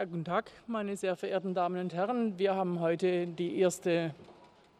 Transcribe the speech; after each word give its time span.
Ja, 0.00 0.06
guten 0.06 0.24
Tag, 0.24 0.50
meine 0.66 0.96
sehr 0.96 1.14
verehrten 1.14 1.52
Damen 1.52 1.78
und 1.78 1.92
Herren. 1.92 2.38
Wir 2.38 2.54
haben 2.54 2.80
heute 2.80 3.26
die 3.26 3.58
erste 3.58 4.14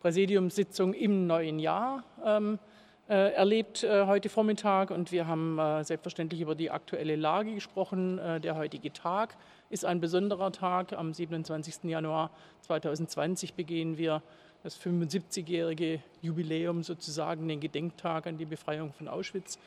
Präsidiumssitzung 0.00 0.94
im 0.94 1.26
neuen 1.26 1.58
Jahr 1.58 2.04
ähm, 2.24 2.58
äh, 3.06 3.34
erlebt 3.34 3.84
äh, 3.84 4.06
heute 4.06 4.30
Vormittag 4.30 4.90
und 4.90 5.12
wir 5.12 5.26
haben 5.26 5.58
äh, 5.58 5.84
selbstverständlich 5.84 6.40
über 6.40 6.54
die 6.54 6.70
aktuelle 6.70 7.16
Lage 7.16 7.54
gesprochen. 7.54 8.18
Äh, 8.18 8.40
der 8.40 8.56
heutige 8.56 8.94
Tag 8.94 9.36
ist 9.68 9.84
ein 9.84 10.00
besonderer 10.00 10.52
Tag. 10.52 10.94
Am 10.94 11.12
27. 11.12 11.84
Januar 11.84 12.30
2020 12.62 13.52
begehen 13.52 13.98
wir 13.98 14.22
das 14.62 14.80
75-jährige 14.80 16.02
Jubiläum 16.22 16.82
sozusagen, 16.82 17.46
den 17.46 17.60
Gedenktag 17.60 18.26
an 18.26 18.38
die 18.38 18.46
Befreiung 18.46 18.94
von 18.94 19.06
Auschwitz 19.06 19.58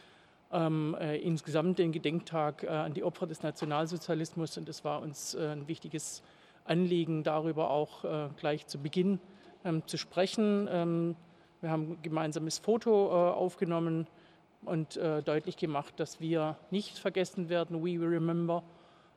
ähm, 0.54 0.96
äh, 1.00 1.18
insgesamt 1.18 1.80
den 1.80 1.92
Gedenktag 1.92 2.64
äh, 2.64 2.68
an 2.68 2.94
die 2.94 3.04
Opfer 3.04 3.28
des 3.28 3.44
Nationalsozialismus. 3.44 4.58
Und 4.58 4.70
es 4.70 4.86
war 4.86 5.02
uns 5.02 5.34
äh, 5.34 5.48
ein 5.48 5.68
wichtiges 5.68 6.24
Anliegen, 6.66 7.24
darüber 7.24 7.70
auch 7.70 8.04
äh, 8.06 8.30
gleich 8.38 8.68
zu 8.68 8.78
Beginn 8.78 9.20
ähm, 9.66 9.84
zu 9.88 9.97
sprechen. 9.97 10.68
Ähm, 10.71 11.16
wir 11.61 11.71
haben 11.71 11.94
ein 11.94 12.02
gemeinsames 12.02 12.60
Foto 12.60 13.08
äh, 13.08 13.14
aufgenommen 13.34 14.08
und 14.64 14.97
äh, 14.97 15.21
deutlich 15.24 15.58
gemacht, 15.58 15.94
dass 15.97 16.21
wir 16.21 16.58
nicht 16.72 16.97
vergessen 16.97 17.50
werden, 17.50 17.83
we 17.83 18.00
remember, 18.00 18.64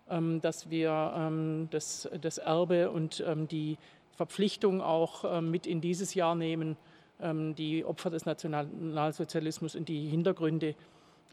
ähm, 0.09 0.41
dass 0.41 0.71
wir 0.71 1.13
ähm, 1.17 1.69
das, 1.71 2.09
das, 2.21 2.39
Erbe 2.39 2.91
und 2.91 3.23
ähm, 3.27 3.47
die 3.49 3.79
Verpflichtung 4.13 4.81
auch 4.81 5.43
mit 5.43 5.67
in 5.67 5.83
dieses 5.83 6.15
Jahr 6.15 6.35
nehmen, 6.35 6.79
die 7.21 7.85
Opfer 7.85 8.09
des 8.09 8.25
Nationalsozialismus 8.25 9.77
und 9.77 9.91
die 9.91 10.09
Hintergründe 10.09 10.75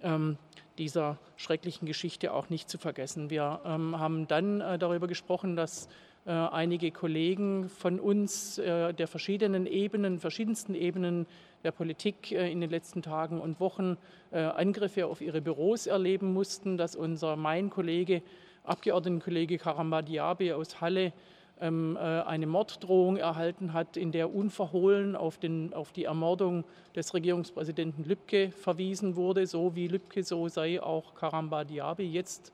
ähm, 0.03 0.37
dieser 0.77 1.17
schrecklichen 1.35 1.87
Geschichte 1.87 2.33
auch 2.33 2.49
nicht 2.49 2.69
zu 2.69 2.77
vergessen. 2.77 3.29
Wir 3.29 3.61
ähm, 3.65 3.99
haben 3.99 4.27
dann 4.27 4.61
äh, 4.61 4.79
darüber 4.79 5.07
gesprochen, 5.07 5.55
dass 5.55 5.87
äh, 6.25 6.31
einige 6.31 6.91
Kollegen 6.91 7.69
von 7.69 7.99
uns 7.99 8.57
äh, 8.57 8.93
der 8.93 9.07
verschiedenen 9.07 9.65
Ebenen, 9.65 10.19
verschiedensten 10.19 10.73
Ebenen 10.73 11.27
der 11.63 11.71
Politik 11.71 12.31
äh, 12.31 12.51
in 12.51 12.61
den 12.61 12.69
letzten 12.69 13.01
Tagen 13.01 13.41
und 13.41 13.59
Wochen 13.59 13.97
äh, 14.31 14.39
Angriffe 14.39 15.05
auf 15.05 15.21
ihre 15.21 15.41
Büros 15.41 15.85
erleben 15.85 16.33
mussten, 16.33 16.77
dass 16.77 16.95
unser 16.95 17.35
mein 17.35 17.69
Kollege, 17.69 18.21
Abgeordnetenkollege 18.63 19.57
Karamba 19.57 20.01
Diaby 20.01 20.53
aus 20.53 20.79
Halle 20.79 21.11
eine 21.59 22.47
Morddrohung 22.47 23.17
erhalten 23.17 23.73
hat, 23.73 23.95
in 23.95 24.11
der 24.11 24.33
unverhohlen 24.33 25.15
auf, 25.15 25.37
den, 25.37 25.73
auf 25.73 25.93
die 25.93 26.05
Ermordung 26.05 26.65
des 26.95 27.13
Regierungspräsidenten 27.13 28.03
Lübcke 28.03 28.51
verwiesen 28.51 29.15
wurde. 29.15 29.47
So 29.47 29.75
wie 29.75 29.87
Lübcke, 29.87 30.23
so 30.23 30.49
sei 30.49 30.81
auch 30.81 31.15
Karamba 31.15 31.63
Diaby 31.63 32.03
jetzt 32.03 32.51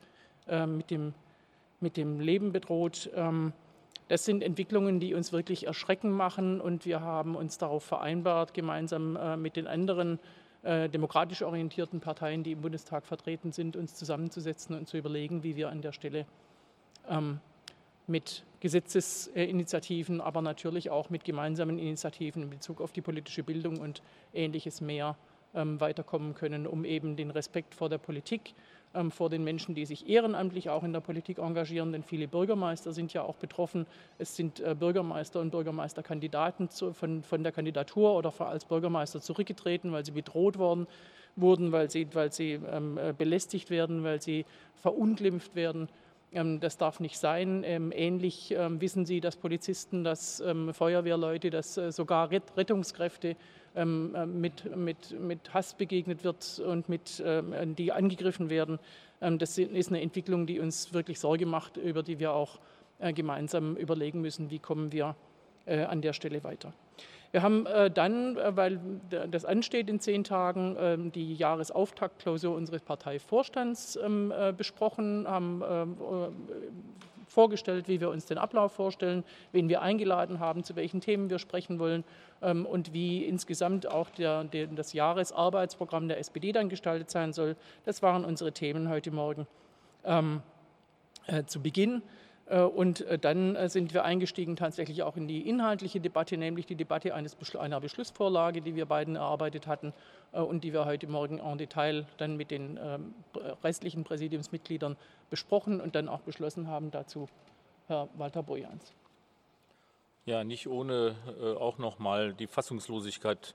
äh, 0.48 0.66
mit, 0.66 0.90
dem, 0.90 1.12
mit 1.80 1.96
dem 1.96 2.20
Leben 2.20 2.52
bedroht. 2.52 3.10
Ähm, 3.16 3.52
das 4.08 4.24
sind 4.24 4.42
Entwicklungen, 4.42 5.00
die 5.00 5.14
uns 5.14 5.32
wirklich 5.32 5.66
erschrecken 5.66 6.10
machen 6.10 6.60
und 6.60 6.84
wir 6.84 7.00
haben 7.00 7.36
uns 7.36 7.58
darauf 7.58 7.84
vereinbart, 7.84 8.54
gemeinsam 8.54 9.16
äh, 9.16 9.36
mit 9.36 9.56
den 9.56 9.66
anderen 9.66 10.18
demokratisch 10.62 11.40
orientierten 11.40 12.00
Parteien, 12.00 12.42
die 12.42 12.52
im 12.52 12.60
Bundestag 12.60 13.06
vertreten 13.06 13.50
sind, 13.50 13.76
uns 13.76 13.94
zusammenzusetzen 13.94 14.76
und 14.76 14.86
zu 14.86 14.98
überlegen, 14.98 15.42
wie 15.42 15.56
wir 15.56 15.70
an 15.70 15.80
der 15.80 15.92
Stelle 15.92 16.26
ähm, 17.08 17.40
mit 18.10 18.44
Gesetzesinitiativen, 18.60 20.20
aber 20.20 20.42
natürlich 20.42 20.90
auch 20.90 21.08
mit 21.08 21.24
gemeinsamen 21.24 21.78
Initiativen 21.78 22.42
in 22.42 22.50
Bezug 22.50 22.80
auf 22.82 22.92
die 22.92 23.00
politische 23.00 23.42
Bildung 23.42 23.78
und 23.78 24.02
ähnliches 24.34 24.82
mehr 24.82 25.16
ähm, 25.54 25.80
weiterkommen 25.80 26.34
können, 26.34 26.66
um 26.66 26.84
eben 26.84 27.16
den 27.16 27.30
Respekt 27.30 27.74
vor 27.74 27.88
der 27.88 27.98
Politik, 27.98 28.54
ähm, 28.94 29.10
vor 29.10 29.30
den 29.30 29.44
Menschen, 29.44 29.74
die 29.74 29.86
sich 29.86 30.08
ehrenamtlich 30.08 30.68
auch 30.68 30.84
in 30.84 30.92
der 30.92 31.00
Politik 31.00 31.38
engagieren, 31.38 31.92
denn 31.92 32.02
viele 32.02 32.28
Bürgermeister 32.28 32.92
sind 32.92 33.12
ja 33.12 33.22
auch 33.22 33.36
betroffen. 33.36 33.86
Es 34.18 34.36
sind 34.36 34.60
äh, 34.60 34.74
Bürgermeister 34.78 35.40
und 35.40 35.50
Bürgermeisterkandidaten 35.50 36.68
zu, 36.68 36.92
von, 36.92 37.22
von 37.22 37.42
der 37.42 37.52
Kandidatur 37.52 38.14
oder 38.14 38.32
als 38.40 38.64
Bürgermeister 38.64 39.20
zurückgetreten, 39.20 39.92
weil 39.92 40.04
sie 40.04 40.12
bedroht 40.12 40.58
worden 40.58 40.86
wurden, 41.36 41.72
weil 41.72 41.90
sie, 41.90 42.08
weil 42.12 42.32
sie 42.32 42.60
ähm, 42.70 42.98
äh, 42.98 43.14
belästigt 43.16 43.70
werden, 43.70 44.04
weil 44.04 44.20
sie 44.20 44.44
verunglimpft 44.74 45.54
werden. 45.54 45.88
Ähm, 46.32 46.60
das 46.60 46.76
darf 46.76 47.00
nicht 47.00 47.18
sein. 47.18 47.62
Ähm, 47.64 47.92
ähnlich 47.94 48.52
ähm, 48.52 48.80
wissen 48.80 49.06
Sie, 49.06 49.20
dass 49.20 49.36
Polizisten, 49.36 50.04
dass 50.04 50.42
Feuerwehrleute, 50.72 51.50
dass 51.50 51.76
äh, 51.76 51.92
sogar 51.92 52.30
Rettungskräfte 52.30 53.36
mit, 53.72 54.76
mit, 54.76 55.20
mit 55.20 55.54
Hass 55.54 55.74
begegnet 55.74 56.24
wird 56.24 56.58
und 56.58 56.88
mit, 56.88 57.22
die 57.78 57.92
angegriffen 57.92 58.50
werden. 58.50 58.80
Das 59.20 59.58
ist 59.58 59.90
eine 59.90 60.00
Entwicklung, 60.00 60.48
die 60.48 60.58
uns 60.58 60.92
wirklich 60.92 61.20
Sorge 61.20 61.46
macht, 61.46 61.76
über 61.76 62.02
die 62.02 62.18
wir 62.18 62.32
auch 62.32 62.58
äh, 63.00 63.14
gemeinsam 63.14 63.76
überlegen 63.76 64.20
müssen, 64.20 64.50
wie 64.50 64.58
kommen 64.58 64.92
wir 64.92 65.16
äh, 65.64 65.84
an 65.84 66.02
der 66.02 66.12
Stelle 66.12 66.44
weiter. 66.44 66.74
Wir 67.32 67.42
haben 67.42 67.66
äh, 67.66 67.90
dann, 67.90 68.36
äh, 68.36 68.56
weil 68.56 68.80
das 69.30 69.44
ansteht 69.44 69.88
in 69.88 70.00
zehn 70.00 70.24
Tagen, 70.24 70.76
ähm, 70.78 71.12
die 71.12 71.34
Jahresauftaktklausur 71.34 72.54
unseres 72.54 72.82
Parteivorstands 72.82 73.96
ähm, 73.96 74.32
äh, 74.36 74.52
besprochen, 74.52 75.26
haben 75.28 75.62
ähm, 75.68 75.96
vorgestellt, 77.28 77.86
wie 77.86 78.00
wir 78.00 78.10
uns 78.10 78.26
den 78.26 78.38
Ablauf 78.38 78.72
vorstellen, 78.72 79.22
wen 79.52 79.68
wir 79.68 79.82
eingeladen 79.82 80.40
haben, 80.40 80.64
zu 80.64 80.74
welchen 80.74 81.00
Themen 81.00 81.30
wir 81.30 81.38
sprechen 81.38 81.78
wollen 81.78 82.02
und 82.40 82.92
wie 82.92 83.24
insgesamt 83.24 83.86
auch 83.86 84.10
der, 84.10 84.42
der, 84.42 84.66
das 84.66 84.94
Jahresarbeitsprogramm 84.94 86.08
der 86.08 86.18
SPD 86.18 86.50
dann 86.50 86.68
gestaltet 86.68 87.08
sein 87.08 87.32
soll. 87.32 87.54
Das 87.84 88.02
waren 88.02 88.24
unsere 88.24 88.50
Themen 88.50 88.88
heute 88.88 89.12
Morgen 89.12 89.46
ähm, 90.04 90.42
äh, 91.26 91.44
zu 91.44 91.62
Beginn. 91.62 92.02
Äh, 92.50 92.62
und 92.62 93.02
äh, 93.02 93.18
dann 93.18 93.54
äh, 93.54 93.68
sind 93.68 93.94
wir 93.94 94.04
eingestiegen 94.04 94.56
tatsächlich 94.56 95.02
auch 95.04 95.16
in 95.16 95.28
die 95.28 95.48
inhaltliche 95.48 96.00
Debatte, 96.00 96.36
nämlich 96.36 96.66
die 96.66 96.74
Debatte 96.74 97.14
eines, 97.14 97.36
einer 97.54 97.80
Beschlussvorlage, 97.80 98.60
die 98.60 98.74
wir 98.74 98.86
beiden 98.86 99.16
erarbeitet 99.16 99.66
hatten 99.66 99.92
und 100.32 100.64
die 100.64 100.72
wir 100.72 100.84
heute 100.84 101.06
Morgen 101.06 101.38
en 101.38 101.58
Detail 101.58 102.06
dann 102.18 102.36
mit 102.36 102.50
den 102.50 102.78
ähm, 102.80 103.14
restlichen 103.64 104.04
Präsidiumsmitgliedern 104.04 104.96
besprochen 105.28 105.80
und 105.80 105.94
dann 105.94 106.08
auch 106.08 106.20
beschlossen 106.20 106.68
haben. 106.68 106.90
Dazu 106.90 107.28
Herr 107.88 108.08
Walter 108.16 108.42
Bojans. 108.42 108.92
Ja, 110.26 110.44
nicht 110.44 110.68
ohne 110.68 111.16
auch 111.58 111.78
noch 111.78 111.98
mal 111.98 112.32
die 112.32 112.46
Fassungslosigkeit 112.46 113.54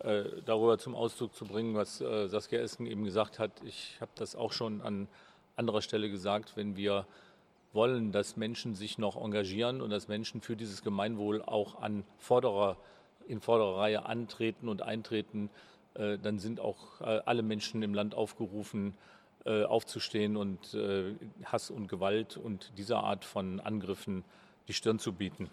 darüber 0.00 0.78
zum 0.78 0.96
Ausdruck 0.96 1.34
zu 1.36 1.44
bringen, 1.44 1.76
was 1.76 1.98
Saskia 1.98 2.60
Esken 2.60 2.86
eben 2.86 3.04
gesagt 3.04 3.38
hat. 3.38 3.52
Ich 3.64 3.96
habe 4.00 4.10
das 4.16 4.34
auch 4.34 4.52
schon 4.52 4.80
an 4.80 5.06
anderer 5.54 5.82
Stelle 5.82 6.10
gesagt, 6.10 6.56
wenn 6.56 6.76
wir 6.76 7.06
wollen, 7.72 8.12
dass 8.12 8.36
Menschen 8.36 8.74
sich 8.74 8.98
noch 8.98 9.16
engagieren 9.16 9.80
und 9.80 9.90
dass 9.90 10.08
Menschen 10.08 10.40
für 10.40 10.56
dieses 10.56 10.82
Gemeinwohl 10.82 11.42
auch 11.42 11.80
an 11.80 12.04
Vorderer, 12.18 12.76
in 13.26 13.40
vorderer 13.40 13.78
Reihe 13.78 14.06
antreten 14.06 14.68
und 14.68 14.82
eintreten, 14.82 15.50
äh, 15.98 16.18
dann 16.18 16.38
sind 16.38 16.60
auch 16.60 17.00
äh, 17.00 17.20
alle 17.26 17.42
Menschen 17.42 17.82
im 17.82 17.92
Land 17.92 18.14
aufgerufen, 18.14 18.94
äh, 19.44 19.64
aufzustehen 19.64 20.36
und 20.36 20.76
Hass 21.44 21.70
und 21.70 21.88
Gewalt 21.88 22.36
und 22.36 22.72
dieser 22.76 22.98
Art 22.98 23.24
von 23.24 23.60
Angriffen 23.60 24.24
die 24.66 24.72
Stirn 24.72 24.98
zu 24.98 25.12
bieten. 25.12 25.48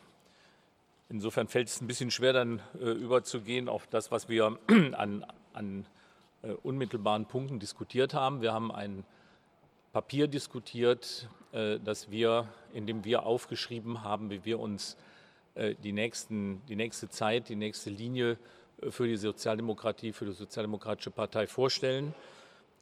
Insofern 1.09 1.47
fällt 1.47 1.67
es 1.67 1.81
ein 1.81 1.87
bisschen 1.87 2.09
schwer, 2.09 2.33
dann 2.33 2.61
überzugehen 2.79 3.69
auf 3.69 3.85
das, 3.87 4.11
was 4.11 4.27
wir 4.27 4.57
an, 4.67 5.23
an 5.53 5.85
unmittelbaren 6.63 7.27
Punkten 7.27 7.59
diskutiert 7.59 8.15
haben. 8.15 8.41
Wir 8.41 8.53
haben 8.53 8.71
ein 8.71 9.05
Papier 9.93 10.27
diskutiert, 10.27 11.29
dass 11.83 12.11
wir, 12.11 12.47
in 12.73 12.85
dem 12.85 13.05
wir 13.05 13.25
aufgeschrieben 13.25 14.03
haben, 14.03 14.29
wie 14.29 14.43
wir 14.43 14.59
uns 14.59 14.97
äh, 15.55 15.75
die, 15.81 15.93
nächsten, 15.93 16.61
die 16.67 16.75
nächste 16.75 17.09
Zeit, 17.09 17.49
die 17.49 17.55
nächste 17.55 17.89
Linie 17.89 18.37
äh, 18.81 18.91
für 18.91 19.07
die 19.07 19.15
Sozialdemokratie, 19.15 20.11
für 20.11 20.25
die 20.25 20.33
Sozialdemokratische 20.33 21.11
Partei 21.11 21.47
vorstellen. 21.47 22.13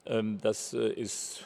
Ähm, 0.06 0.40
das 0.42 0.74
ist 0.74 1.46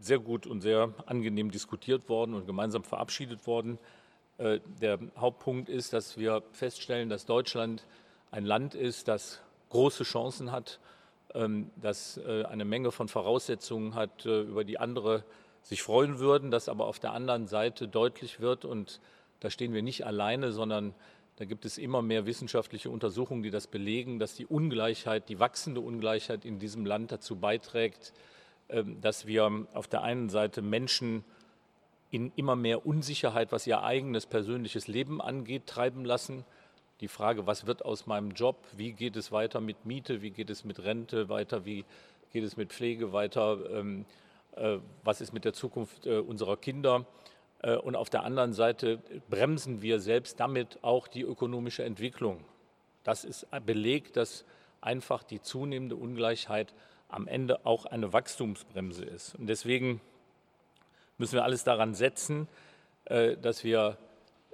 sehr 0.00 0.18
gut 0.18 0.46
und 0.46 0.60
sehr 0.60 0.92
angenehm 1.06 1.50
diskutiert 1.50 2.08
worden 2.08 2.34
und 2.34 2.46
gemeinsam 2.46 2.84
verabschiedet 2.84 3.44
worden. 3.46 3.78
Der 4.38 4.98
Hauptpunkt 5.16 5.68
ist, 5.68 5.92
dass 5.92 6.16
wir 6.16 6.42
feststellen, 6.52 7.08
dass 7.08 7.26
Deutschland 7.26 7.84
ein 8.30 8.44
Land 8.44 8.76
ist, 8.76 9.08
das 9.08 9.40
große 9.70 10.04
Chancen 10.04 10.52
hat, 10.52 10.78
ähm, 11.34 11.70
das 11.76 12.18
eine 12.18 12.64
Menge 12.64 12.92
von 12.92 13.08
Voraussetzungen 13.08 13.96
hat, 13.96 14.24
über 14.24 14.62
die 14.62 14.78
andere 14.78 15.24
sich 15.62 15.82
freuen 15.82 16.18
würden, 16.18 16.50
dass 16.50 16.68
aber 16.68 16.86
auf 16.86 16.98
der 16.98 17.12
anderen 17.12 17.46
Seite 17.46 17.88
deutlich 17.88 18.40
wird, 18.40 18.64
und 18.64 19.00
da 19.40 19.50
stehen 19.50 19.72
wir 19.72 19.82
nicht 19.82 20.04
alleine, 20.04 20.52
sondern 20.52 20.94
da 21.36 21.44
gibt 21.44 21.64
es 21.64 21.78
immer 21.78 22.02
mehr 22.02 22.26
wissenschaftliche 22.26 22.90
Untersuchungen, 22.90 23.42
die 23.42 23.50
das 23.50 23.66
belegen, 23.66 24.18
dass 24.18 24.34
die 24.34 24.46
Ungleichheit, 24.46 25.28
die 25.28 25.40
wachsende 25.40 25.80
Ungleichheit 25.80 26.44
in 26.44 26.58
diesem 26.58 26.84
Land 26.84 27.10
dazu 27.10 27.36
beiträgt, 27.36 28.12
ähm, 28.68 29.00
dass 29.00 29.26
wir 29.26 29.66
auf 29.72 29.88
der 29.88 30.02
einen 30.02 30.28
Seite 30.28 30.62
Menschen 30.62 31.24
in 32.10 32.30
immer 32.36 32.56
mehr 32.56 32.86
Unsicherheit, 32.86 33.52
was 33.52 33.66
ihr 33.66 33.82
eigenes 33.82 34.26
persönliches 34.26 34.86
Leben 34.86 35.22
angeht, 35.22 35.66
treiben 35.66 36.04
lassen. 36.04 36.44
Die 37.00 37.08
Frage, 37.08 37.46
was 37.46 37.66
wird 37.66 37.84
aus 37.84 38.06
meinem 38.06 38.32
Job, 38.32 38.66
wie 38.76 38.92
geht 38.92 39.16
es 39.16 39.32
weiter 39.32 39.60
mit 39.60 39.86
Miete, 39.86 40.20
wie 40.20 40.30
geht 40.30 40.50
es 40.50 40.64
mit 40.64 40.84
Rente 40.84 41.30
weiter, 41.30 41.64
wie 41.64 41.86
geht 42.32 42.44
es 42.44 42.56
mit 42.58 42.72
Pflege 42.72 43.12
weiter, 43.14 43.58
ähm, 43.70 44.04
was 45.04 45.20
ist 45.20 45.32
mit 45.32 45.44
der 45.44 45.52
Zukunft 45.52 46.06
unserer 46.06 46.56
Kinder. 46.56 47.06
Und 47.84 47.96
auf 47.96 48.10
der 48.10 48.24
anderen 48.24 48.52
Seite 48.52 48.98
bremsen 49.30 49.82
wir 49.82 49.98
selbst 50.00 50.38
damit 50.40 50.78
auch 50.82 51.08
die 51.08 51.22
ökonomische 51.22 51.84
Entwicklung. 51.84 52.44
Das 53.04 53.24
ist 53.24 53.46
Beleg, 53.64 54.12
dass 54.12 54.44
einfach 54.80 55.22
die 55.22 55.40
zunehmende 55.40 55.96
Ungleichheit 55.96 56.74
am 57.08 57.28
Ende 57.28 57.64
auch 57.64 57.86
eine 57.86 58.12
Wachstumsbremse 58.12 59.04
ist. 59.04 59.34
Und 59.36 59.46
deswegen 59.46 60.00
müssen 61.18 61.34
wir 61.34 61.44
alles 61.44 61.62
daran 61.62 61.94
setzen, 61.94 62.48
äh, 63.04 63.36
dass 63.36 63.64
wir 63.64 63.98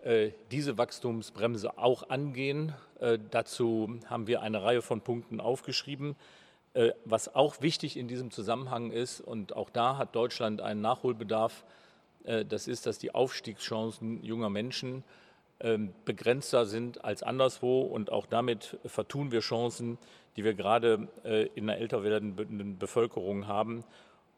äh, 0.02 0.32
diese 0.50 0.76
Wachstumsbremse 0.76 1.78
auch 1.78 2.10
angehen. 2.10 2.74
Äh, 3.00 3.18
dazu 3.30 3.98
haben 4.06 4.26
wir 4.26 4.42
eine 4.42 4.62
Reihe 4.62 4.82
von 4.82 5.00
Punkten 5.00 5.40
aufgeschrieben. 5.40 6.16
Was 7.04 7.34
auch 7.34 7.60
wichtig 7.60 7.96
in 7.96 8.06
diesem 8.06 8.30
Zusammenhang 8.30 8.92
ist, 8.92 9.20
und 9.20 9.56
auch 9.56 9.70
da 9.70 9.96
hat 9.96 10.14
Deutschland 10.14 10.60
einen 10.60 10.80
Nachholbedarf, 10.80 11.64
das 12.24 12.68
ist, 12.68 12.86
dass 12.86 12.98
die 12.98 13.14
Aufstiegschancen 13.14 14.22
junger 14.22 14.50
Menschen 14.50 15.02
ähm, 15.60 15.92
begrenzter 16.04 16.66
sind 16.66 17.04
als 17.04 17.22
anderswo 17.22 17.80
und 17.82 18.12
auch 18.12 18.26
damit 18.26 18.78
vertun 18.84 19.32
wir 19.32 19.40
Chancen, 19.40 19.98
die 20.36 20.44
wir 20.44 20.54
gerade 20.54 21.08
äh, 21.24 21.46
in 21.54 21.68
einer 21.68 21.80
älter 21.80 22.04
werdenden 22.04 22.78
Bevölkerung 22.78 23.48
haben. 23.48 23.82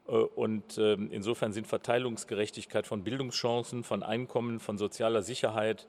Äh, 0.09 0.13
und 0.13 0.79
ähm, 0.79 1.11
insofern 1.13 1.53
sind 1.53 1.67
Verteilungsgerechtigkeit 1.67 2.87
von 2.87 3.05
Bildungschancen, 3.05 3.85
von 3.85 4.03
Einkommen, 4.03 4.61
von 4.61 4.79
sozialer 4.79 5.23
Sicherheit 5.23 5.87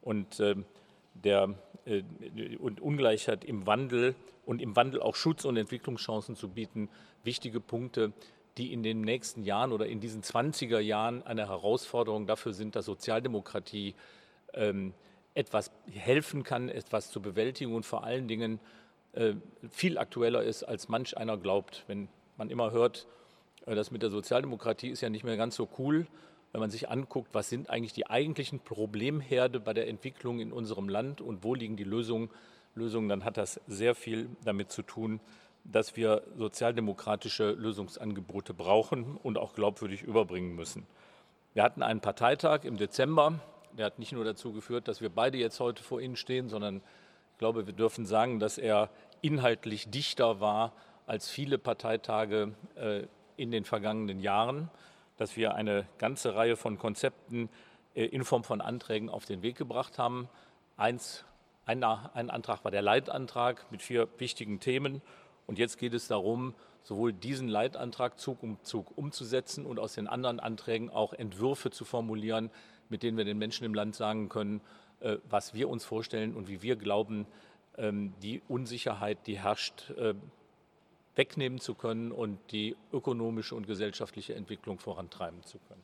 und, 0.00 0.38
ähm, 0.38 0.64
der, 1.14 1.42
äh, 1.44 1.48
und 2.58 2.80
Ungleichheit 2.80 3.44
im 3.44 3.66
Wandel 3.66 4.14
und 4.44 4.62
im 4.62 4.76
Wandel 4.76 5.00
auch 5.00 5.14
Schutz- 5.14 5.44
und 5.44 5.56
Entwicklungschancen 5.56 6.36
zu 6.36 6.48
bieten, 6.48 6.88
wichtige 7.24 7.60
Punkte, 7.60 8.12
die 8.56 8.72
in 8.72 8.82
den 8.82 9.00
nächsten 9.00 9.44
Jahren 9.44 9.72
oder 9.72 9.86
in 9.86 10.00
diesen 10.00 10.22
20er 10.22 10.80
Jahren 10.80 11.22
eine 11.22 11.48
Herausforderung 11.48 12.26
dafür 12.26 12.52
sind, 12.52 12.76
dass 12.76 12.86
Sozialdemokratie 12.86 13.94
ähm, 14.54 14.94
etwas 15.34 15.70
helfen 15.92 16.42
kann, 16.42 16.68
etwas 16.68 17.10
zu 17.10 17.22
bewältigen 17.22 17.74
und 17.74 17.86
vor 17.86 18.04
allen 18.04 18.26
Dingen 18.26 18.58
äh, 19.12 19.34
viel 19.70 19.96
aktueller 19.98 20.42
ist, 20.42 20.64
als 20.64 20.88
manch 20.88 21.16
einer 21.16 21.36
glaubt. 21.36 21.84
Wenn 21.86 22.08
man 22.36 22.50
immer 22.50 22.72
hört, 22.72 23.06
äh, 23.66 23.74
das 23.74 23.90
mit 23.90 24.02
der 24.02 24.10
Sozialdemokratie 24.10 24.88
ist 24.88 25.00
ja 25.00 25.10
nicht 25.10 25.24
mehr 25.24 25.36
ganz 25.36 25.54
so 25.54 25.68
cool, 25.78 26.06
wenn 26.52 26.60
man 26.60 26.70
sich 26.70 26.88
anguckt, 26.88 27.34
was 27.34 27.48
sind 27.48 27.70
eigentlich 27.70 27.92
die 27.92 28.08
eigentlichen 28.08 28.60
Problemherde 28.60 29.60
bei 29.60 29.74
der 29.74 29.88
Entwicklung 29.88 30.40
in 30.40 30.52
unserem 30.52 30.88
Land 30.88 31.20
und 31.20 31.44
wo 31.44 31.54
liegen 31.54 31.76
die 31.76 31.84
Lösungen, 31.84 32.30
Lösungen, 32.74 33.08
dann 33.08 33.24
hat 33.24 33.36
das 33.36 33.60
sehr 33.66 33.94
viel 33.94 34.28
damit 34.44 34.70
zu 34.70 34.82
tun, 34.82 35.20
dass 35.64 35.96
wir 35.96 36.22
sozialdemokratische 36.36 37.50
Lösungsangebote 37.52 38.54
brauchen 38.54 39.16
und 39.16 39.36
auch 39.36 39.54
glaubwürdig 39.54 40.02
überbringen 40.02 40.54
müssen. 40.54 40.86
Wir 41.54 41.62
hatten 41.62 41.82
einen 41.82 42.00
Parteitag 42.00 42.64
im 42.64 42.76
Dezember, 42.76 43.40
der 43.76 43.86
hat 43.86 43.98
nicht 43.98 44.12
nur 44.12 44.24
dazu 44.24 44.52
geführt, 44.52 44.88
dass 44.88 45.00
wir 45.00 45.10
beide 45.10 45.38
jetzt 45.38 45.60
heute 45.60 45.82
vor 45.82 46.00
Ihnen 46.00 46.16
stehen, 46.16 46.48
sondern 46.48 46.76
ich 47.32 47.38
glaube, 47.38 47.66
wir 47.66 47.74
dürfen 47.74 48.06
sagen, 48.06 48.40
dass 48.40 48.58
er 48.58 48.90
inhaltlich 49.20 49.90
dichter 49.90 50.40
war 50.40 50.72
als 51.06 51.28
viele 51.30 51.58
Parteitage 51.58 52.52
äh, 52.76 53.02
in 53.36 53.50
den 53.50 53.64
vergangenen 53.64 54.20
Jahren, 54.20 54.70
dass 55.18 55.36
wir 55.36 55.54
eine 55.54 55.86
ganze 55.98 56.34
Reihe 56.34 56.56
von 56.56 56.78
Konzepten 56.78 57.50
äh, 57.94 58.06
in 58.06 58.24
Form 58.24 58.44
von 58.44 58.62
Anträgen 58.62 59.10
auf 59.10 59.26
den 59.26 59.42
Weg 59.42 59.56
gebracht 59.56 59.98
haben. 59.98 60.28
Eins, 60.76 61.24
ein, 61.66 61.84
ein 61.84 62.30
Antrag 62.30 62.64
war 62.64 62.70
der 62.70 62.82
Leitantrag 62.82 63.70
mit 63.70 63.82
vier 63.82 64.08
wichtigen 64.16 64.60
Themen. 64.60 65.02
Und 65.46 65.58
jetzt 65.58 65.76
geht 65.76 65.92
es 65.92 66.08
darum, 66.08 66.54
sowohl 66.82 67.12
diesen 67.12 67.48
Leitantrag 67.48 68.18
Zug 68.18 68.42
um 68.42 68.62
Zug 68.62 68.96
umzusetzen 68.96 69.66
und 69.66 69.78
aus 69.78 69.94
den 69.94 70.06
anderen 70.06 70.40
Anträgen 70.40 70.88
auch 70.88 71.12
Entwürfe 71.12 71.70
zu 71.70 71.84
formulieren, 71.84 72.50
mit 72.88 73.02
denen 73.02 73.18
wir 73.18 73.24
den 73.24 73.38
Menschen 73.38 73.64
im 73.64 73.74
Land 73.74 73.94
sagen 73.94 74.28
können, 74.28 74.62
äh, 75.00 75.18
was 75.28 75.52
wir 75.52 75.68
uns 75.68 75.84
vorstellen 75.84 76.34
und 76.34 76.48
wie 76.48 76.62
wir 76.62 76.76
glauben, 76.76 77.26
ähm, 77.76 78.14
die 78.22 78.40
Unsicherheit, 78.48 79.26
die 79.26 79.38
herrscht, 79.38 79.90
äh, 79.90 80.14
wegnehmen 81.18 81.60
zu 81.60 81.74
können 81.74 82.12
und 82.12 82.38
die 82.52 82.76
ökonomische 82.92 83.54
und 83.54 83.66
gesellschaftliche 83.66 84.34
Entwicklung 84.34 84.78
vorantreiben 84.78 85.42
zu 85.42 85.58
können. 85.68 85.82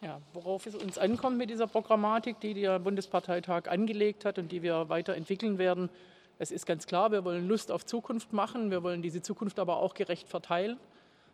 Ja, 0.00 0.20
worauf 0.32 0.66
es 0.66 0.76
uns 0.76 0.96
ankommt 0.96 1.36
mit 1.36 1.50
dieser 1.50 1.66
Programmatik, 1.66 2.38
die 2.38 2.54
der 2.54 2.78
Bundesparteitag 2.78 3.68
angelegt 3.68 4.24
hat 4.24 4.38
und 4.38 4.52
die 4.52 4.62
wir 4.62 4.88
weiterentwickeln 4.88 5.58
werden, 5.58 5.90
es 6.38 6.52
ist 6.52 6.66
ganz 6.66 6.86
klar, 6.86 7.10
wir 7.10 7.24
wollen 7.24 7.48
Lust 7.48 7.72
auf 7.72 7.84
Zukunft 7.84 8.32
machen, 8.32 8.70
wir 8.70 8.84
wollen 8.84 9.02
diese 9.02 9.20
Zukunft 9.22 9.58
aber 9.58 9.78
auch 9.78 9.94
gerecht 9.94 10.28
verteilen. 10.28 10.78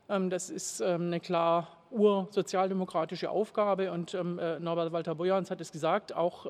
Ähm, 0.08 0.30
das 0.30 0.48
ist 0.48 0.80
ähm, 0.80 1.08
eine 1.08 1.20
klar 1.20 1.68
ursozialdemokratische 1.94 3.30
Aufgabe 3.30 3.92
und 3.92 4.14
ähm, 4.14 4.38
äh, 4.38 4.58
Norbert 4.58 4.92
Walter 4.92 5.14
Bojans 5.14 5.50
hat 5.50 5.60
es 5.60 5.72
gesagt, 5.72 6.14
auch, 6.14 6.46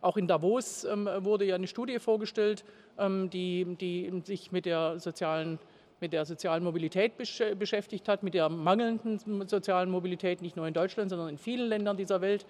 auch 0.00 0.16
in 0.16 0.26
Davos 0.26 0.84
wurde 0.84 1.44
ja 1.44 1.54
eine 1.54 1.66
Studie 1.66 1.98
vorgestellt, 1.98 2.64
die, 2.98 3.76
die 3.80 4.22
sich 4.24 4.50
mit 4.50 4.66
der 4.66 4.98
sozialen 4.98 5.58
mit 6.00 6.12
der 6.12 6.24
sozialen 6.24 6.62
Mobilität 6.62 7.16
beschäftigt 7.16 8.08
hat, 8.08 8.22
mit 8.22 8.34
der 8.34 8.48
mangelnden 8.48 9.46
sozialen 9.48 9.90
Mobilität, 9.90 10.42
nicht 10.42 10.56
nur 10.56 10.66
in 10.66 10.74
Deutschland, 10.74 11.10
sondern 11.10 11.28
in 11.28 11.38
vielen 11.38 11.68
Ländern 11.68 11.96
dieser 11.96 12.20
Welt. 12.20 12.46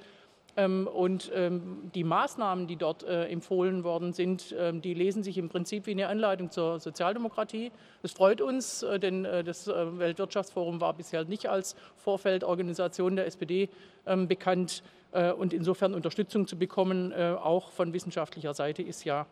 Ähm, 0.57 0.89
und 0.89 1.31
ähm, 1.35 1.91
die 1.95 2.05
Maßnahmen, 2.05 2.67
die 2.67 2.77
dort 2.77 3.05
äh, 3.05 3.27
empfohlen 3.27 3.85
worden 3.85 4.13
sind, 4.13 4.55
ähm, 4.59 4.81
die 4.83 4.95
lesen 4.95 5.23
sich 5.23 5.39
im 5.39 5.49
Prinzip 5.49 5.87
wie 5.87 5.93
eine 5.93 6.09
Anleitung 6.09 6.51
zur 6.51 6.81
Sozialdemokratie. 6.81 7.71
Das 8.03 8.13
freut 8.13 8.41
uns, 8.41 8.83
äh, 8.83 8.99
denn 8.99 9.25
äh, 9.25 9.45
das 9.45 9.69
Weltwirtschaftsforum 9.69 10.81
war 10.81 10.95
bisher 10.95 11.25
nicht 11.25 11.49
als 11.49 11.77
Vorfeldorganisation 11.97 13.17
der 13.17 13.27
SPD 13.27 13.69
bekannt. 14.27 14.83
Und 15.39 15.53
insofern 15.53 15.95
Unterstützung 15.95 16.47
zu 16.47 16.59
bekommen, 16.59 17.13
auch 17.13 17.71
von 17.71 17.93
wissenschaftlicher 17.93 18.55
Seite, 18.55 18.83
ist 18.83 19.05
ja, 19.05 19.27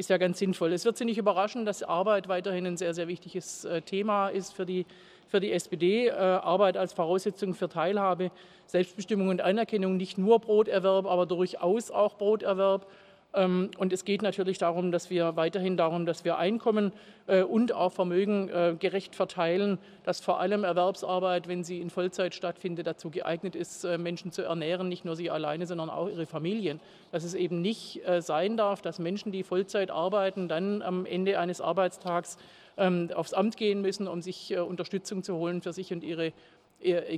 ist 0.00 0.10
ja 0.10 0.18
ganz 0.18 0.38
sinnvoll. 0.38 0.72
Es 0.72 0.84
wird 0.84 0.96
Sie 0.96 1.04
nicht 1.04 1.18
überraschen, 1.18 1.64
dass 1.64 1.82
Arbeit 1.82 2.26
weiterhin 2.26 2.66
ein 2.66 2.76
sehr, 2.76 2.94
sehr 2.94 3.06
wichtiges 3.06 3.66
Thema 3.86 4.28
ist 4.28 4.52
für 4.52 4.66
die 4.66 4.86
für 5.30 5.40
die 5.40 5.52
SPD 5.52 6.08
äh, 6.08 6.12
Arbeit 6.12 6.76
als 6.76 6.92
Voraussetzung 6.92 7.54
für 7.54 7.68
Teilhabe, 7.68 8.32
Selbstbestimmung 8.66 9.28
und 9.28 9.40
Anerkennung 9.40 9.96
nicht 9.96 10.18
nur 10.18 10.40
Broterwerb, 10.40 11.06
aber 11.06 11.24
durchaus 11.24 11.90
auch 11.90 12.16
Broterwerb. 12.16 12.86
Ähm, 13.32 13.70
und 13.78 13.92
es 13.92 14.04
geht 14.04 14.22
natürlich 14.22 14.58
darum, 14.58 14.90
dass 14.90 15.10
wir 15.10 15.36
weiterhin 15.36 15.76
darum, 15.76 16.06
dass 16.06 16.24
wir 16.24 16.38
Einkommen 16.38 16.92
äh, 17.26 17.42
und 17.42 17.72
auch 17.72 17.92
Vermögen 17.92 18.48
äh, 18.48 18.76
gerecht 18.78 19.14
verteilen, 19.14 19.78
dass 20.04 20.20
vor 20.20 20.40
allem 20.40 20.64
Erwerbsarbeit, 20.64 21.46
wenn 21.46 21.62
sie 21.62 21.80
in 21.80 21.90
Vollzeit 21.90 22.34
stattfindet, 22.34 22.86
dazu 22.86 23.10
geeignet 23.10 23.54
ist, 23.54 23.84
Menschen 23.98 24.32
zu 24.32 24.42
ernähren, 24.42 24.88
nicht 24.88 25.04
nur 25.04 25.14
sie 25.14 25.30
alleine, 25.30 25.66
sondern 25.66 25.90
auch 25.90 26.08
ihre 26.08 26.26
Familien. 26.26 26.80
Dass 27.12 27.24
es 27.24 27.34
eben 27.34 27.60
nicht 27.60 28.00
sein 28.20 28.56
darf, 28.56 28.82
dass 28.82 28.98
Menschen, 28.98 29.32
die 29.32 29.42
Vollzeit 29.42 29.90
arbeiten, 29.90 30.48
dann 30.48 30.82
am 30.82 31.06
Ende 31.06 31.38
eines 31.38 31.60
Arbeitstags 31.60 32.38
ähm, 32.76 33.10
aufs 33.14 33.32
Amt 33.34 33.56
gehen 33.56 33.82
müssen, 33.82 34.08
um 34.08 34.22
sich 34.22 34.52
äh, 34.52 34.58
Unterstützung 34.58 35.22
zu 35.22 35.36
holen 35.36 35.60
für 35.60 35.72
sich 35.72 35.92
und 35.92 36.02
ihre 36.02 36.32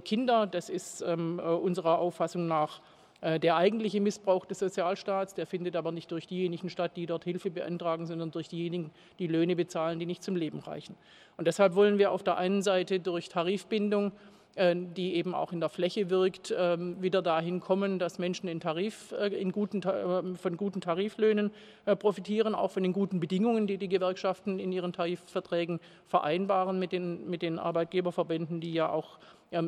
Kinder. 0.05 0.49
Das 0.49 0.69
ist 0.69 1.03
ähm, 1.03 1.39
äh, 1.39 1.43
unserer 1.43 2.01
Auffassung 2.01 2.49
nach 2.49 2.79
äh, 2.79 2.83
der 3.23 3.57
eigentliche 3.57 4.01
Missbrauch 4.01 4.47
des 4.47 4.59
Sozialstaats. 4.59 5.35
Der 5.35 5.47
findet 5.47 5.77
aber 5.77 5.93
nicht 5.93 6.11
durch 6.11 6.27
diejenigen 6.27 6.69
statt, 6.69 6.97
die 6.97 7.07
dort 7.07 7.23
Hilfe 7.23 7.51
beantragen, 7.51 8.07
sondern 8.07 8.33
durch 8.33 8.49
diejenigen, 8.49 8.91
die 9.21 9.29
Löhne 9.29 9.55
bezahlen, 9.55 10.01
die 10.01 10.07
nicht 10.07 10.25
zum 10.25 10.35
Leben 10.35 10.59
reichen. 10.59 10.97
Und 11.37 11.47
deshalb 11.47 11.77
wollen 11.77 11.99
wir 11.99 12.11
auf 12.11 12.25
der 12.25 12.37
einen 12.37 12.63
Seite 12.63 12.99
durch 12.99 13.29
Tarifbindung 13.29 14.11
äh, 14.55 14.77
die 14.77 15.15
eben 15.15 15.35
auch 15.35 15.53
in 15.53 15.61
der 15.61 15.71
Fläche 15.71 16.11
wirkt, 16.11 16.55
ähm, 16.57 17.01
wieder 17.01 17.23
dahin 17.23 17.61
kommen, 17.61 17.99
dass 17.99 18.19
Menschen 18.19 18.49
in 18.49 18.61
Tarif, 18.61 19.13
äh, 19.13 19.29
in 19.29 19.51
guten, 19.51 19.83
äh, 19.83 20.37
von 20.37 20.57
guten 20.59 20.83
Tariflöhnen 20.83 21.51
profitieren, 21.99 22.55
auch 22.55 22.71
von 22.71 22.83
den 22.83 22.93
guten 22.93 23.19
Bedingungen, 23.19 23.67
die 23.67 23.79
die 23.79 23.89
Gewerkschaften 23.89 24.59
in 24.59 24.71
ihren 24.71 24.93
Tarifverträgen 24.93 25.81
vereinbaren 26.07 26.79
mit 26.79 26.93
den, 26.93 27.31
mit 27.31 27.41
den 27.41 27.59
Arbeitgeberverbänden, 27.59 28.61
die 28.61 28.75
ja 28.75 28.91
auch 28.91 29.19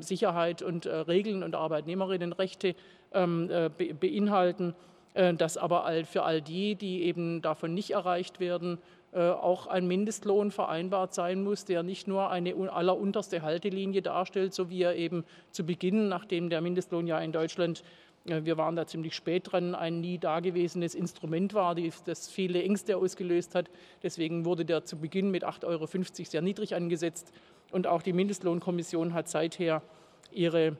Sicherheit 0.00 0.62
und 0.62 0.86
Regeln 0.86 1.42
und 1.42 1.54
Arbeitnehmerinnenrechte 1.54 2.74
ähm, 3.12 3.50
beinhalten. 4.00 4.74
Das 5.14 5.56
aber 5.56 5.88
für 6.04 6.24
all 6.24 6.42
die, 6.42 6.74
die 6.74 7.04
eben 7.04 7.40
davon 7.40 7.72
nicht 7.72 7.92
erreicht 7.92 8.40
werden, 8.40 8.78
äh, 9.14 9.30
auch 9.30 9.68
ein 9.68 9.86
Mindestlohn 9.86 10.50
vereinbart 10.50 11.14
sein 11.14 11.44
muss, 11.44 11.64
der 11.64 11.84
nicht 11.84 12.08
nur 12.08 12.30
eine 12.30 12.52
allerunterste 12.72 13.42
Haltelinie 13.42 14.02
darstellt, 14.02 14.52
so 14.54 14.70
wie 14.70 14.82
er 14.82 14.96
eben 14.96 15.24
zu 15.52 15.64
Beginn, 15.64 16.08
nachdem 16.08 16.50
der 16.50 16.60
Mindestlohn 16.60 17.06
ja 17.06 17.20
in 17.20 17.30
Deutschland 17.30 17.84
äh, 18.26 18.44
wir 18.44 18.56
waren 18.56 18.74
da 18.74 18.88
ziemlich 18.88 19.14
spät 19.14 19.52
dran, 19.52 19.76
ein 19.76 20.00
nie 20.00 20.18
dagewesenes 20.18 20.96
Instrument 20.96 21.54
war, 21.54 21.76
das 21.76 22.28
viele 22.28 22.60
Ängste 22.62 22.96
ausgelöst 22.96 23.54
hat. 23.54 23.70
Deswegen 24.02 24.44
wurde 24.44 24.64
der 24.64 24.84
zu 24.84 24.96
Beginn 24.96 25.30
mit 25.30 25.44
8,50 25.44 25.64
Euro 25.66 25.86
sehr 25.86 26.42
niedrig 26.42 26.74
angesetzt. 26.74 27.32
Und 27.74 27.88
auch 27.88 28.02
die 28.02 28.12
Mindestlohnkommission 28.12 29.14
hat 29.14 29.28
seither 29.28 29.82
ihre 30.30 30.76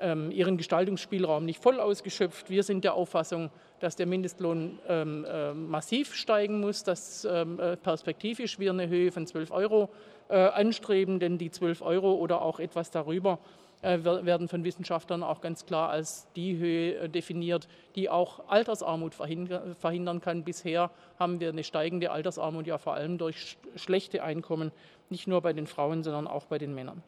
ähm, 0.00 0.32
ihren 0.32 0.56
Gestaltungsspielraum 0.56 1.44
nicht 1.44 1.62
voll 1.62 1.78
ausgeschöpft. 1.78 2.50
Wir 2.50 2.64
sind 2.64 2.82
der 2.82 2.94
Auffassung, 2.94 3.50
dass 3.78 3.94
der 3.94 4.06
Mindestlohn 4.06 4.80
ähm, 4.88 5.24
äh, 5.24 5.54
massiv 5.54 6.12
steigen 6.16 6.58
muss, 6.58 6.82
dass 6.82 7.24
ähm, 7.24 7.60
äh, 7.60 7.76
perspektivisch 7.76 8.58
wir 8.58 8.72
eine 8.72 8.88
Höhe 8.88 9.12
von 9.12 9.28
12 9.28 9.52
Euro 9.52 9.90
äh, 10.28 10.34
anstreben, 10.34 11.20
denn 11.20 11.38
die 11.38 11.52
12 11.52 11.82
Euro 11.82 12.14
oder 12.14 12.42
auch 12.42 12.58
etwas 12.58 12.90
darüber 12.90 13.38
äh, 13.84 14.02
werden 14.02 14.48
von 14.48 14.64
Wissenschaftlern 14.64 15.22
auch 15.22 15.42
ganz 15.42 15.66
klar 15.66 15.90
als 15.90 16.26
die 16.36 16.56
Höhe 16.56 16.94
äh, 16.94 17.08
definiert, 17.10 17.68
die 17.96 18.08
auch 18.08 18.48
Altersarmut 18.48 19.14
verhindern 19.14 20.20
kann. 20.22 20.42
Bisher 20.42 20.90
haben 21.18 21.38
wir 21.38 21.50
eine 21.50 21.64
steigende 21.64 22.10
Altersarmut 22.10 22.66
ja 22.66 22.78
vor 22.78 22.94
allem 22.94 23.18
durch 23.18 23.58
schlechte 23.76 24.22
Einkommen, 24.22 24.72
nicht 25.10 25.26
nur 25.26 25.40
bei 25.40 25.52
den 25.52 25.66
Frauen, 25.66 26.02
sondern 26.02 26.26
auch 26.26 26.46
bei 26.46 26.58
den 26.58 26.74
Männern. 26.74 27.02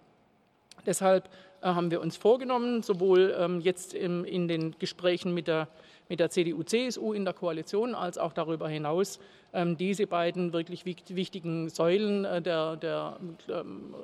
Deshalb 0.84 1.28
äh, 1.62 1.66
haben 1.66 1.90
wir 1.90 2.00
uns 2.00 2.16
vorgenommen, 2.16 2.82
sowohl 2.82 3.34
ähm, 3.38 3.60
jetzt 3.60 3.94
in 3.94 4.48
den 4.48 4.76
Gesprächen 4.78 5.34
mit 5.34 5.48
der, 5.48 5.68
mit 6.08 6.20
der 6.20 6.30
CDU, 6.30 6.62
CSU 6.62 7.12
in 7.12 7.24
der 7.24 7.34
Koalition 7.34 7.94
als 7.94 8.18
auch 8.18 8.32
darüber 8.32 8.68
hinaus, 8.68 9.18
ähm, 9.52 9.76
diese 9.76 10.06
beiden 10.06 10.52
wirklich 10.52 10.84
wichtigen 10.84 11.68
Säulen 11.68 12.24
äh, 12.24 12.42
der, 12.42 12.76
der 12.76 13.18
ähm, 13.48 13.94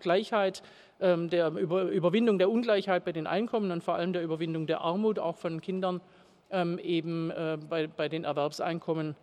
Gleichheit, 0.00 0.62
der 1.00 1.48
Überwindung 1.50 2.38
der 2.38 2.48
Ungleichheit 2.48 3.04
bei 3.04 3.10
den 3.10 3.26
Einkommen 3.26 3.72
und 3.72 3.82
vor 3.82 3.96
allem 3.96 4.12
der 4.12 4.22
Überwindung 4.22 4.68
der 4.68 4.80
Armut 4.80 5.18
auch 5.18 5.36
von 5.36 5.60
Kindern 5.60 6.00
eben 6.52 7.30
äh, 7.32 7.58
bei, 7.68 7.88
bei 7.88 8.08
den 8.08 8.22
Erwerbseinkommen 8.22 9.16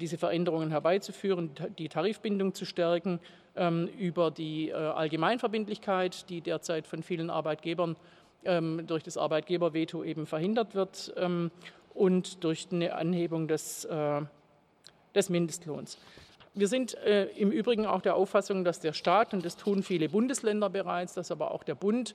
diese 0.00 0.18
Veränderungen 0.18 0.70
herbeizuführen, 0.70 1.50
die 1.78 1.88
Tarifbindung 1.88 2.52
zu 2.52 2.64
stärken 2.64 3.20
ähm, 3.54 3.88
über 3.98 4.30
die 4.30 4.70
äh, 4.70 4.74
Allgemeinverbindlichkeit, 4.74 6.28
die 6.30 6.40
derzeit 6.40 6.86
von 6.86 7.02
vielen 7.02 7.30
Arbeitgebern 7.30 7.96
ähm, 8.44 8.86
durch 8.86 9.02
das 9.02 9.16
Arbeitgeberveto 9.16 10.04
eben 10.04 10.26
verhindert 10.26 10.74
wird 10.74 11.12
ähm, 11.16 11.50
und 11.94 12.44
durch 12.44 12.68
eine 12.70 12.94
Anhebung 12.94 13.48
des, 13.48 13.84
äh, 13.84 14.20
des 15.14 15.28
Mindestlohns. 15.28 15.98
Wir 16.54 16.68
sind 16.68 16.94
äh, 16.98 17.26
im 17.36 17.50
Übrigen 17.50 17.86
auch 17.86 18.00
der 18.00 18.16
Auffassung, 18.16 18.64
dass 18.64 18.80
der 18.80 18.92
Staat, 18.92 19.34
und 19.34 19.44
das 19.44 19.56
tun 19.56 19.82
viele 19.82 20.08
Bundesländer 20.08 20.70
bereits, 20.70 21.14
dass 21.14 21.30
aber 21.30 21.50
auch 21.52 21.62
der 21.62 21.74
Bund 21.74 22.14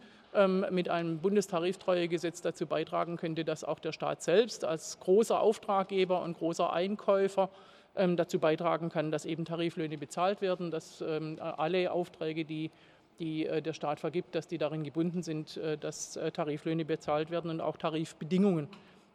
mit 0.71 0.89
einem 0.89 1.19
Bundestariftreuegesetz 1.19 2.41
dazu 2.41 2.65
beitragen 2.65 3.17
könnte, 3.17 3.45
dass 3.45 3.63
auch 3.63 3.79
der 3.79 3.91
Staat 3.91 4.23
selbst 4.23 4.65
als 4.65 4.99
großer 4.99 5.39
Auftraggeber 5.39 6.21
und 6.21 6.37
großer 6.37 6.73
Einkäufer 6.73 7.49
ähm, 7.95 8.17
dazu 8.17 8.39
beitragen 8.39 8.89
kann, 8.89 9.11
dass 9.11 9.25
eben 9.25 9.45
Tariflöhne 9.45 9.97
bezahlt 9.97 10.41
werden, 10.41 10.71
dass 10.71 11.01
ähm, 11.01 11.37
alle 11.39 11.91
Aufträge, 11.91 12.43
die, 12.43 12.71
die 13.19 13.45
äh, 13.45 13.61
der 13.61 13.73
Staat 13.73 13.99
vergibt, 13.99 14.33
dass 14.35 14.47
die 14.47 14.57
darin 14.57 14.83
gebunden 14.83 15.21
sind, 15.21 15.57
äh, 15.57 15.77
dass 15.77 16.15
äh, 16.15 16.31
Tariflöhne 16.31 16.85
bezahlt 16.85 17.29
werden 17.29 17.51
und 17.51 17.61
auch 17.61 17.77
Tarifbedingungen 17.77 18.67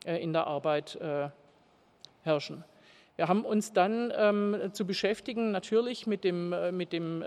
in 0.04 0.32
der 0.32 0.46
Arbeit 0.46 0.96
herrschen. 2.22 2.64
Wir 3.16 3.26
haben 3.26 3.44
uns 3.44 3.72
dann 3.72 4.12
ähm, 4.16 4.56
zu 4.72 4.87
beschäftigen, 4.87 5.50
natürlich 5.50 6.06
mit, 6.06 6.22
dem, 6.22 6.54
mit, 6.70 6.92
dem, 6.92 7.25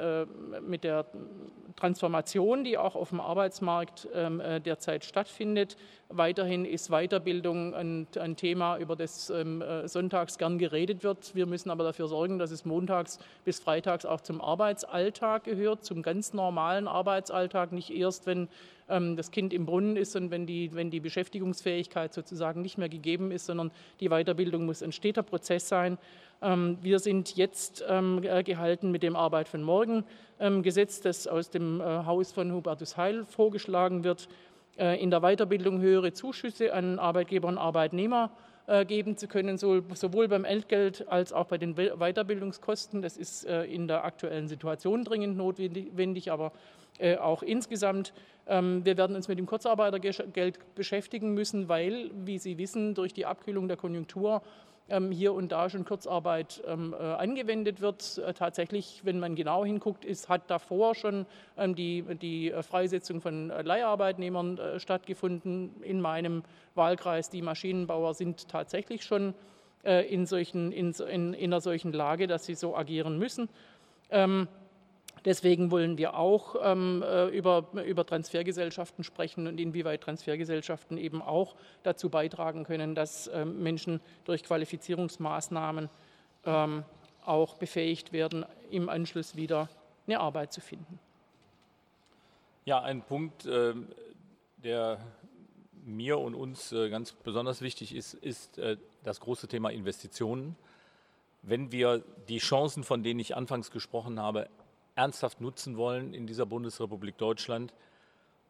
mit 0.66 0.86
der 0.86 1.06
Transformation, 1.76 2.64
die 2.64 2.78
auch 2.78 2.96
auf 2.96 3.10
dem 3.10 3.20
Arbeitsmarkt 3.20 4.08
ähm, 4.14 4.40
äh, 4.40 4.60
derzeit 4.60 5.06
stattfindet. 5.06 5.78
Weiterhin 6.10 6.66
ist 6.66 6.90
Weiterbildung 6.90 7.74
ein, 7.74 8.08
ein 8.20 8.36
Thema, 8.36 8.78
über 8.78 8.96
das 8.96 9.30
ähm, 9.30 9.62
äh, 9.62 9.88
sonntags 9.88 10.38
gern 10.38 10.58
geredet 10.58 11.04
wird. 11.04 11.36
Wir 11.36 11.46
müssen 11.46 11.70
aber 11.70 11.84
dafür 11.84 12.08
sorgen, 12.08 12.40
dass 12.40 12.52
es 12.52 12.66
montags 12.66 13.20
bis 13.46 13.60
freitags 13.60 14.06
auch 14.06 14.22
zum 14.22 14.42
Arbeitsalltag 14.42 15.46
gehört, 15.46 15.86
zum 15.86 16.02
ganz 16.02 16.34
normalen 16.34 16.88
Arbeitsalltag, 16.88 17.72
nicht 17.72 17.92
erst, 17.92 18.26
wenn 18.26 18.50
das 19.16 19.32
Kind 19.32 19.54
im 19.54 19.66
Brunnen 19.66 19.96
ist 19.96 20.16
und 20.16 20.32
wenn 20.32 20.46
die, 20.46 20.74
wenn 20.74 20.92
die 20.92 21.00
Beschäftigungsfähigkeit 21.00 22.14
sozusagen 22.14 22.62
nicht 22.62 22.78
mehr 22.78 22.90
gegeben 22.90 23.32
ist, 23.32 23.46
sondern 23.46 23.72
die 24.00 24.10
Weiterbildung 24.10 24.66
muss 24.66 24.84
ein 24.84 24.92
steter 24.92 25.24
Prozess 25.24 25.68
sein. 25.70 25.98
Ähm, 26.42 26.78
wir 26.82 27.00
sind 27.00 27.36
jetzt 27.36 27.84
ähm, 27.88 28.22
äh, 28.24 28.44
gehalten 28.44 28.92
mit 28.92 29.04
dem 29.04 29.16
Arbeit 29.16 29.48
von 29.48 29.62
morgen 29.62 30.04
Gesetz, 30.64 31.02
das 31.02 31.28
aus 31.28 31.52
dem 31.52 31.80
äh, 31.82 31.84
Haus 31.84 32.32
von 32.32 32.52
Hubertus 32.52 32.98
Heil 32.98 33.26
vorgeschlagen 33.26 34.04
wird, 34.04 34.28
äh, 34.76 35.00
in 35.00 35.12
der 35.12 35.20
Weiterbildung 35.20 35.80
höhere 35.82 36.14
Zuschüsse 36.14 36.74
an 36.74 36.98
Arbeitgeber 36.98 37.48
und 37.48 37.60
Arbeitnehmer 37.60 38.32
geben 38.88 39.18
zu 39.18 39.28
können, 39.28 39.58
sowohl 39.58 40.28
beim 40.30 40.46
Entgelt 40.46 41.06
als 41.10 41.34
auch 41.34 41.48
bei 41.48 41.58
den 41.58 41.76
Weiterbildungskosten. 41.76 43.02
Das 43.02 43.18
ist 43.18 43.44
in 43.44 43.88
der 43.88 44.06
aktuellen 44.06 44.48
Situation 44.48 45.04
dringend 45.04 45.36
notwendig, 45.36 46.32
aber 46.32 46.54
auch 47.20 47.44
insgesamt 47.44 48.14
ähm, 48.48 48.84
wir 48.86 48.98
werden 48.98 49.16
uns 49.16 49.28
mit 49.28 49.38
dem 49.38 49.46
Kurzarbeitergeld 49.46 50.60
beschäftigen 50.76 51.34
müssen, 51.34 51.70
weil, 51.70 52.12
wie 52.14 52.38
Sie 52.38 52.58
wissen, 52.58 52.96
durch 52.96 53.14
die 53.14 53.26
Abkühlung 53.26 53.68
der 53.68 53.78
Konjunktur 53.78 54.42
ähm, 54.90 55.12
hier 55.12 55.34
und 55.34 55.52
da 55.54 55.70
schon 55.70 55.86
Kurzarbeit 55.86 56.62
ähm, 56.68 56.94
äh, 56.94 57.02
angewendet 57.02 57.80
wird. 57.80 58.18
Äh, 58.18 58.34
tatsächlich, 58.34 59.02
wenn 59.04 59.20
man 59.20 59.36
genau 59.36 59.64
hinguckt, 59.64 60.04
ist, 60.04 60.28
hat 60.28 60.50
davor 60.50 60.96
schon 60.96 61.26
die, 61.58 62.04
die 62.22 62.52
äh, 62.52 62.62
Freisetzung 62.62 63.22
von 63.22 63.48
Leiharbeitnehmern 63.50 64.60
stattgefunden. 64.78 65.82
In 65.82 66.02
meinem 66.02 66.44
Wahlkreis, 66.76 67.30
die 67.30 67.42
Maschinenbauer 67.42 68.14
sind 68.14 68.48
tatsächlich 68.50 69.04
schon 69.04 69.34
in, 69.84 70.28
solchen, 70.28 70.72
in, 70.72 70.92
in, 71.10 71.34
in 71.34 71.52
einer 71.52 71.60
solchen 71.60 71.92
Lage, 71.92 72.28
dass 72.28 72.46
sie 72.46 72.54
so 72.54 72.76
agieren 72.76 73.18
müssen. 73.18 73.50
Deswegen 75.24 75.70
wollen 75.70 75.98
wir 75.98 76.16
auch 76.16 76.56
ähm, 76.64 77.04
äh, 77.04 77.28
über, 77.28 77.68
über 77.86 78.06
Transfergesellschaften 78.06 79.04
sprechen 79.04 79.46
und 79.48 79.60
inwieweit 79.60 80.02
Transfergesellschaften 80.02 80.98
eben 80.98 81.22
auch 81.22 81.56
dazu 81.84 82.10
beitragen 82.10 82.64
können, 82.64 82.96
dass 82.96 83.30
ähm, 83.32 83.62
Menschen 83.62 84.02
durch 84.26 84.44
Qualifizierungsmaßnahmen 84.44 85.90
ähm, 86.46 86.84
auch 87.24 87.56
befähigt 87.56 88.14
werden, 88.14 88.46
im 88.72 88.90
Anschluss 88.90 89.36
wieder 89.36 89.70
eine 90.08 90.20
Arbeit 90.20 90.54
zu 90.54 90.62
finden. 90.62 91.00
Ja, 92.66 92.82
ein 92.82 93.04
Punkt, 93.04 93.46
äh, 93.46 93.74
der 94.58 95.00
mir 95.84 96.20
und 96.20 96.36
uns 96.36 96.72
äh, 96.72 96.90
ganz 96.90 97.12
besonders 97.12 97.62
wichtig 97.62 97.96
ist, 97.96 98.14
ist 98.16 98.58
äh, 98.58 98.78
das 99.04 99.20
große 99.20 99.48
Thema 99.48 99.70
Investitionen. 99.70 100.56
Wenn 101.44 101.72
wir 101.72 102.04
die 102.28 102.38
Chancen, 102.38 102.84
von 102.84 103.04
denen 103.04 103.20
ich 103.20 103.36
anfangs 103.36 103.72
gesprochen 103.72 104.20
habe, 104.20 104.48
ernsthaft 104.96 105.42
nutzen 105.42 105.78
wollen 105.78 106.14
in 106.14 106.28
dieser 106.28 106.46
Bundesrepublik 106.46 107.18
Deutschland, 107.18 107.74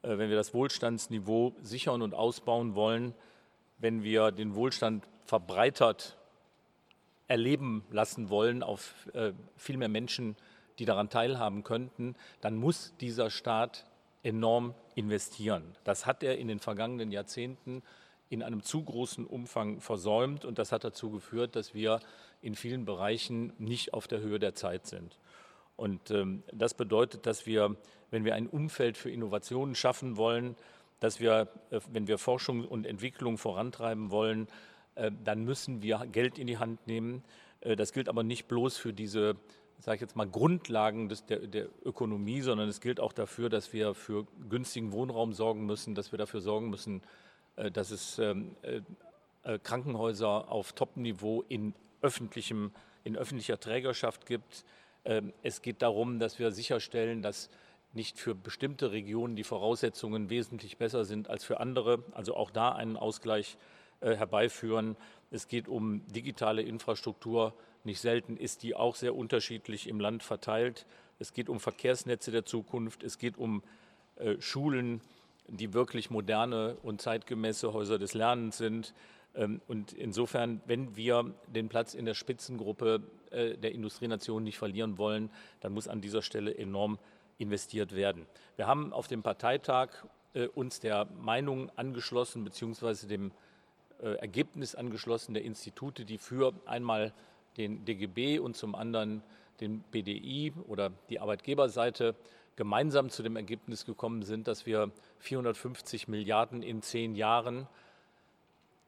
äh, 0.01 0.17
wenn 0.17 0.29
wir 0.29 0.35
das 0.35 0.53
Wohlstandsniveau 0.53 1.55
sichern 1.61 2.01
und 2.01 2.13
ausbauen 2.13 2.75
wollen, 2.75 3.13
wenn 3.77 4.03
wir 4.03 4.31
den 4.31 4.55
Wohlstand 4.55 5.07
verbreitert 5.25 6.17
erleben 7.27 7.85
lassen 7.91 8.29
wollen 8.29 8.61
auf 8.61 8.93
äh, 9.13 9.31
viel 9.55 9.77
mehr 9.77 9.87
Menschen, 9.87 10.35
die 10.79 10.85
daran 10.85 11.09
teilhaben 11.09 11.63
könnten, 11.63 12.15
dann 12.41 12.55
muss 12.55 12.93
dieser 12.99 13.29
Staat 13.29 13.85
enorm 14.23 14.75
investieren. 14.95 15.75
Das 15.83 16.05
hat 16.05 16.23
er 16.23 16.37
in 16.37 16.47
den 16.47 16.59
vergangenen 16.59 17.11
Jahrzehnten 17.11 17.83
in 18.29 18.43
einem 18.43 18.63
zu 18.63 18.83
großen 18.83 19.25
Umfang 19.25 19.81
versäumt 19.81 20.45
und 20.45 20.59
das 20.59 20.71
hat 20.71 20.83
dazu 20.83 21.09
geführt, 21.09 21.55
dass 21.55 21.73
wir 21.73 21.99
in 22.41 22.55
vielen 22.55 22.85
Bereichen 22.85 23.53
nicht 23.57 23.93
auf 23.93 24.07
der 24.07 24.19
Höhe 24.19 24.39
der 24.39 24.55
Zeit 24.55 24.85
sind. 24.85 25.17
Und 25.75 26.11
ähm, 26.11 26.43
das 26.51 26.73
bedeutet, 26.73 27.25
dass 27.25 27.45
wir, 27.45 27.75
wenn 28.11 28.25
wir 28.25 28.35
ein 28.35 28.47
Umfeld 28.47 28.97
für 28.97 29.09
Innovationen 29.09 29.75
schaffen 29.75 30.17
wollen, 30.17 30.55
dass 30.99 31.19
wir, 31.19 31.47
äh, 31.71 31.79
wenn 31.91 32.07
wir 32.07 32.17
Forschung 32.17 32.65
und 32.65 32.85
Entwicklung 32.85 33.37
vorantreiben 33.37 34.11
wollen, 34.11 34.47
äh, 34.95 35.11
dann 35.23 35.43
müssen 35.43 35.81
wir 35.81 36.05
Geld 36.11 36.37
in 36.37 36.47
die 36.47 36.57
Hand 36.57 36.85
nehmen. 36.87 37.23
Äh, 37.61 37.75
das 37.75 37.93
gilt 37.93 38.09
aber 38.09 38.23
nicht 38.23 38.47
bloß 38.47 38.77
für 38.77 38.93
diese, 38.93 39.35
sage 39.79 39.95
ich 39.95 40.01
jetzt 40.01 40.15
mal, 40.15 40.27
Grundlagen 40.27 41.09
des, 41.09 41.25
der, 41.25 41.39
der 41.39 41.67
Ökonomie, 41.83 42.41
sondern 42.41 42.69
es 42.69 42.81
gilt 42.81 42.99
auch 42.99 43.13
dafür, 43.13 43.49
dass 43.49 43.73
wir 43.73 43.93
für 43.93 44.27
günstigen 44.49 44.91
Wohnraum 44.91 45.33
sorgen 45.33 45.65
müssen, 45.65 45.95
dass 45.95 46.11
wir 46.11 46.17
dafür 46.17 46.41
sorgen 46.41 46.69
müssen, 46.69 47.01
äh, 47.55 47.71
dass 47.71 47.91
es 47.91 48.19
ähm, 48.19 48.55
äh, 48.61 48.81
äh, 49.43 49.59
Krankenhäuser 49.59 50.51
auf 50.51 50.73
Top-Niveau 50.73 51.43
in 51.49 51.73
in 53.03 53.15
öffentlicher 53.15 53.59
Trägerschaft 53.59 54.25
gibt, 54.25 54.65
es 55.41 55.61
geht 55.61 55.81
darum, 55.81 56.19
dass 56.19 56.37
wir 56.37 56.51
sicherstellen, 56.51 57.21
dass 57.21 57.49
nicht 57.93 58.19
für 58.19 58.35
bestimmte 58.35 58.91
Regionen 58.91 59.35
die 59.35 59.43
Voraussetzungen 59.43 60.29
wesentlich 60.29 60.77
besser 60.77 61.05
sind 61.05 61.29
als 61.29 61.43
für 61.43 61.59
andere. 61.59 62.03
Also 62.13 62.35
auch 62.35 62.51
da 62.51 62.71
einen 62.71 62.97
Ausgleich 62.97 63.57
äh, 63.99 64.15
herbeiführen. 64.15 64.95
Es 65.29 65.47
geht 65.47 65.67
um 65.67 66.05
digitale 66.07 66.61
Infrastruktur. 66.61 67.53
Nicht 67.83 67.99
selten 67.99 68.37
ist 68.37 68.63
die 68.63 68.75
auch 68.75 68.95
sehr 68.95 69.15
unterschiedlich 69.15 69.87
im 69.87 69.99
Land 69.99 70.23
verteilt. 70.23 70.85
Es 71.19 71.33
geht 71.33 71.49
um 71.49 71.59
Verkehrsnetze 71.59 72.31
der 72.31 72.45
Zukunft. 72.45 73.03
Es 73.03 73.17
geht 73.17 73.37
um 73.37 73.61
äh, 74.15 74.39
Schulen, 74.39 75.01
die 75.47 75.73
wirklich 75.73 76.09
moderne 76.09 76.77
und 76.83 77.01
zeitgemäße 77.01 77.73
Häuser 77.73 77.99
des 77.99 78.13
Lernens 78.13 78.57
sind. 78.57 78.93
Ähm, 79.35 79.61
und 79.67 79.93
insofern, 79.93 80.61
wenn 80.65 80.95
wir 80.95 81.33
den 81.47 81.69
Platz 81.69 81.93
in 81.93 82.05
der 82.05 82.13
Spitzengruppe 82.13 83.01
äh, 83.31 83.57
der 83.57 83.71
Industrienation 83.71 84.43
nicht 84.43 84.57
verlieren 84.57 84.97
wollen, 84.97 85.29
dann 85.61 85.73
muss 85.73 85.87
an 85.87 86.01
dieser 86.01 86.21
Stelle 86.21 86.55
enorm 86.55 86.99
investiert 87.37 87.95
werden. 87.95 88.25
Wir 88.55 88.67
haben 88.67 88.93
auf 88.93 89.07
dem 89.07 89.23
Parteitag 89.23 89.89
äh, 90.33 90.47
uns 90.47 90.79
der 90.79 91.05
Meinung 91.19 91.71
angeschlossen, 91.75 92.43
beziehungsweise 92.43 93.07
dem 93.07 93.31
äh, 94.01 94.15
Ergebnis 94.15 94.75
angeschlossen 94.75 95.33
der 95.33 95.43
Institute, 95.43 96.05
die 96.05 96.17
für 96.17 96.53
einmal 96.65 97.13
den 97.57 97.85
DGB 97.85 98.39
und 98.39 98.55
zum 98.55 98.75
anderen 98.75 99.23
den 99.59 99.81
BDI 99.91 100.53
oder 100.67 100.91
die 101.09 101.19
Arbeitgeberseite 101.19 102.15
gemeinsam 102.55 103.09
zu 103.09 103.23
dem 103.23 103.35
Ergebnis 103.35 103.85
gekommen 103.85 104.23
sind, 104.23 104.47
dass 104.47 104.65
wir 104.65 104.91
450 105.19 106.07
Milliarden 106.07 106.63
in 106.63 106.81
zehn 106.81 107.15
Jahren 107.15 107.67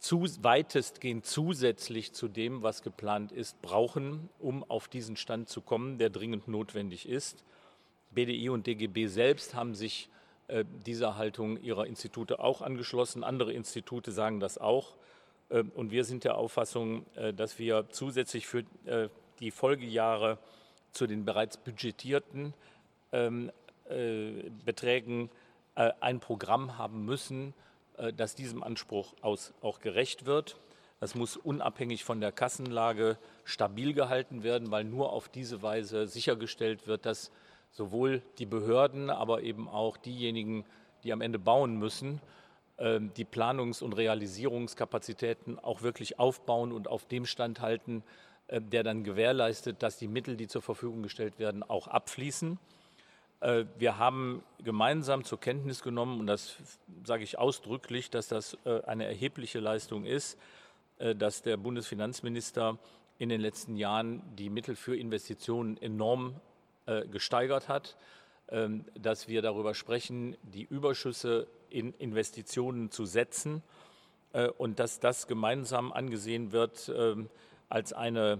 zu, 0.04 0.26
weitestgehend 0.42 1.26
zusätzlich 1.26 2.12
zu 2.12 2.28
dem, 2.28 2.62
was 2.62 2.82
geplant 2.82 3.32
ist, 3.32 3.62
brauchen, 3.62 4.30
um 4.38 4.70
auf 4.70 4.90
diesen 4.90 5.16
Stand 5.16 5.48
zu 5.48 5.62
kommen, 5.62 5.98
der 5.98 6.10
dringend 6.10 6.50
notwendig 6.50 7.08
ist. 7.08 7.46
BDI 8.12 8.50
und 8.50 8.68
DGB 8.68 9.08
selbst 9.08 9.56
haben 9.56 9.76
sich 9.76 10.10
äh, 10.50 10.66
dieser 10.86 11.16
Haltung 11.16 11.56
ihrer 11.64 11.88
Institute 11.88 12.42
auch 12.42 12.62
angeschlossen. 12.62 13.24
Andere 13.24 13.54
Institute 13.54 14.12
sagen 14.12 14.42
das 14.42 14.58
auch. 14.58 14.98
Äh, 15.48 15.64
und 15.74 15.92
wir 15.92 16.04
sind 16.04 16.26
der 16.26 16.36
Auffassung, 16.36 17.06
äh, 17.16 17.34
dass 17.34 17.58
wir 17.58 17.88
zusätzlich 17.90 18.46
für 18.46 18.66
äh, 18.84 19.08
die 19.40 19.52
Folgejahre 19.52 20.38
zu 20.92 21.08
den 21.08 21.24
bereits 21.24 21.56
budgetierten 21.56 22.54
ähm, 23.14 23.54
äh, 23.86 24.50
Beträgen 24.66 25.30
äh, 25.76 25.94
ein 26.02 26.20
Programm 26.20 26.78
haben 26.78 27.06
müssen, 27.06 27.54
äh, 28.04 28.14
das 28.14 28.36
diesem 28.36 28.64
Anspruch 28.64 29.14
aus 29.22 29.54
auch 29.62 29.80
gerecht 29.80 30.26
wird. 30.26 30.58
Das 31.00 31.16
muss 31.16 31.36
unabhängig 31.36 32.04
von 32.04 32.22
der 32.22 32.32
Kassenlage 32.32 33.18
stabil 33.44 33.94
gehalten 33.94 34.44
werden, 34.44 34.72
weil 34.72 34.84
nur 34.84 35.12
auf 35.12 35.28
diese 35.28 35.62
Weise 35.62 36.08
sichergestellt 36.08 36.88
wird, 36.88 37.06
dass 37.06 37.32
sowohl 37.72 38.22
die 38.38 38.46
Behörden, 38.46 39.10
aber 39.10 39.42
eben 39.42 39.68
auch 39.68 39.98
diejenigen, 39.98 40.66
die 41.04 41.12
am 41.12 41.22
Ende 41.22 41.40
bauen 41.40 41.78
müssen, 41.78 42.22
ähm, 42.78 43.12
die 43.18 43.26
Planungs- 43.26 43.84
und 43.84 43.94
Realisierungskapazitäten 43.94 45.60
auch 45.60 45.82
wirklich 45.82 46.20
aufbauen 46.20 46.72
und 46.72 46.88
auf 46.88 47.06
dem 47.06 47.26
Stand 47.26 47.60
halten, 47.60 48.04
der 48.50 48.84
dann 48.84 49.06
gewährleistet, 49.06 49.82
dass 49.82 49.98
die 49.98 50.10
Mittel, 50.10 50.36
die 50.36 50.48
zur 50.48 50.62
Verfügung 50.62 51.02
gestellt 51.02 51.40
werden, 51.40 51.64
auch 51.64 51.88
abfließen. 51.88 52.60
Äh, 53.44 53.66
wir 53.78 53.98
haben 53.98 54.42
gemeinsam 54.64 55.26
zur 55.26 55.40
Kenntnis 55.40 55.84
genommen, 55.84 56.22
und 56.22 56.28
das 56.28 56.56
sage 57.04 57.24
ich 57.24 57.38
ausdrücklich, 57.38 58.10
dass 58.10 58.30
das 58.30 58.58
äh, 58.64 58.82
eine 58.84 59.06
erhebliche 59.06 59.60
Leistung 59.60 60.06
ist, 60.06 60.40
äh, 60.98 61.14
dass 61.14 61.42
der 61.42 61.58
Bundesfinanzminister 61.58 62.80
in 63.20 63.28
den 63.28 63.42
letzten 63.42 63.76
Jahren 63.76 64.22
die 64.38 64.50
Mittel 64.50 64.76
für 64.76 64.96
Investitionen 64.96 65.78
enorm 65.78 66.36
gesteigert 67.12 67.70
hat, 67.70 67.96
ähm, 68.50 68.84
dass 68.94 69.30
wir 69.30 69.42
darüber 69.42 69.74
sprechen, 69.74 70.36
die 70.42 70.64
Überschüsse 70.64 71.48
in 71.70 71.94
Investitionen 71.94 72.92
zu 72.92 73.06
setzen 73.06 73.64
und 74.58 74.80
dass 74.80 75.00
das 75.00 75.28
gemeinsam 75.28 75.94
angesehen 75.94 76.52
wird 76.52 76.92
ähm, 76.94 77.30
als 77.70 77.94
eine 77.94 78.40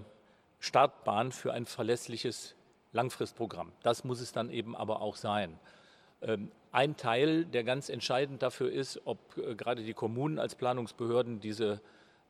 Startbahn 0.60 1.32
für 1.32 1.54
ein 1.54 1.64
verlässliches 1.64 2.54
Langfristprogramm. 2.94 3.72
Das 3.82 4.04
muss 4.04 4.20
es 4.20 4.32
dann 4.32 4.50
eben 4.50 4.74
aber 4.74 5.02
auch 5.02 5.16
sein. 5.16 5.58
Ähm, 6.22 6.50
ein 6.72 6.96
Teil, 6.96 7.44
der 7.44 7.62
ganz 7.62 7.90
entscheidend 7.90 8.42
dafür 8.42 8.72
ist, 8.72 9.02
ob 9.04 9.36
äh, 9.36 9.54
gerade 9.54 9.82
die 9.82 9.92
Kommunen 9.92 10.38
als 10.38 10.54
Planungsbehörden 10.54 11.40
diese 11.40 11.80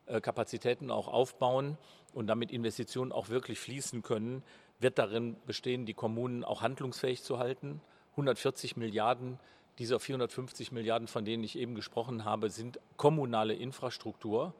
äh, 0.07 0.19
Kapazitäten 0.19 0.91
auch 0.91 1.07
aufbauen 1.07 1.77
und 2.13 2.27
damit 2.27 2.51
Investitionen 2.51 3.13
auch 3.13 3.29
wirklich 3.29 3.59
fließen 3.59 4.01
können, 4.01 4.43
wird 4.79 4.99
darin 4.99 5.37
bestehen, 5.45 5.85
die 5.85 5.93
Kommunen 5.93 6.43
auch 6.43 6.61
handlungsfähig 6.61 7.23
zu 7.23 7.39
halten. 7.39 7.79
140 8.11 8.75
Milliarden 8.75 9.39
dieser 9.79 9.99
450 9.99 10.71
Milliarden, 10.71 11.07
von 11.07 11.25
denen 11.25 11.43
ich 11.43 11.57
eben 11.57 11.75
gesprochen 11.75 12.25
habe, 12.25 12.49
sind 12.49 12.79
kommunale 12.97 13.53
Infrastruktur. 13.53 14.53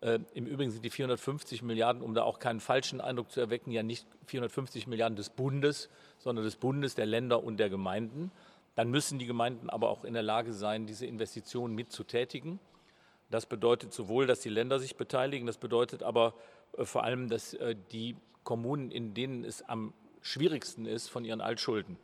Äh, 0.00 0.18
Im 0.34 0.46
Übrigen 0.46 0.70
sind 0.70 0.84
die 0.84 0.90
450 0.90 1.62
Milliarden, 1.62 2.02
um 2.02 2.14
da 2.14 2.22
auch 2.22 2.38
keinen 2.38 2.60
falschen 2.60 3.00
Eindruck 3.00 3.30
zu 3.30 3.40
erwecken, 3.40 3.70
ja 3.70 3.82
nicht 3.82 4.06
450 4.26 4.86
Milliarden 4.86 5.16
des 5.16 5.30
Bundes, 5.30 5.88
sondern 6.18 6.44
des 6.44 6.56
Bundes, 6.56 6.94
der 6.94 7.06
Länder 7.06 7.42
und 7.42 7.56
der 7.58 7.70
Gemeinden. 7.70 8.30
Dann 8.74 8.90
müssen 8.90 9.18
die 9.18 9.26
Gemeinden 9.26 9.70
aber 9.70 9.88
auch 9.88 10.04
in 10.04 10.12
der 10.12 10.22
Lage 10.22 10.52
sein, 10.52 10.86
diese 10.86 11.06
Investitionen 11.06 11.74
mitzutätigen. 11.74 12.60
Das 13.30 13.46
bedeutet 13.46 13.92
sowohl, 13.92 14.26
dass 14.26 14.40
die 14.40 14.50
Länder 14.50 14.78
sich 14.78 14.96
beteiligen, 14.96 15.46
das 15.46 15.56
bedeutet 15.56 16.02
aber 16.02 16.34
äh, 16.76 16.84
vor 16.84 17.04
allem, 17.04 17.28
dass 17.28 17.54
äh, 17.54 17.74
die 17.92 18.16
Kommunen, 18.44 18.90
in 18.90 19.14
denen 19.14 19.44
es 19.44 19.62
am 19.68 19.92
schwierigsten 20.20 20.86
ist, 20.86 21.08
von 21.08 21.24
ihren 21.24 21.40
Altschulden 21.40 21.96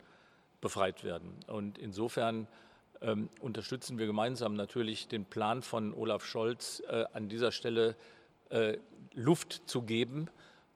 befreit 0.61 1.03
werden. 1.03 1.35
Und 1.47 1.77
insofern 1.77 2.47
ähm, 3.03 3.29
unterstützen 3.41 3.97
wir 3.97 4.05
gemeinsam 4.05 4.55
natürlich 4.55 5.07
den 5.07 5.25
Plan 5.25 5.61
von 5.61 5.93
Olaf 5.93 6.25
Scholz, 6.25 6.81
äh, 6.87 7.05
an 7.13 7.29
dieser 7.29 7.51
Stelle 7.51 7.95
äh, 8.49 8.77
Luft 9.13 9.63
zu 9.65 9.83
geben, 9.83 10.29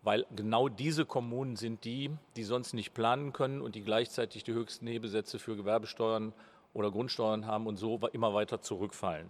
weil 0.04 0.26
genau 0.36 0.70
diese 0.70 1.06
Kommunen 1.06 1.56
sind 1.56 1.84
die, 1.84 2.12
die 2.36 2.44
sonst 2.44 2.74
nicht 2.74 2.94
planen 2.94 3.34
können 3.34 3.62
und 3.62 3.76
die 3.76 3.84
gleichzeitig 3.84 4.44
die 4.44 4.54
höchsten 4.54 4.88
Hebesätze 4.88 5.40
für 5.40 5.56
Gewerbesteuern 5.56 6.34
oder 6.74 6.92
Grundsteuern 6.92 7.46
haben 7.46 7.68
und 7.68 7.78
so 7.78 8.00
immer 8.14 8.34
weiter 8.34 8.62
zurückfallen. 8.62 9.30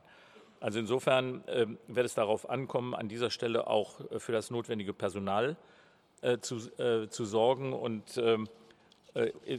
Also 0.59 0.79
insofern 0.79 1.43
äh, 1.47 1.67
wird 1.87 2.05
es 2.05 2.15
darauf 2.15 2.49
ankommen, 2.49 2.95
an 2.95 3.07
dieser 3.07 3.29
Stelle 3.29 3.67
auch 3.67 3.99
äh, 4.11 4.19
für 4.19 4.31
das 4.31 4.49
notwendige 4.49 4.93
Personal 4.93 5.55
äh, 6.21 6.39
zu, 6.39 6.57
äh, 6.79 7.07
zu 7.09 7.25
sorgen 7.25 7.73
und 7.73 8.17
ähm, 8.17 8.45
äh, 8.45 8.49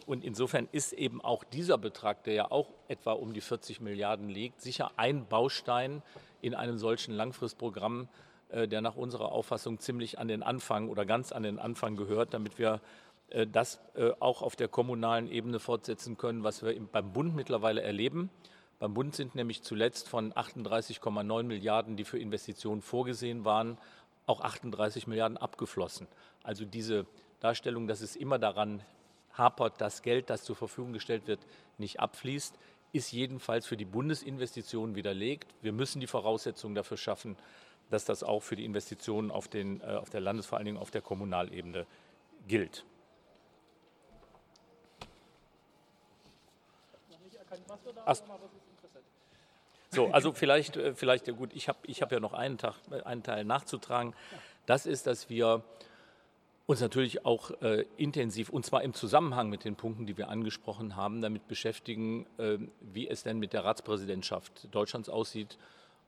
und 0.06 0.24
insofern 0.24 0.68
ist 0.72 0.92
eben 0.92 1.20
auch 1.20 1.42
dieser 1.42 1.78
Betrag, 1.78 2.22
der 2.24 2.34
ja 2.34 2.50
auch 2.50 2.72
etwa 2.86 3.12
um 3.12 3.32
die 3.32 3.40
40 3.40 3.80
Milliarden 3.80 4.28
liegt, 4.28 4.60
sicher 4.60 4.92
ein 4.96 5.26
Baustein 5.26 6.02
in 6.40 6.54
einem 6.54 6.78
solchen 6.78 7.12
Langfristprogramm, 7.14 8.08
äh, 8.50 8.68
der 8.68 8.80
nach 8.80 8.96
unserer 8.96 9.32
Auffassung 9.32 9.78
ziemlich 9.80 10.18
an 10.18 10.28
den 10.28 10.42
Anfang 10.42 10.88
oder 10.88 11.04
ganz 11.04 11.32
an 11.32 11.42
den 11.42 11.58
Anfang 11.58 11.96
gehört, 11.96 12.34
damit 12.34 12.58
wir 12.58 12.80
äh, 13.30 13.46
das 13.46 13.80
auch 14.20 14.42
auf 14.42 14.54
der 14.54 14.68
kommunalen 14.68 15.30
Ebene 15.30 15.58
fortsetzen 15.58 16.16
können, 16.16 16.44
was 16.44 16.62
wir 16.62 16.78
beim 16.80 17.12
Bund 17.12 17.34
mittlerweile 17.34 17.82
erleben. 17.82 18.30
Beim 18.78 18.94
Bund 18.94 19.16
sind 19.16 19.34
nämlich 19.34 19.62
zuletzt 19.62 20.08
von 20.08 20.32
38,9 20.32 21.42
Milliarden, 21.42 21.96
die 21.96 22.04
für 22.04 22.18
Investitionen 22.18 22.80
vorgesehen 22.80 23.44
waren, 23.44 23.76
auch 24.26 24.40
38 24.40 25.08
Milliarden 25.08 25.36
abgeflossen. 25.36 26.06
Also 26.44 26.64
diese 26.64 27.06
Darstellung, 27.40 27.88
dass 27.88 28.02
es 28.02 28.14
immer 28.14 28.38
daran 28.38 28.82
hapert, 29.38 29.80
das 29.80 30.02
Geld, 30.02 30.30
das 30.30 30.44
zur 30.44 30.56
Verfügung 30.56 30.92
gestellt 30.92 31.26
wird, 31.26 31.40
nicht 31.78 32.00
abfließt, 32.00 32.58
ist 32.92 33.12
jedenfalls 33.12 33.66
für 33.66 33.76
die 33.76 33.84
Bundesinvestitionen 33.84 34.94
widerlegt. 34.94 35.54
Wir 35.62 35.72
müssen 35.72 36.00
die 36.00 36.06
Voraussetzungen 36.06 36.74
dafür 36.74 36.96
schaffen, 36.96 37.36
dass 37.90 38.04
das 38.04 38.22
auch 38.22 38.40
für 38.40 38.56
die 38.56 38.64
Investitionen 38.64 39.30
auf, 39.30 39.48
den, 39.48 39.80
äh, 39.80 39.84
auf 39.84 40.10
der 40.10 40.20
Landes-, 40.20 40.46
vor 40.46 40.58
allen 40.58 40.66
Dingen 40.66 40.78
auf 40.78 40.90
der 40.90 41.02
Kommunalebene 41.02 41.86
gilt. 42.46 42.84
So, 49.90 50.08
also 50.08 50.32
vielleicht, 50.32 50.76
äh, 50.76 50.94
vielleicht 50.94 51.26
ja 51.28 51.32
gut, 51.32 51.50
ich 51.54 51.68
habe 51.68 51.78
ich 51.84 52.02
hab 52.02 52.12
ja 52.12 52.20
noch 52.20 52.34
einen, 52.34 52.58
Tag, 52.58 52.74
einen 53.04 53.22
Teil 53.22 53.44
nachzutragen. 53.44 54.14
Das 54.66 54.84
ist, 54.84 55.06
dass 55.06 55.30
wir 55.30 55.64
uns 56.68 56.82
natürlich 56.82 57.24
auch 57.24 57.50
äh, 57.62 57.86
intensiv, 57.96 58.50
und 58.50 58.66
zwar 58.66 58.82
im 58.82 58.92
Zusammenhang 58.92 59.48
mit 59.48 59.64
den 59.64 59.74
Punkten, 59.74 60.04
die 60.04 60.18
wir 60.18 60.28
angesprochen 60.28 60.96
haben, 60.96 61.22
damit 61.22 61.48
beschäftigen, 61.48 62.26
äh, 62.36 62.58
wie 62.82 63.08
es 63.08 63.22
denn 63.22 63.38
mit 63.38 63.54
der 63.54 63.64
Ratspräsidentschaft 63.64 64.68
Deutschlands 64.70 65.08
aussieht 65.08 65.56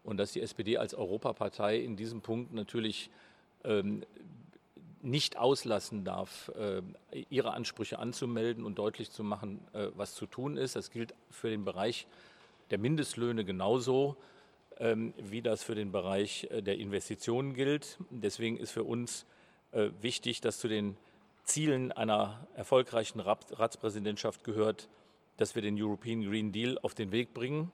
und 0.05 0.19
dass 0.19 0.33
die 0.33 0.43
SPD 0.43 0.77
als 0.77 0.93
Europapartei 0.93 1.79
in 1.79 1.97
diesem 1.97 2.21
Punkt 2.21 2.53
natürlich 2.53 3.09
ähm, 3.65 4.05
nicht 5.01 5.39
auslassen 5.39 6.05
darf, 6.05 6.53
äh, 6.59 6.83
ihre 7.31 7.55
Ansprüche 7.55 7.99
anzumelden 7.99 8.67
und 8.67 8.79
deutlich 8.79 9.11
zu 9.11 9.25
machen, 9.25 9.61
äh, 9.73 9.87
was 9.97 10.15
zu 10.15 10.27
tun 10.27 10.59
ist. 10.59 10.77
Das 10.77 10.91
gilt 10.91 11.15
für 11.31 11.49
den 11.49 11.65
Bereich 11.65 12.07
der 12.71 12.77
Mindestlöhne 12.77 13.47
genauso, 13.47 14.15
ähm, 14.79 15.15
wie 15.17 15.41
das 15.41 15.63
für 15.63 15.75
den 15.75 15.91
Bereich 15.91 16.49
äh, 16.51 16.61
der 16.61 16.77
Investitionen 16.77 17.55
gilt. 17.55 17.97
Deswegen 18.11 18.59
ist 18.59 18.73
für 18.73 18.85
uns 18.85 19.25
äh, 19.73 19.91
wichtig, 20.01 20.41
dass 20.41 20.59
zu 20.59 20.69
den 20.69 20.97
Zielen 21.45 21.93
einer 21.93 22.47
erfolgreichen 22.55 23.21
Ratspräsidentschaft 23.21 24.45
gehört, 24.45 24.89
dass 25.37 25.55
wir 25.55 25.63
den 25.63 25.81
European 25.81 26.23
Green 26.23 26.53
Deal 26.53 26.79
auf 26.83 26.95
den 26.95 27.13
Weg 27.13 27.35
bringen, 27.35 27.73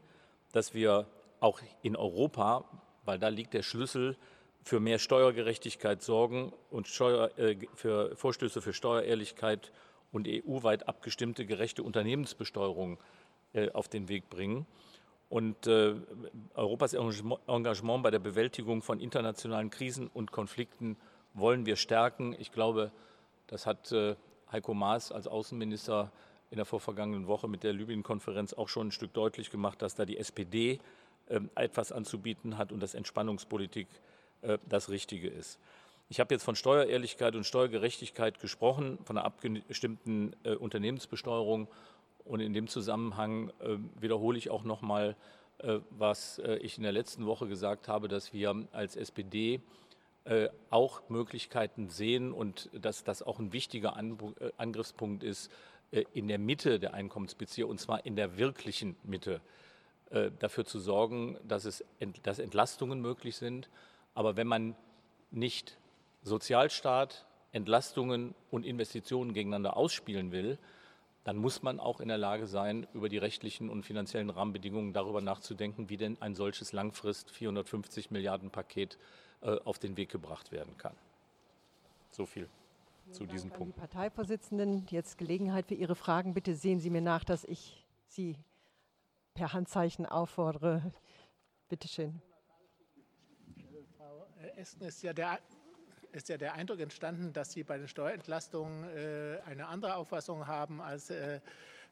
dass 0.52 0.72
wir 0.72 1.06
auch 1.40 1.60
in 1.82 1.96
Europa, 1.96 2.64
weil 3.04 3.18
da 3.18 3.28
liegt 3.28 3.54
der 3.54 3.62
Schlüssel, 3.62 4.16
für 4.62 4.80
mehr 4.80 4.98
Steuergerechtigkeit 4.98 6.02
sorgen 6.02 6.52
und 6.70 6.88
Steuer, 6.88 7.30
äh, 7.38 7.56
für 7.74 8.16
Vorstöße 8.16 8.60
für 8.60 8.72
Steuerehrlichkeit 8.72 9.70
und 10.10 10.26
EU-weit 10.26 10.88
abgestimmte 10.88 11.46
gerechte 11.46 11.84
Unternehmensbesteuerung 11.84 12.98
äh, 13.52 13.70
auf 13.70 13.88
den 13.88 14.08
Weg 14.08 14.28
bringen. 14.28 14.66
Und 15.28 15.66
äh, 15.66 15.94
Europas 16.54 16.94
Engagement 16.94 18.02
bei 18.02 18.10
der 18.10 18.18
Bewältigung 18.18 18.82
von 18.82 18.98
internationalen 18.98 19.70
Krisen 19.70 20.08
und 20.08 20.32
Konflikten 20.32 20.96
wollen 21.36 21.66
wir 21.66 21.76
stärken. 21.76 22.34
Ich 22.38 22.50
glaube, 22.50 22.90
das 23.46 23.66
hat 23.66 23.92
äh, 23.92 24.16
Heiko 24.50 24.74
Maas 24.74 25.12
als 25.12 25.28
Außenminister 25.28 26.10
in 26.50 26.56
der 26.56 26.66
vorvergangenen 26.66 27.26
Woche 27.26 27.48
mit 27.48 27.62
der 27.62 27.72
Libyen-Konferenz 27.72 28.54
auch 28.54 28.68
schon 28.68 28.88
ein 28.88 28.92
Stück 28.92 29.12
deutlich 29.12 29.50
gemacht, 29.50 29.82
dass 29.82 29.94
da 29.94 30.04
die 30.04 30.18
SPD 30.18 30.78
ähm, 31.28 31.50
etwas 31.54 31.92
anzubieten 31.92 32.56
hat 32.56 32.72
und 32.72 32.80
dass 32.80 32.94
Entspannungspolitik 32.94 33.88
äh, 34.42 34.58
das 34.68 34.88
Richtige 34.88 35.28
ist. 35.28 35.58
Ich 36.08 36.20
habe 36.20 36.32
jetzt 36.32 36.44
von 36.44 36.54
Steuerehrlichkeit 36.54 37.34
und 37.34 37.44
Steuergerechtigkeit 37.44 38.38
gesprochen, 38.38 38.98
von 39.04 39.18
einer 39.18 39.26
abgestimmten 39.26 40.36
äh, 40.44 40.54
Unternehmensbesteuerung. 40.54 41.66
Und 42.24 42.40
in 42.40 42.52
dem 42.52 42.68
Zusammenhang 42.68 43.50
äh, 43.60 43.76
wiederhole 44.00 44.38
ich 44.38 44.50
auch 44.50 44.62
noch 44.62 44.82
mal, 44.82 45.16
äh, 45.58 45.80
was 45.90 46.40
ich 46.60 46.76
in 46.76 46.84
der 46.84 46.92
letzten 46.92 47.26
Woche 47.26 47.48
gesagt 47.48 47.88
habe, 47.88 48.08
dass 48.08 48.32
wir 48.32 48.66
als 48.72 48.94
SPD 48.94 49.60
auch 50.70 51.08
Möglichkeiten 51.08 51.88
sehen 51.88 52.32
und 52.32 52.68
dass 52.72 53.04
das 53.04 53.22
auch 53.22 53.38
ein 53.38 53.52
wichtiger 53.52 53.96
An 53.96 54.18
Angriffspunkt 54.56 55.22
ist, 55.22 55.52
in 56.12 56.26
der 56.26 56.38
Mitte 56.38 56.80
der 56.80 56.94
Einkommensbezieher, 56.94 57.68
und 57.68 57.80
zwar 57.80 58.04
in 58.04 58.16
der 58.16 58.36
wirklichen 58.36 58.96
Mitte, 59.04 59.40
dafür 60.38 60.64
zu 60.64 60.80
sorgen, 60.80 61.38
dass, 61.44 61.64
es, 61.64 61.84
dass 62.22 62.38
Entlastungen 62.38 63.00
möglich 63.00 63.36
sind. 63.36 63.68
Aber 64.14 64.36
wenn 64.36 64.46
man 64.46 64.74
nicht 65.30 65.78
Sozialstaat, 66.22 67.26
Entlastungen 67.52 68.34
und 68.50 68.66
Investitionen 68.66 69.32
gegeneinander 69.32 69.76
ausspielen 69.76 70.32
will, 70.32 70.58
dann 71.22 71.36
muss 71.36 71.62
man 71.62 71.80
auch 71.80 72.00
in 72.00 72.08
der 72.08 72.18
Lage 72.18 72.46
sein, 72.46 72.86
über 72.94 73.08
die 73.08 73.18
rechtlichen 73.18 73.68
und 73.68 73.84
finanziellen 73.84 74.30
Rahmenbedingungen 74.30 74.92
darüber 74.92 75.20
nachzudenken, 75.20 75.88
wie 75.88 75.96
denn 75.96 76.20
ein 76.20 76.34
solches 76.34 76.72
langfrist 76.72 77.30
450 77.30 78.10
Milliarden 78.10 78.50
Paket 78.50 78.94
äh, 78.94 79.25
auf 79.40 79.78
den 79.78 79.96
Weg 79.96 80.10
gebracht 80.10 80.52
werden 80.52 80.76
kann. 80.78 80.94
So 82.10 82.26
viel 82.26 82.48
Vielen 83.04 83.14
zu 83.14 83.20
Dank 83.20 83.30
diesem 83.32 83.50
Punkt. 83.50 83.76
Die 83.76 83.80
Parteivorsitzenden, 83.80 84.86
jetzt 84.90 85.18
Gelegenheit 85.18 85.66
für 85.66 85.74
Ihre 85.74 85.94
Fragen. 85.94 86.34
Bitte 86.34 86.54
sehen 86.54 86.80
Sie 86.80 86.90
mir 86.90 87.02
nach, 87.02 87.24
dass 87.24 87.44
ich 87.44 87.84
Sie 88.08 88.36
per 89.34 89.52
Handzeichen 89.52 90.06
auffordere. 90.06 90.92
Bitte 91.68 91.88
schön. 91.88 92.20
Frau 93.96 94.26
Esten 94.56 94.84
ist 94.84 95.02
ja 95.02 95.12
der 95.12 95.38
ist 96.12 96.30
ja 96.30 96.38
der 96.38 96.54
Eindruck 96.54 96.80
entstanden, 96.80 97.34
dass 97.34 97.52
Sie 97.52 97.62
bei 97.62 97.76
den 97.76 97.88
Steuerentlastungen 97.88 98.84
äh, 98.84 99.38
eine 99.44 99.66
andere 99.66 99.96
Auffassung 99.96 100.46
haben, 100.46 100.80
als 100.80 101.10
äh, 101.10 101.36
äh, 101.36 101.40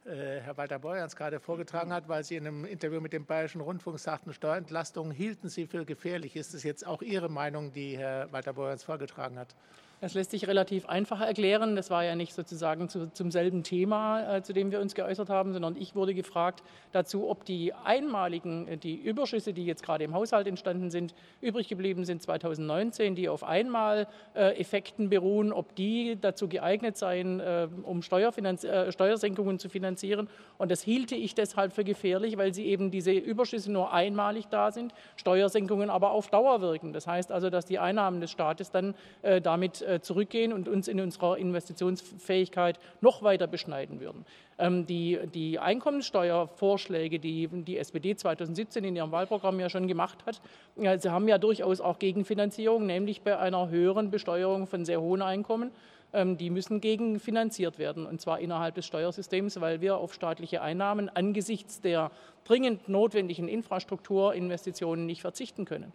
Herr 0.06 0.58
Walter 0.58 0.78
Beuerns 0.78 1.16
gerade 1.16 1.40
vorgetragen 1.40 1.90
hat, 1.90 2.08
weil 2.08 2.24
Sie 2.24 2.36
in 2.36 2.46
einem 2.46 2.66
Interview 2.66 3.00
mit 3.00 3.14
dem 3.14 3.24
Bayerischen 3.24 3.62
Rundfunk 3.62 3.98
sagten, 3.98 4.34
Steuerentlastungen 4.34 5.12
hielten 5.12 5.48
Sie 5.48 5.66
für 5.66 5.86
gefährlich. 5.86 6.36
Ist 6.36 6.52
es 6.52 6.62
jetzt 6.62 6.86
auch 6.86 7.00
Ihre 7.00 7.30
Meinung, 7.30 7.72
die 7.72 7.96
Herr 7.96 8.30
Walter 8.30 8.52
Beuerns 8.52 8.84
vorgetragen 8.84 9.38
hat? 9.38 9.56
Das 10.00 10.14
lässt 10.14 10.32
sich 10.32 10.46
relativ 10.46 10.86
einfach 10.86 11.20
erklären. 11.20 11.76
Das 11.76 11.90
war 11.90 12.04
ja 12.04 12.14
nicht 12.14 12.34
sozusagen 12.34 12.88
zu, 12.88 13.12
zum 13.12 13.30
selben 13.30 13.62
Thema, 13.62 14.36
äh, 14.36 14.42
zu 14.42 14.52
dem 14.52 14.70
wir 14.70 14.80
uns 14.80 14.94
geäußert 14.94 15.30
haben, 15.30 15.52
sondern 15.52 15.76
ich 15.76 15.94
wurde 15.94 16.14
gefragt 16.14 16.62
dazu, 16.92 17.28
ob 17.30 17.44
die 17.44 17.72
einmaligen, 17.72 18.68
äh, 18.68 18.76
die 18.76 18.96
Überschüsse, 18.96 19.52
die 19.52 19.64
jetzt 19.64 19.82
gerade 19.82 20.04
im 20.04 20.14
Haushalt 20.14 20.46
entstanden 20.46 20.90
sind, 20.90 21.14
übrig 21.40 21.68
geblieben 21.68 22.04
sind 22.04 22.22
2019, 22.22 23.14
die 23.14 23.28
auf 23.28 23.44
einmal 23.44 24.06
äh, 24.34 24.58
Effekten 24.60 25.08
beruhen, 25.08 25.52
ob 25.52 25.74
die 25.74 26.18
dazu 26.20 26.48
geeignet 26.48 26.96
seien, 26.96 27.40
äh, 27.40 27.68
um 27.82 28.00
äh, 28.00 28.92
Steuersenkungen 28.92 29.58
zu 29.58 29.68
finanzieren. 29.68 30.28
Und 30.58 30.70
das 30.70 30.82
hielte 30.82 31.14
ich 31.14 31.34
deshalb 31.34 31.72
für 31.72 31.84
gefährlich, 31.84 32.36
weil 32.36 32.52
sie 32.52 32.66
eben 32.66 32.90
diese 32.90 33.12
Überschüsse 33.12 33.72
nur 33.72 33.92
einmalig 33.92 34.48
da 34.48 34.70
sind, 34.70 34.92
Steuersenkungen 35.16 35.90
aber 35.90 36.10
auf 36.10 36.28
Dauer 36.28 36.60
wirken. 36.60 36.92
Das 36.92 37.06
heißt 37.06 37.32
also, 37.32 37.50
dass 37.50 37.64
die 37.64 37.78
Einnahmen 37.78 38.20
des 38.20 38.30
Staates 38.30 38.70
dann 38.70 38.94
äh, 39.22 39.40
damit 39.40 39.83
äh, 39.84 40.00
zurückgehen 40.00 40.52
und 40.52 40.68
uns 40.68 40.88
in 40.88 41.00
unserer 41.00 41.38
Investitionsfähigkeit 41.38 42.78
noch 43.00 43.22
weiter 43.22 43.46
beschneiden 43.46 44.00
würden. 44.00 44.24
Ähm, 44.58 44.86
die, 44.86 45.18
die 45.32 45.58
Einkommenssteuervorschläge, 45.58 47.18
die 47.18 47.48
die 47.48 47.78
SPD 47.78 48.16
2017 48.16 48.84
in 48.84 48.96
ihrem 48.96 49.12
Wahlprogramm 49.12 49.60
ja 49.60 49.68
schon 49.68 49.88
gemacht 49.88 50.24
hat, 50.26 50.40
sie 50.76 51.10
haben 51.10 51.28
ja 51.28 51.38
durchaus 51.38 51.80
auch 51.80 51.98
Gegenfinanzierung, 51.98 52.86
nämlich 52.86 53.22
bei 53.22 53.38
einer 53.38 53.68
höheren 53.68 54.10
Besteuerung 54.10 54.66
von 54.66 54.84
sehr 54.84 55.00
hohen 55.00 55.22
Einkommen 55.22 55.70
ähm, 56.14 56.38
die 56.38 56.48
müssen 56.48 56.80
gegenfinanziert 56.80 57.78
werden, 57.78 58.06
und 58.06 58.20
zwar 58.20 58.38
innerhalb 58.38 58.76
des 58.76 58.86
Steuersystems, 58.86 59.60
weil 59.60 59.80
wir 59.80 59.98
auf 59.98 60.14
staatliche 60.14 60.62
Einnahmen 60.62 61.08
angesichts 61.08 61.80
der 61.80 62.12
dringend 62.44 62.88
notwendigen 62.88 63.48
Infrastrukturinvestitionen 63.48 65.06
nicht 65.06 65.22
verzichten 65.22 65.64
können. 65.64 65.92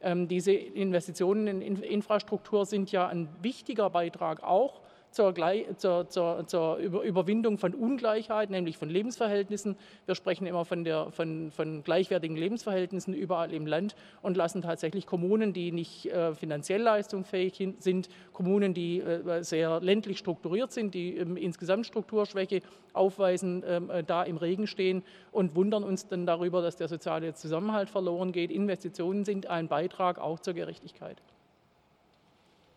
Ähm, 0.00 0.28
diese 0.28 0.52
Investitionen 0.52 1.60
in 1.60 1.82
Infrastruktur 1.82 2.66
sind 2.66 2.92
ja 2.92 3.08
ein 3.08 3.28
wichtiger 3.42 3.90
Beitrag 3.90 4.42
auch 4.42 4.80
zur, 5.10 5.34
zur, 5.76 6.08
zur, 6.08 6.46
zur, 6.46 6.76
Überwindung 6.76 7.58
von 7.58 7.74
Ungleichheit, 7.74 8.50
nämlich 8.50 8.76
von 8.76 8.88
Lebensverhältnissen. 8.88 9.76
Wir 10.06 10.14
sprechen 10.14 10.46
immer 10.46 10.64
von, 10.64 10.84
der, 10.84 11.10
von, 11.10 11.50
von 11.50 11.82
gleichwertigen 11.82 12.36
Lebensverhältnissen 12.36 13.14
überall 13.14 13.52
im 13.52 13.66
Land 13.66 13.96
und 14.22 14.36
lassen 14.36 14.62
tatsächlich 14.62 15.06
Kommunen, 15.06 15.52
die 15.52 15.72
nicht 15.72 16.06
äh, 16.06 16.34
finanziell 16.34 16.82
leistungsfähig 16.82 17.74
sind, 17.78 18.08
Kommunen, 18.32 18.74
die 18.74 19.00
äh, 19.00 19.42
sehr 19.42 19.80
ländlich 19.80 20.18
strukturiert 20.18 20.72
sind, 20.72 20.94
die 20.94 21.16
ähm, 21.16 21.36
insgesamt 21.36 21.86
Strukturschwäche 21.86 22.62
aufweisen, 22.92 23.64
ähm, 23.66 23.90
äh, 23.90 24.04
da 24.04 24.22
im 24.22 24.36
Regen 24.36 24.66
stehen 24.66 25.02
und 25.32 25.54
wundern 25.54 25.84
uns 25.84 26.06
dann 26.06 26.26
darüber, 26.26 26.62
dass 26.62 26.76
der 26.76 26.88
soziale 26.88 27.34
Zusammenhalt 27.34 27.90
verloren 27.90 28.32
geht. 28.32 28.50
Investitionen 28.50 29.24
sind 29.24 29.46
ein 29.46 29.68
Beitrag 29.68 30.18
auch 30.18 30.40
zur 30.40 30.54
Gerechtigkeit. 30.54 31.22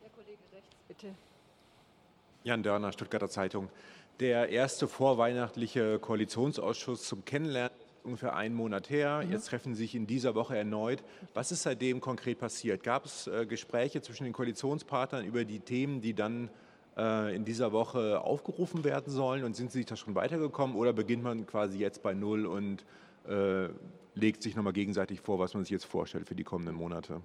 Der 0.01 0.09
Kollege 0.09 0.39
rechts, 0.53 0.75
bitte. 0.87 1.07
Jan 2.43 2.63
Dörner, 2.63 2.91
Stuttgarter 2.91 3.29
Zeitung. 3.29 3.69
Der 4.19 4.49
erste 4.49 4.87
vorweihnachtliche 4.87 5.99
Koalitionsausschuss 5.99 7.03
zum 7.03 7.23
Kennenlernen 7.23 7.75
ungefähr 8.03 8.35
einen 8.35 8.55
Monat 8.55 8.89
her. 8.89 9.21
Mhm. 9.23 9.31
Jetzt 9.31 9.47
treffen 9.47 9.75
Sie 9.75 9.83
sich 9.83 9.95
in 9.95 10.07
dieser 10.07 10.33
Woche 10.33 10.57
erneut. 10.57 11.03
Was 11.35 11.51
ist 11.51 11.63
seitdem 11.63 12.01
konkret 12.01 12.39
passiert? 12.39 12.83
Gab 12.83 13.05
es 13.05 13.27
äh, 13.27 13.45
Gespräche 13.45 14.01
zwischen 14.01 14.23
den 14.23 14.33
Koalitionspartnern 14.33 15.23
über 15.23 15.45
die 15.45 15.59
Themen, 15.59 16.01
die 16.01 16.15
dann 16.15 16.49
äh, 16.97 17.35
in 17.35 17.45
dieser 17.45 17.71
Woche 17.71 18.21
aufgerufen 18.21 18.83
werden 18.83 19.11
sollen? 19.13 19.43
Und 19.43 19.55
sind 19.55 19.71
Sie 19.71 19.79
sich 19.79 19.85
da 19.85 19.95
schon 19.95 20.15
weitergekommen 20.15 20.75
oder 20.75 20.93
beginnt 20.93 21.23
man 21.23 21.45
quasi 21.45 21.77
jetzt 21.77 22.01
bei 22.01 22.15
Null 22.15 22.47
und 22.47 22.85
äh, 23.27 23.69
legt 24.15 24.41
sich 24.41 24.55
nochmal 24.55 24.73
gegenseitig 24.73 25.21
vor, 25.21 25.37
was 25.37 25.53
man 25.53 25.63
sich 25.63 25.71
jetzt 25.71 25.85
vorstellt 25.85 26.27
für 26.27 26.35
die 26.35 26.43
kommenden 26.43 26.75
Monate? 26.75 27.21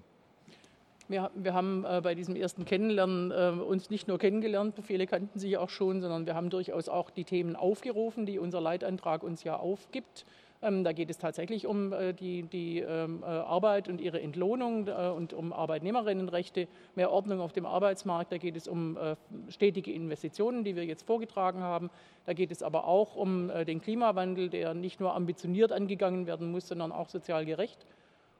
Wir, 1.09 1.31
wir 1.35 1.53
haben 1.53 1.85
äh, 1.85 2.01
bei 2.03 2.15
diesem 2.15 2.35
ersten 2.35 2.65
Kennenlernen 2.65 3.31
äh, 3.31 3.61
uns 3.61 3.89
nicht 3.89 4.07
nur 4.09 4.17
kennengelernt, 4.17 4.75
viele 4.83 5.07
kannten 5.07 5.39
sich 5.39 5.57
auch 5.57 5.69
schon, 5.69 6.01
sondern 6.01 6.25
wir 6.25 6.35
haben 6.35 6.49
durchaus 6.49 6.89
auch 6.89 7.09
die 7.09 7.23
Themen 7.23 7.55
aufgerufen, 7.55 8.25
die 8.25 8.39
unser 8.39 8.59
Leitantrag 8.59 9.23
uns 9.23 9.43
ja 9.43 9.55
aufgibt. 9.55 10.25
Ähm, 10.61 10.83
da 10.83 10.91
geht 10.91 11.09
es 11.09 11.17
tatsächlich 11.17 11.67
um 11.67 11.93
äh, 11.93 12.13
die, 12.13 12.43
die 12.43 12.79
ähm, 12.79 13.23
äh, 13.23 13.25
Arbeit 13.25 13.87
und 13.87 14.01
ihre 14.01 14.19
Entlohnung 14.19 14.87
äh, 14.87 15.09
und 15.09 15.33
um 15.33 15.53
Arbeitnehmerinnenrechte, 15.53 16.67
mehr 16.95 17.11
Ordnung 17.11 17.39
auf 17.39 17.53
dem 17.53 17.65
Arbeitsmarkt. 17.65 18.31
Da 18.31 18.37
geht 18.37 18.57
es 18.57 18.67
um 18.67 18.97
äh, 18.97 19.15
stetige 19.49 19.93
Investitionen, 19.93 20.63
die 20.63 20.75
wir 20.75 20.83
jetzt 20.83 21.05
vorgetragen 21.05 21.61
haben. 21.61 21.89
Da 22.25 22.33
geht 22.33 22.51
es 22.51 22.63
aber 22.63 22.85
auch 22.85 23.15
um 23.15 23.49
den 23.65 23.79
Klimawandel, 23.79 24.49
der 24.49 24.73
nicht 24.73 24.99
nur 24.99 25.15
ambitioniert 25.15 25.71
angegangen 25.71 26.27
werden 26.27 26.51
muss, 26.51 26.67
sondern 26.67 26.91
auch 26.91 27.07
sozial 27.07 27.45
gerecht. 27.45 27.85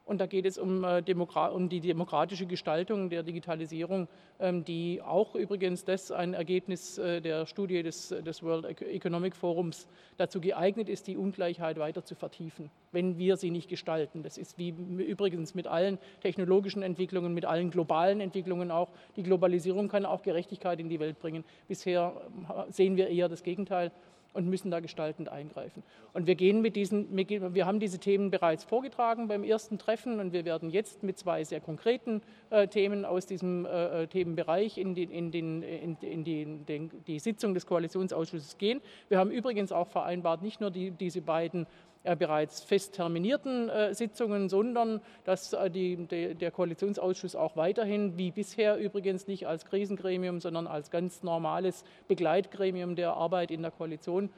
Und 0.08 0.22
da 0.22 0.26
geht 0.26 0.46
es 0.46 0.58
um, 0.58 0.86
äh, 0.86 1.04
um, 1.54 1.70
die 1.70 1.82
demokratische 1.82 2.46
Gestaltung 2.46 3.10
der 3.10 3.24
Digitalisierung, 3.24 4.08
ähm, 4.40 4.64
die 4.64 5.02
auch 5.02 5.36
übrigens 5.36 5.84
das 5.84 6.12
ein 6.12 6.34
Ergebnis 6.34 6.98
äh, 6.98 7.20
der 7.20 7.46
Studie 7.46 7.84
des, 7.84 8.08
des 8.08 8.42
World 8.42 8.82
Economic 8.82 9.36
Forums 9.36 9.90
dazu 10.16 10.40
geeignet 10.40 10.88
ist, 10.88 11.08
die 11.08 11.18
Ungleichheit 11.18 11.78
weiter 11.78 12.06
zu 12.06 12.16
vertiefen, 12.16 12.72
wenn 12.94 13.18
wir 13.18 13.36
sie 13.36 13.52
nicht 13.52 13.68
gestalten. 13.68 14.24
Das 14.24 14.38
ist 14.38 14.58
wie 14.58 14.70
übrigens 14.70 15.56
mit 15.56 15.68
allen 15.68 15.98
technologischen 16.22 16.84
Entwicklungen, 16.84 17.34
mit 17.34 17.44
allen 17.44 17.70
globalen 17.70 18.22
Entwicklungen 18.22 18.72
auch. 18.72 18.90
Die 19.18 19.24
Globalisierung 19.24 19.90
kann 19.90 20.06
auch 20.06 20.22
Gerechtigkeit 20.22 20.80
in 20.80 20.88
die 20.88 21.02
Welt 21.02 21.20
bringen. 21.20 21.44
Bisher 21.68 22.14
äh, 22.48 22.72
sehen 22.72 22.96
wir 22.96 23.10
eher 23.10 23.28
das 23.28 23.44
Gegenteil 23.44 23.92
und 24.38 24.48
müssen 24.48 24.70
da 24.70 24.80
gestaltend 24.80 25.30
eingreifen. 25.30 25.82
Und 26.14 26.28
wir 26.28 26.36
gehen 26.36 26.62
mit 26.62 26.76
diesen, 26.76 27.08
wir 27.18 27.66
haben 27.66 27.80
diese 27.80 27.98
Themen 27.98 28.30
bereits 28.30 28.64
vorgetragen 28.64 29.28
beim 29.28 29.44
ersten 29.44 29.80
Treffen 29.80 30.20
und 30.20 30.32
wir 30.32 30.46
werden 30.46 30.70
jetzt 30.70 31.02
mit 31.02 31.18
zwei 31.18 31.44
sehr 31.44 31.60
konkreten 31.60 32.22
äh, 32.52 32.68
Themen 32.68 33.04
aus 33.04 33.26
diesem 33.26 33.66
äh, 33.66 34.04
äh 34.04 34.08
Themenbereich 34.08 34.78
in, 34.78 34.94
die, 34.94 35.06
in, 35.06 35.32
den, 35.32 35.64
in, 35.64 35.98
in 36.02 36.24
die, 36.24 36.46
den, 36.46 36.92
die 37.08 37.18
Sitzung 37.18 37.56
des 37.56 37.66
Koalitionsausschusses 37.66 38.60
gehen. 38.60 38.80
Wir 39.10 39.18
haben 39.18 39.32
übrigens 39.32 39.72
auch 39.72 39.88
vereinbart, 39.88 40.44
nicht 40.44 40.62
nur 40.62 40.70
die, 40.70 40.92
diese 40.92 41.22
beiden 41.22 41.66
bereits 42.16 42.64
fest 42.64 42.94
terminierten 42.94 43.70
äh, 43.70 43.94
Sitzungen, 43.94 44.50
sondern 44.50 45.02
dass 45.26 45.54
äh, 45.54 45.70
die, 45.70 45.96
de, 45.96 46.34
der 46.34 46.52
Koalitionsausschuss 46.52 47.36
auch 47.36 47.56
weiterhin, 47.56 48.18
wie 48.18 48.32
bisher 48.32 48.78
übrigens 48.78 49.28
nicht 49.28 49.48
als 49.48 49.66
Krisengremium, 49.66 50.40
sondern 50.40 50.68
als 50.68 50.92
ganz 50.92 51.24
normales 51.24 51.84
Begleitgremium 52.08 52.96
der 52.96 53.14
Arbeit 53.14 53.52
in 53.52 53.62
der 53.62 53.72
Koalition, 53.72 54.30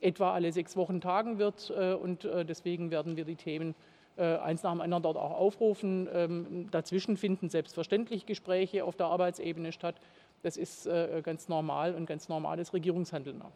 etwa 0.00 0.32
alle 0.32 0.52
sechs 0.52 0.76
Wochen 0.76 1.00
tagen 1.00 1.38
wird. 1.38 1.70
Und 1.70 2.22
deswegen 2.22 2.92
werden 2.92 3.16
wir 3.16 3.24
die 3.24 3.34
Themen 3.34 3.74
eins 4.16 4.62
nach 4.62 4.70
dem 4.70 4.80
anderen 4.80 5.02
dort 5.02 5.16
auch 5.16 5.32
aufrufen. 5.32 6.08
Ähm, 6.12 6.68
dazwischen 6.70 7.16
finden 7.16 7.48
selbstverständlich 7.48 8.24
Gespräche 8.24 8.84
auf 8.84 8.94
der 8.94 9.06
Arbeitsebene 9.06 9.72
statt. 9.72 9.96
Das 10.44 10.56
ist 10.56 10.88
ganz 11.24 11.48
normal 11.48 11.96
und 11.96 12.06
ganz 12.06 12.28
normales 12.28 12.72
Regierungshandeln 12.72 13.42
auch. 13.42 13.50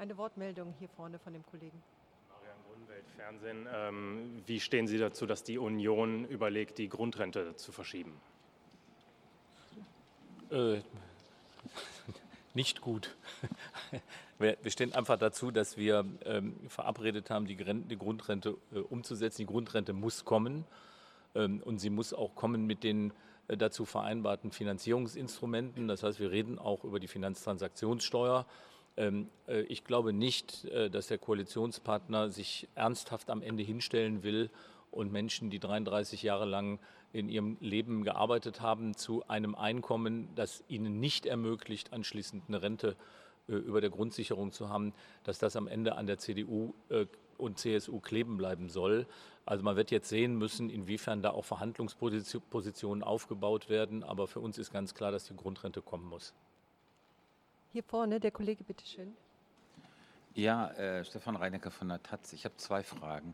Eine 0.00 0.16
Wortmeldung 0.16 0.74
hier 0.78 0.88
vorne 0.88 1.18
von 1.18 1.34
dem 1.34 1.44
Kollegen. 1.44 1.80
Fernsehen. 3.20 3.68
Ähm, 3.74 4.42
wie 4.46 4.60
stehen 4.60 4.86
Sie 4.86 4.96
dazu, 4.96 5.26
dass 5.26 5.42
die 5.42 5.58
Union 5.58 6.24
überlegt, 6.24 6.78
die 6.78 6.88
Grundrente 6.88 7.54
zu 7.56 7.70
verschieben? 7.70 8.18
Äh, 10.50 10.80
nicht 12.54 12.80
gut. 12.80 13.14
Wir, 14.38 14.56
stehen 14.68 14.94
einfach 14.94 15.18
dazu, 15.18 15.50
dass 15.50 15.76
wir 15.76 16.06
ähm, 16.24 16.56
verabredet 16.66 17.28
haben, 17.28 17.44
die, 17.44 17.56
die 17.56 17.98
Grundrente 17.98 18.56
äh, 18.72 18.78
umzusetzen. 18.78 19.42
Die 19.42 19.46
Grundrente 19.46 19.92
muss 19.92 20.24
kommen 20.24 20.64
ähm, 21.34 21.60
und 21.62 21.78
sie 21.78 21.90
muss 21.90 22.14
auch 22.14 22.34
kommen 22.34 22.64
mit 22.66 22.82
den 22.82 23.12
äh, 23.48 23.58
dazu 23.58 23.84
vereinbarten 23.84 24.50
Finanzierungsinstrumenten. 24.50 25.88
Das 25.88 26.02
heißt, 26.02 26.20
wir 26.20 26.30
reden 26.30 26.58
auch 26.58 26.84
über 26.84 26.98
die 27.00 27.06
Finanztransaktionssteuer. 27.06 28.46
Ähm, 28.96 29.28
äh, 29.46 29.62
ich 29.62 29.84
glaube 29.84 30.12
nicht, 30.12 30.66
dass 30.92 31.08
der 31.08 31.18
Koalitionspartner 31.18 32.30
sich 32.30 32.68
ernsthaft 32.74 33.30
am 33.30 33.42
Ende 33.42 33.62
hinstellen 33.62 34.22
will 34.22 34.50
und 34.90 35.12
Menschen, 35.12 35.50
die 35.50 35.58
33 35.58 36.22
Jahre 36.22 36.44
lang 36.44 36.78
in 37.12 37.28
ihrem 37.28 37.56
Leben 37.60 38.04
gearbeitet 38.04 38.60
haben, 38.60 38.96
zu 38.96 39.26
einem 39.28 39.54
Einkommen, 39.54 40.28
das 40.34 40.62
ihnen 40.68 41.00
nicht 41.00 41.26
ermöglicht, 41.26 41.92
anschließend 41.92 42.44
eine 42.48 42.62
Rente 42.62 42.96
äh, 43.48 43.54
über 43.54 43.80
der 43.80 43.90
Grundsicherung 43.90 44.52
zu 44.52 44.68
haben, 44.68 44.92
dass 45.24 45.38
das 45.38 45.56
am 45.56 45.66
Ende 45.66 45.96
an 45.96 46.06
der 46.06 46.18
CDU 46.18 46.74
äh, 46.88 47.06
und 47.36 47.58
CSU 47.58 48.00
kleben 48.00 48.36
bleiben 48.36 48.68
soll. 48.68 49.06
Also 49.46 49.64
man 49.64 49.76
wird 49.76 49.90
jetzt 49.90 50.08
sehen 50.08 50.36
müssen, 50.36 50.70
inwiefern 50.70 51.22
da 51.22 51.30
auch 51.30 51.44
Verhandlungspositionen 51.44 53.02
aufgebaut 53.02 53.68
werden. 53.68 54.04
Aber 54.04 54.28
für 54.28 54.40
uns 54.40 54.58
ist 54.58 54.70
ganz 54.70 54.94
klar, 54.94 55.10
dass 55.10 55.24
die 55.24 55.34
Grundrente 55.34 55.80
kommen 55.80 56.06
muss. 56.08 56.34
Hier 57.72 57.84
vorne, 57.84 58.18
der 58.18 58.32
Kollege, 58.32 58.64
bitteschön. 58.64 59.14
Ja, 60.34 60.70
äh, 60.72 61.04
Stefan 61.04 61.36
Reinecke 61.36 61.70
von 61.70 61.88
der 61.88 62.02
Taz. 62.02 62.32
Ich 62.32 62.44
habe 62.44 62.56
zwei 62.56 62.82
Fragen. 62.82 63.32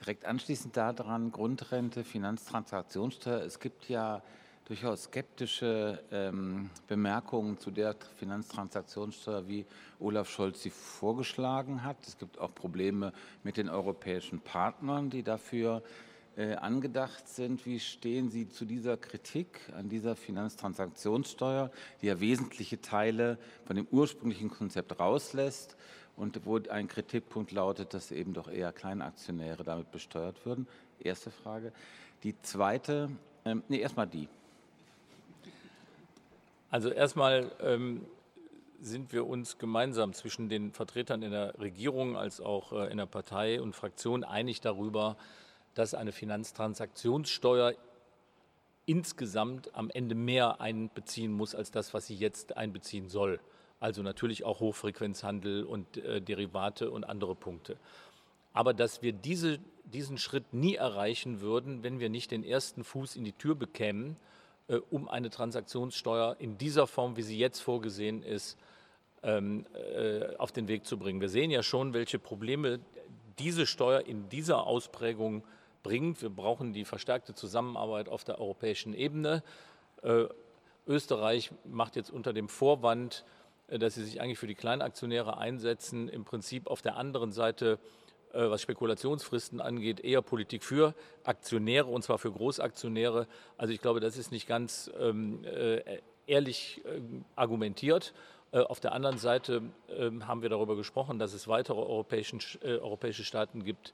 Direkt 0.00 0.24
anschließend 0.24 0.74
daran, 0.74 1.30
Grundrente, 1.30 2.02
Finanztransaktionssteuer. 2.02 3.42
Es 3.42 3.60
gibt 3.60 3.90
ja 3.90 4.22
durchaus 4.64 5.04
skeptische 5.04 6.02
ähm, 6.10 6.70
Bemerkungen 6.88 7.58
zu 7.58 7.70
der 7.70 7.94
Finanztransaktionssteuer, 8.16 9.48
wie 9.48 9.66
Olaf 10.00 10.30
Scholz 10.30 10.62
sie 10.62 10.70
vorgeschlagen 10.70 11.84
hat. 11.84 11.98
Es 12.06 12.16
gibt 12.16 12.38
auch 12.38 12.54
Probleme 12.54 13.12
mit 13.42 13.58
den 13.58 13.68
europäischen 13.68 14.40
Partnern, 14.40 15.10
die 15.10 15.22
dafür 15.22 15.82
äh, 15.84 16.13
angedacht 16.36 17.28
sind. 17.28 17.64
Wie 17.64 17.78
stehen 17.78 18.28
Sie 18.30 18.48
zu 18.48 18.64
dieser 18.64 18.96
Kritik 18.96 19.60
an 19.76 19.88
dieser 19.88 20.16
Finanztransaktionssteuer, 20.16 21.70
die 22.02 22.06
ja 22.06 22.18
wesentliche 22.18 22.80
Teile 22.80 23.38
von 23.66 23.76
dem 23.76 23.86
ursprünglichen 23.90 24.50
Konzept 24.50 24.98
rauslässt? 24.98 25.76
und 26.16 26.46
wo 26.46 26.58
ein 26.70 26.88
Kritikpunkt 26.88 27.52
lautet, 27.52 27.94
dass 27.94 28.10
eben 28.10 28.34
doch 28.34 28.48
eher 28.48 28.72
Kleinaktionäre 28.72 29.64
damit 29.64 29.90
besteuert 29.90 30.44
würden. 30.46 30.66
Erste 31.00 31.30
Frage. 31.30 31.72
Die 32.22 32.40
zweite, 32.42 33.10
ähm, 33.44 33.62
nee, 33.68 33.78
erstmal 33.78 34.06
die. 34.06 34.28
Also 36.70 36.90
erstmal 36.90 37.50
ähm, 37.60 38.04
sind 38.80 39.12
wir 39.12 39.26
uns 39.26 39.58
gemeinsam 39.58 40.12
zwischen 40.12 40.48
den 40.48 40.72
Vertretern 40.72 41.22
in 41.22 41.30
der 41.30 41.58
Regierung 41.58 42.16
als 42.16 42.40
auch 42.40 42.72
äh, 42.72 42.90
in 42.90 42.98
der 42.98 43.06
Partei 43.06 43.60
und 43.60 43.74
Fraktion 43.74 44.24
einig 44.24 44.60
darüber, 44.60 45.16
dass 45.74 45.94
eine 45.94 46.12
Finanztransaktionssteuer 46.12 47.74
insgesamt 48.86 49.74
am 49.74 49.90
Ende 49.90 50.14
mehr 50.14 50.60
einbeziehen 50.60 51.32
muss 51.32 51.54
als 51.54 51.70
das, 51.70 51.94
was 51.94 52.06
sie 52.06 52.14
jetzt 52.14 52.56
einbeziehen 52.56 53.08
soll 53.08 53.40
also 53.84 54.02
natürlich 54.02 54.44
auch 54.44 54.60
Hochfrequenzhandel 54.60 55.64
und 55.64 55.98
äh, 55.98 56.22
Derivate 56.22 56.90
und 56.90 57.04
andere 57.04 57.34
Punkte. 57.34 57.76
Aber 58.54 58.72
dass 58.72 59.02
wir 59.02 59.12
diese, 59.12 59.58
diesen 59.84 60.16
Schritt 60.16 60.54
nie 60.54 60.76
erreichen 60.76 61.42
würden, 61.42 61.82
wenn 61.82 62.00
wir 62.00 62.08
nicht 62.08 62.30
den 62.30 62.44
ersten 62.44 62.82
Fuß 62.82 63.14
in 63.14 63.24
die 63.24 63.32
Tür 63.32 63.54
bekämen, 63.54 64.16
äh, 64.68 64.76
um 64.90 65.06
eine 65.06 65.28
Transaktionssteuer 65.28 66.36
in 66.38 66.56
dieser 66.56 66.86
Form, 66.86 67.18
wie 67.18 67.22
sie 67.22 67.38
jetzt 67.38 67.60
vorgesehen 67.60 68.22
ist, 68.22 68.56
ähm, 69.22 69.66
äh, 69.74 70.34
auf 70.36 70.50
den 70.50 70.66
Weg 70.66 70.86
zu 70.86 70.96
bringen. 70.96 71.20
Wir 71.20 71.28
sehen 71.28 71.50
ja 71.50 71.62
schon, 71.62 71.92
welche 71.92 72.18
Probleme 72.18 72.80
diese 73.38 73.66
Steuer 73.66 74.00
in 74.06 74.30
dieser 74.30 74.66
Ausprägung 74.66 75.44
bringt. 75.84 76.20
Wir 76.20 76.30
brauchen 76.30 76.72
die 76.72 76.84
verstärkte 76.84 77.34
Zusammenarbeit 77.34 78.08
auf 78.08 78.24
der 78.24 78.40
europäischen 78.40 78.92
Ebene. 78.92 79.44
Äh, 80.02 80.24
Österreich 80.88 81.52
macht 81.64 81.94
jetzt 81.94 82.10
unter 82.10 82.32
dem 82.32 82.48
Vorwand, 82.48 83.24
äh, 83.68 83.78
dass 83.78 83.94
sie 83.94 84.02
sich 84.02 84.20
eigentlich 84.20 84.40
für 84.40 84.48
die 84.48 84.56
Kleinaktionäre 84.56 85.38
einsetzen, 85.38 86.08
im 86.08 86.24
Prinzip 86.24 86.66
auf 86.66 86.82
der 86.82 86.96
anderen 86.96 87.30
Seite, 87.30 87.78
äh, 88.32 88.50
was 88.50 88.62
Spekulationsfristen 88.62 89.60
angeht, 89.60 90.00
eher 90.00 90.22
Politik 90.22 90.64
für 90.64 90.94
Aktionäre 91.22 91.86
und 91.86 92.02
zwar 92.02 92.18
für 92.18 92.32
Großaktionäre. 92.32 93.28
Also 93.56 93.72
ich 93.72 93.80
glaube, 93.80 94.00
das 94.00 94.16
ist 94.16 94.32
nicht 94.32 94.48
ganz 94.48 94.90
ähm, 94.98 95.44
äh, 95.44 96.00
ehrlich 96.26 96.82
äh, 96.84 97.00
argumentiert. 97.36 98.12
Äh, 98.52 98.60
auf 98.60 98.80
der 98.80 98.92
anderen 98.92 99.18
Seite 99.18 99.62
ähm, 99.88 100.26
haben 100.26 100.42
wir 100.42 100.48
darüber 100.48 100.76
gesprochen, 100.76 101.18
dass 101.18 101.34
es 101.34 101.48
weitere 101.48 101.80
europäische 101.80 103.24
Staaten 103.24 103.64
gibt, 103.64 103.92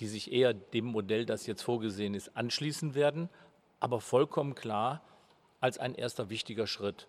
die 0.00 0.06
sich 0.06 0.32
eher 0.32 0.54
dem 0.54 0.86
Modell, 0.86 1.26
das 1.26 1.46
jetzt 1.46 1.62
vorgesehen 1.62 2.14
ist, 2.14 2.36
anschließen 2.36 2.94
werden, 2.94 3.28
aber 3.80 4.00
vollkommen 4.00 4.54
klar 4.54 5.02
als 5.60 5.78
ein 5.78 5.94
erster 5.94 6.30
wichtiger 6.30 6.66
Schritt. 6.66 7.06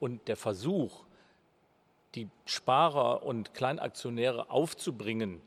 Und 0.00 0.28
der 0.28 0.36
Versuch, 0.36 1.04
die 2.14 2.28
Sparer 2.46 3.22
und 3.22 3.52
Kleinaktionäre 3.54 4.50
aufzubringen, 4.50 5.42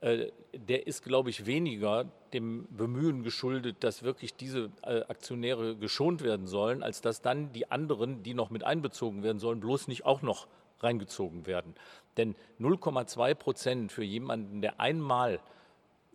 äh, 0.00 0.30
der 0.52 0.86
ist, 0.86 1.02
glaube 1.04 1.30
ich, 1.30 1.46
weniger 1.46 2.06
dem 2.32 2.66
Bemühen 2.70 3.22
geschuldet, 3.22 3.76
dass 3.80 4.02
wirklich 4.02 4.34
diese 4.34 4.70
äh, 4.82 5.02
Aktionäre 5.02 5.76
geschont 5.76 6.22
werden 6.22 6.46
sollen, 6.46 6.82
als 6.82 7.00
dass 7.00 7.20
dann 7.20 7.52
die 7.52 7.70
anderen, 7.70 8.22
die 8.22 8.34
noch 8.34 8.50
mit 8.50 8.64
einbezogen 8.64 9.22
werden 9.22 9.38
sollen, 9.38 9.60
bloß 9.60 9.88
nicht 9.88 10.06
auch 10.06 10.22
noch 10.22 10.46
reingezogen 10.80 11.46
werden. 11.46 11.74
Denn 12.16 12.34
0,2 12.58 13.34
Prozent 13.34 13.92
für 13.92 14.04
jemanden, 14.04 14.62
der 14.62 14.80
einmal 14.80 15.40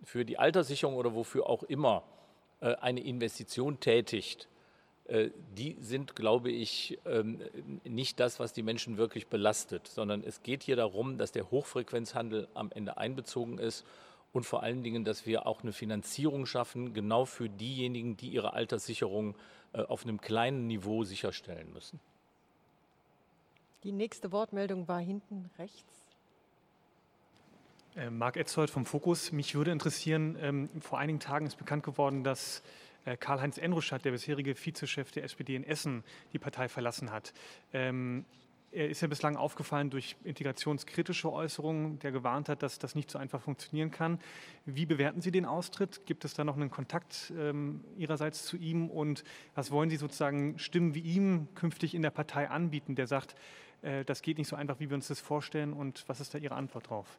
für 0.03 0.25
die 0.25 0.37
Alterssicherung 0.37 0.95
oder 0.95 1.13
wofür 1.13 1.49
auch 1.49 1.63
immer 1.63 2.03
äh, 2.61 2.75
eine 2.75 3.01
Investition 3.01 3.79
tätigt, 3.79 4.47
äh, 5.07 5.29
die 5.55 5.77
sind, 5.79 6.15
glaube 6.15 6.51
ich, 6.51 6.97
ähm, 7.05 7.41
nicht 7.83 8.19
das, 8.19 8.39
was 8.39 8.53
die 8.53 8.63
Menschen 8.63 8.97
wirklich 8.97 9.27
belastet, 9.27 9.87
sondern 9.87 10.23
es 10.23 10.41
geht 10.41 10.63
hier 10.63 10.75
darum, 10.75 11.17
dass 11.17 11.31
der 11.31 11.51
Hochfrequenzhandel 11.51 12.47
am 12.53 12.71
Ende 12.71 12.97
einbezogen 12.97 13.59
ist 13.59 13.85
und 14.33 14.45
vor 14.45 14.63
allen 14.63 14.83
Dingen, 14.83 15.05
dass 15.05 15.25
wir 15.25 15.45
auch 15.45 15.61
eine 15.61 15.73
Finanzierung 15.73 16.45
schaffen, 16.45 16.93
genau 16.93 17.25
für 17.25 17.49
diejenigen, 17.49 18.17
die 18.17 18.29
ihre 18.29 18.53
Alterssicherung 18.53 19.35
äh, 19.73 19.81
auf 19.81 20.03
einem 20.03 20.19
kleinen 20.19 20.67
Niveau 20.67 21.03
sicherstellen 21.03 21.71
müssen. 21.71 21.99
Die 23.83 23.91
nächste 23.91 24.31
Wortmeldung 24.31 24.87
war 24.87 24.99
hinten 24.99 25.51
rechts. 25.59 26.04
Äh, 27.95 28.09
Marc 28.09 28.35
Etzold 28.35 28.69
vom 28.69 28.85
Fokus. 28.85 29.31
Mich 29.31 29.55
würde 29.55 29.71
interessieren, 29.71 30.37
ähm, 30.41 30.69
vor 30.81 30.99
einigen 30.99 31.19
Tagen 31.19 31.45
ist 31.45 31.57
bekannt 31.57 31.83
geworden, 31.83 32.25
dass 32.25 32.61
äh, 33.05 33.15
Karl-Heinz 33.15 33.57
Enruschat, 33.57 34.03
der 34.03 34.11
bisherige 34.11 34.53
Vizechef 34.53 35.11
der 35.11 35.23
SPD 35.23 35.55
in 35.55 35.63
Essen, 35.63 36.03
die 36.33 36.39
Partei 36.39 36.67
verlassen 36.67 37.11
hat. 37.11 37.33
Ähm, 37.71 38.25
er 38.73 38.89
ist 38.89 39.01
ja 39.01 39.07
bislang 39.07 39.37
aufgefallen 39.37 39.89
durch 39.89 40.17
integrationskritische 40.25 41.31
Äußerungen, 41.31 41.97
der 41.99 42.11
gewarnt 42.11 42.49
hat, 42.49 42.61
dass 42.63 42.79
das 42.79 42.95
nicht 42.95 43.09
so 43.09 43.17
einfach 43.17 43.39
funktionieren 43.39 43.91
kann. 43.91 44.19
Wie 44.65 44.85
bewerten 44.85 45.21
Sie 45.21 45.31
den 45.31 45.45
Austritt? 45.45 46.05
Gibt 46.05 46.25
es 46.25 46.33
da 46.33 46.43
noch 46.43 46.57
einen 46.57 46.69
Kontakt 46.69 47.31
ähm, 47.37 47.85
Ihrerseits 47.95 48.45
zu 48.45 48.57
ihm? 48.57 48.89
Und 48.89 49.23
was 49.53 49.71
wollen 49.71 49.89
Sie 49.89 49.95
sozusagen 49.95 50.59
Stimmen 50.59 50.93
wie 50.93 50.99
ihm 50.99 51.47
künftig 51.55 51.95
in 51.95 52.01
der 52.01 52.09
Partei 52.09 52.49
anbieten, 52.49 52.95
der 52.95 53.07
sagt, 53.07 53.35
äh, 53.81 54.03
das 54.03 54.21
geht 54.21 54.37
nicht 54.37 54.49
so 54.49 54.57
einfach, 54.57 54.81
wie 54.81 54.89
wir 54.89 54.95
uns 54.95 55.07
das 55.07 55.21
vorstellen? 55.21 55.71
Und 55.71 56.03
was 56.07 56.19
ist 56.19 56.33
da 56.33 56.37
Ihre 56.37 56.55
Antwort 56.55 56.89
drauf? 56.89 57.17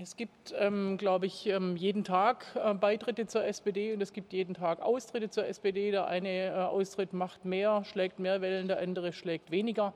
Es 0.00 0.14
gibt, 0.14 0.54
ähm, 0.56 0.96
glaube 0.96 1.26
ich, 1.26 1.46
ähm, 1.48 1.74
jeden 1.76 2.04
Tag 2.04 2.46
äh, 2.54 2.72
Beitritte 2.72 3.26
zur 3.26 3.44
SPD 3.44 3.92
und 3.92 4.00
es 4.00 4.12
gibt 4.12 4.32
jeden 4.32 4.54
Tag 4.54 4.80
Austritte 4.80 5.28
zur 5.28 5.46
SPD. 5.46 5.90
Der 5.90 6.06
eine 6.06 6.28
äh, 6.28 6.52
Austritt 6.52 7.12
macht 7.12 7.44
mehr, 7.44 7.82
schlägt 7.84 8.20
mehr 8.20 8.40
Wellen, 8.40 8.68
der 8.68 8.78
andere 8.78 9.12
schlägt 9.12 9.50
weniger. 9.50 9.92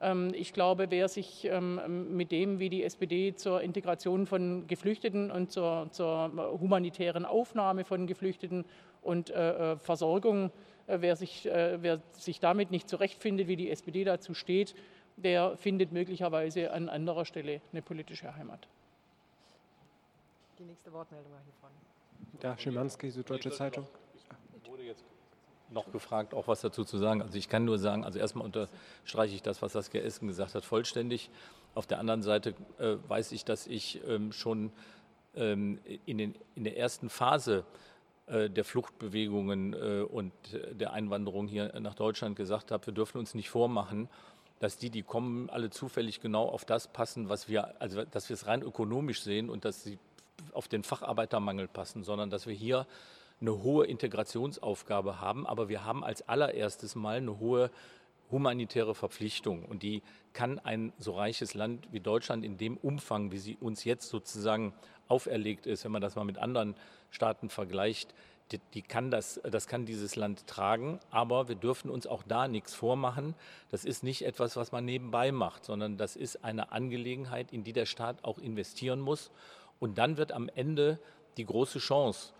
Ähm, 0.00 0.32
ich 0.34 0.54
glaube, 0.54 0.90
wer 0.90 1.06
sich 1.06 1.44
ähm, 1.44 2.16
mit 2.16 2.32
dem, 2.32 2.58
wie 2.58 2.68
die 2.68 2.82
SPD 2.82 3.36
zur 3.36 3.62
Integration 3.62 4.26
von 4.26 4.66
Geflüchteten 4.66 5.30
und 5.30 5.52
zur, 5.52 5.86
zur 5.92 6.32
humanitären 6.60 7.24
Aufnahme 7.24 7.84
von 7.84 8.08
Geflüchteten 8.08 8.64
und 9.02 9.30
äh, 9.30 9.74
äh 9.74 9.76
Versorgung, 9.76 10.50
äh, 10.88 10.98
wer, 11.00 11.14
sich, 11.14 11.46
äh, 11.46 11.80
wer 11.80 12.00
sich 12.10 12.40
damit 12.40 12.72
nicht 12.72 12.88
zurechtfindet, 12.88 13.46
wie 13.46 13.56
die 13.56 13.70
SPD 13.70 14.02
dazu 14.02 14.34
steht, 14.34 14.74
der 15.16 15.56
findet 15.56 15.92
möglicherweise 15.92 16.72
an 16.72 16.88
anderer 16.88 17.24
Stelle 17.24 17.60
eine 17.70 17.82
politische 17.82 18.34
Heimat. 18.34 18.66
Die 20.58 20.64
nächste 20.64 20.92
Wortmeldung 20.92 21.32
war 21.32 21.40
hier 21.44 21.52
vorne. 21.60 21.74
Da, 22.40 22.56
Schimanski, 22.56 23.10
Süddeutsche 23.10 23.50
Zeitung. 23.50 23.86
Ich 24.14 24.70
wurde 24.70 24.84
jetzt 24.84 25.04
noch 25.70 25.90
gefragt, 25.90 26.32
auch 26.32 26.46
was 26.46 26.60
dazu 26.60 26.84
zu 26.84 26.98
sagen. 26.98 27.22
Also 27.22 27.36
ich 27.36 27.48
kann 27.48 27.64
nur 27.64 27.78
sagen, 27.78 28.04
also 28.04 28.18
erstmal 28.18 28.44
unterstreiche 28.44 29.34
ich 29.34 29.42
das, 29.42 29.62
was 29.62 29.72
Saskia 29.72 30.02
Essen 30.02 30.28
gesagt 30.28 30.54
hat, 30.54 30.64
vollständig. 30.64 31.30
Auf 31.74 31.86
der 31.86 31.98
anderen 31.98 32.22
Seite 32.22 32.54
äh, 32.78 32.96
weiß 33.08 33.32
ich, 33.32 33.44
dass 33.44 33.66
ich 33.66 34.00
ähm, 34.06 34.30
schon 34.30 34.70
ähm, 35.34 35.80
in, 36.06 36.18
den, 36.18 36.36
in 36.54 36.62
der 36.62 36.76
ersten 36.76 37.08
Phase 37.08 37.64
äh, 38.26 38.48
der 38.48 38.64
Fluchtbewegungen 38.64 39.74
äh, 39.74 40.02
und 40.02 40.32
der 40.70 40.92
Einwanderung 40.92 41.48
hier 41.48 41.80
nach 41.80 41.94
Deutschland 41.94 42.36
gesagt 42.36 42.70
habe, 42.70 42.86
wir 42.86 42.94
dürfen 42.94 43.18
uns 43.18 43.34
nicht 43.34 43.50
vormachen, 43.50 44.08
dass 44.60 44.76
die, 44.78 44.90
die 44.90 45.02
kommen, 45.02 45.50
alle 45.50 45.70
zufällig 45.70 46.20
genau 46.20 46.46
auf 46.48 46.64
das 46.64 46.86
passen, 46.86 47.28
was 47.28 47.48
wir, 47.48 47.80
also 47.80 48.04
dass 48.04 48.28
wir 48.28 48.34
es 48.34 48.46
rein 48.46 48.62
ökonomisch 48.62 49.22
sehen 49.22 49.50
und 49.50 49.64
dass 49.64 49.82
sie 49.82 49.98
auf 50.52 50.68
den 50.68 50.84
Facharbeitermangel 50.84 51.68
passen, 51.68 52.04
sondern 52.04 52.30
dass 52.30 52.46
wir 52.46 52.54
hier 52.54 52.86
eine 53.40 53.62
hohe 53.62 53.86
Integrationsaufgabe 53.86 55.20
haben. 55.20 55.46
Aber 55.46 55.68
wir 55.68 55.84
haben 55.84 56.04
als 56.04 56.28
allererstes 56.28 56.94
mal 56.94 57.16
eine 57.16 57.38
hohe 57.38 57.70
humanitäre 58.30 58.94
Verpflichtung. 58.94 59.64
Und 59.64 59.82
die 59.82 60.02
kann 60.32 60.58
ein 60.58 60.92
so 60.98 61.12
reiches 61.12 61.54
Land 61.54 61.86
wie 61.92 62.00
Deutschland 62.00 62.44
in 62.44 62.56
dem 62.56 62.76
Umfang, 62.76 63.32
wie 63.32 63.38
sie 63.38 63.56
uns 63.60 63.84
jetzt 63.84 64.08
sozusagen 64.08 64.72
auferlegt 65.08 65.66
ist, 65.66 65.84
wenn 65.84 65.92
man 65.92 66.02
das 66.02 66.16
mal 66.16 66.24
mit 66.24 66.38
anderen 66.38 66.74
Staaten 67.10 67.50
vergleicht, 67.50 68.14
die, 68.52 68.60
die, 68.74 68.82
kann 68.82 69.10
das, 69.10 69.40
das 69.42 69.68
kann 69.68 69.86
dieses 69.86 70.16
Land 70.16 70.46
tragen, 70.46 71.00
aber 71.10 71.48
wir 71.48 71.54
dürfen 71.54 71.90
uns 71.90 72.06
auch 72.06 72.22
da 72.22 72.46
nichts 72.46 72.74
vormachen. 72.74 73.34
Das 73.70 73.84
ist 73.86 74.02
nicht 74.02 74.22
etwas, 74.22 74.56
was 74.56 74.70
man 74.70 74.84
nebenbei 74.84 75.32
macht, 75.32 75.64
sondern 75.64 75.96
das 75.96 76.14
ist 76.14 76.44
eine 76.44 76.70
Angelegenheit, 76.70 77.52
in 77.52 77.64
die 77.64 77.72
der 77.72 77.86
Staat 77.86 78.22
auch 78.22 78.38
investieren 78.38 79.00
muss. 79.00 79.30
Und 79.84 79.98
dann 79.98 80.16
wird 80.16 80.32
am 80.32 80.48
Ende 80.54 80.98
die 81.36 81.44
große 81.44 81.78
Chance, 81.78 82.32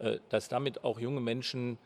äh, 0.00 0.18
dass 0.28 0.48
damit 0.48 0.84
auch 0.84 1.00
junge 1.00 1.22
Menschen 1.22 1.78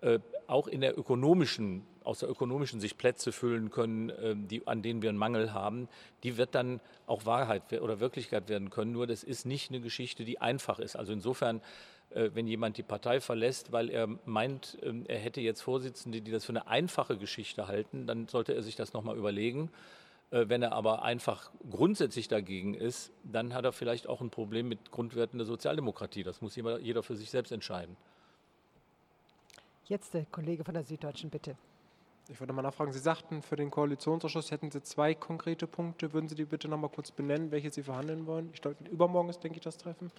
äh, 0.00 0.18
auch 0.46 0.66
in 0.66 0.80
der 0.80 0.98
ökonomischen, 0.98 1.84
aus 2.04 2.20
der 2.20 2.30
ökonomischen 2.30 2.80
Sicht 2.80 2.96
Plätze 2.96 3.32
füllen 3.32 3.68
können, 3.68 4.08
äh, 4.08 4.34
die, 4.34 4.66
an 4.66 4.80
denen 4.80 5.02
wir 5.02 5.10
einen 5.10 5.18
Mangel 5.18 5.52
haben, 5.52 5.90
die 6.22 6.38
wird 6.38 6.54
dann 6.54 6.80
auch 7.06 7.26
Wahrheit 7.26 7.70
oder 7.82 8.00
Wirklichkeit 8.00 8.48
werden 8.48 8.70
können. 8.70 8.92
Nur 8.92 9.06
das 9.06 9.24
ist 9.24 9.44
nicht 9.44 9.70
eine 9.70 9.82
Geschichte, 9.82 10.24
die 10.24 10.40
einfach 10.40 10.78
ist. 10.78 10.96
Also 10.96 11.12
insofern, 11.12 11.60
wenn 12.14 12.46
jemand 12.46 12.78
die 12.78 12.82
Partei 12.82 13.20
verlässt, 13.20 13.72
weil 13.72 13.90
er 13.90 14.06
meint, 14.24 14.78
ähm, 14.82 15.04
er 15.06 15.18
hätte 15.18 15.42
jetzt 15.42 15.60
Vorsitzende, 15.60 16.22
die 16.22 16.30
das 16.30 16.46
für 16.46 16.52
eine 16.52 16.66
einfache 16.66 17.18
Geschichte 17.18 17.68
halten, 17.68 18.06
dann 18.06 18.26
sollte 18.26 18.54
er 18.54 18.62
sich 18.62 18.76
das 18.76 18.94
nochmal 18.94 19.18
überlegen. 19.18 19.70
Wenn 20.34 20.62
er 20.62 20.72
aber 20.72 21.02
einfach 21.02 21.50
grundsätzlich 21.70 22.26
dagegen 22.26 22.72
ist, 22.72 23.12
dann 23.22 23.52
hat 23.52 23.66
er 23.66 23.72
vielleicht 23.72 24.06
auch 24.06 24.22
ein 24.22 24.30
Problem 24.30 24.66
mit 24.66 24.90
Grundwerten 24.90 25.38
der 25.38 25.46
Sozialdemokratie. 25.46 26.22
Das 26.22 26.40
muss 26.40 26.56
jeder 26.56 27.02
für 27.02 27.16
sich 27.16 27.30
selbst 27.30 27.52
entscheiden. 27.52 27.98
Jetzt 29.84 30.14
der 30.14 30.24
Kollege 30.24 30.64
von 30.64 30.72
der 30.72 30.84
Süddeutschen, 30.84 31.28
bitte. 31.28 31.54
Ich 32.30 32.40
würde 32.40 32.54
mal 32.54 32.62
nachfragen, 32.62 32.92
Sie 32.92 32.98
sagten, 32.98 33.42
für 33.42 33.56
den 33.56 33.70
Koalitionsausschuss 33.70 34.52
hätten 34.52 34.70
Sie 34.70 34.82
zwei 34.82 35.12
konkrete 35.14 35.66
Punkte. 35.66 36.14
Würden 36.14 36.30
Sie 36.30 36.34
die 36.34 36.46
bitte 36.46 36.66
noch 36.66 36.78
mal 36.78 36.88
kurz 36.88 37.10
benennen, 37.10 37.50
welche 37.50 37.68
Sie 37.68 37.82
verhandeln 37.82 38.26
wollen? 38.26 38.48
Ich 38.54 38.62
glaube, 38.62 38.76
übermorgen 38.90 39.28
ist, 39.28 39.44
denke 39.44 39.58
ich, 39.58 39.64
das 39.64 39.76
Treffen. 39.76 40.10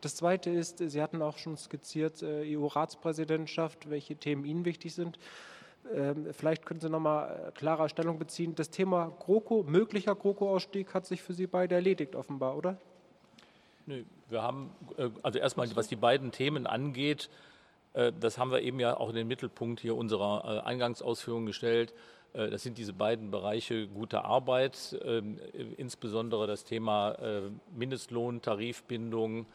Das 0.00 0.16
Zweite 0.16 0.50
ist, 0.50 0.78
Sie 0.78 1.00
hatten 1.00 1.22
auch 1.22 1.38
schon 1.38 1.56
skizziert, 1.56 2.22
äh, 2.22 2.56
EU-Ratspräsidentschaft, 2.56 3.88
welche 3.88 4.16
Themen 4.16 4.44
Ihnen 4.44 4.64
wichtig 4.64 4.94
sind. 4.94 5.20
Ähm, 5.94 6.28
vielleicht 6.32 6.66
können 6.66 6.80
Sie 6.80 6.88
noch 6.88 7.00
mal 7.00 7.48
äh, 7.48 7.52
klarer 7.52 7.88
Stellung 7.88 8.18
beziehen. 8.18 8.54
Das 8.54 8.70
Thema 8.70 9.12
GroKo, 9.18 9.64
möglicher 9.66 10.14
GroKo-Ausstieg, 10.14 10.94
hat 10.94 11.06
sich 11.06 11.22
für 11.22 11.32
Sie 11.32 11.46
beide 11.46 11.74
erledigt, 11.74 12.14
offenbar, 12.14 12.56
oder? 12.56 12.76
Nö, 13.86 14.04
wir 14.28 14.42
haben, 14.42 14.70
äh, 14.98 15.08
also 15.22 15.38
erstmal, 15.38 15.74
was 15.74 15.88
die 15.88 15.96
beiden 15.96 16.32
Themen 16.32 16.66
angeht, 16.66 17.28
äh, 17.94 18.12
das 18.18 18.38
haben 18.38 18.52
wir 18.52 18.60
eben 18.60 18.78
ja 18.78 18.96
auch 18.96 19.08
in 19.08 19.16
den 19.16 19.26
Mittelpunkt 19.26 19.80
hier 19.80 19.96
unserer 19.96 20.64
Eingangsausführungen 20.66 21.46
gestellt. 21.46 21.92
Das 22.32 22.62
sind 22.62 22.78
diese 22.78 22.92
beiden 22.92 23.32
Bereiche 23.32 23.88
gute 23.88 24.24
Arbeit, 24.24 24.96
ähm, 25.04 25.40
insbesondere 25.76 26.46
das 26.46 26.62
Thema 26.62 27.16
Mindestlohn, 27.74 28.40
Tarifbindung, 28.40 29.46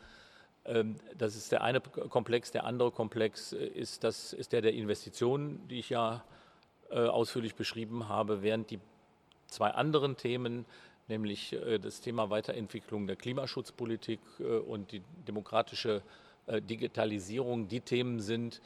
das 1.18 1.36
ist 1.36 1.52
der 1.52 1.64
eine 1.64 1.80
Komplex. 1.80 2.52
Der 2.52 2.66
andere 2.66 2.92
Komplex 2.92 3.54
äh, 3.54 3.66
ist, 3.66 4.04
das, 4.04 4.34
ist 4.34 4.52
der 4.52 4.62
der 4.62 4.74
Investitionen, 4.74 5.68
die 5.68 5.80
ich 5.80 5.90
ja 5.90 6.24
äh, 6.90 7.06
ausführlich 7.06 7.56
beschrieben 7.56 8.10
habe, 8.10 8.42
während 8.42 8.72
die 8.72 8.80
zwei 9.48 9.70
anderen 9.70 10.18
Themen, 10.18 10.66
nämlich 11.08 11.54
äh, 11.54 11.78
das 11.78 12.02
Thema 12.02 12.30
Weiterentwicklung 12.30 13.06
der 13.06 13.16
Klimaschutzpolitik 13.16 14.20
und 14.68 14.92
die 14.92 15.02
demokratische 15.28 16.02
Digitalisierung, 16.48 17.68
die 17.68 17.82
Themen 17.82 18.20
sind, 18.20 18.62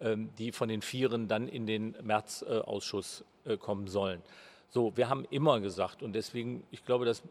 ähm, 0.00 0.30
die 0.38 0.52
von 0.52 0.68
den 0.68 0.82
Vieren 0.82 1.26
dann 1.26 1.48
in 1.48 1.66
den 1.66 1.96
Märzausschuss 2.00 3.24
kommen 3.58 3.88
sollen. 3.88 4.22
So, 4.70 4.96
wir 4.96 5.08
haben 5.08 5.24
immer 5.30 5.60
gesagt, 5.60 6.02
und 6.02 6.14
deswegen, 6.14 6.64
ich 6.70 6.84
glaube, 6.84 7.04
das 7.04 7.22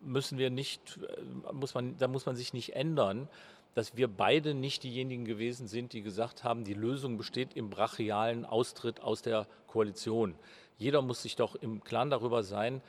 müssen 0.00 0.38
wir 0.38 0.50
nicht, 0.50 0.98
äh, 0.98 1.52
muss 1.52 1.74
man, 1.74 1.96
da 1.98 2.08
muss 2.08 2.26
man 2.26 2.36
sich 2.36 2.52
nicht 2.52 2.74
ändern, 2.74 3.28
dass 3.74 3.96
wir 3.96 4.08
beide 4.08 4.54
nicht 4.54 4.82
diejenigen 4.82 5.24
gewesen 5.24 5.68
sind, 5.68 5.92
die 5.92 6.02
gesagt 6.02 6.42
haben, 6.44 6.64
die 6.64 6.74
Lösung 6.74 7.16
besteht 7.16 7.54
im 7.54 7.70
brachialen 7.70 8.44
Austritt 8.44 9.00
aus 9.00 9.22
der 9.22 9.46
Koalition. 9.68 10.34
Jeder 10.76 11.02
muss 11.02 11.22
sich 11.22 11.36
doch 11.36 11.54
im 11.54 11.84
Klaren 11.84 12.10
darüber 12.10 12.42
sein, 12.42 12.82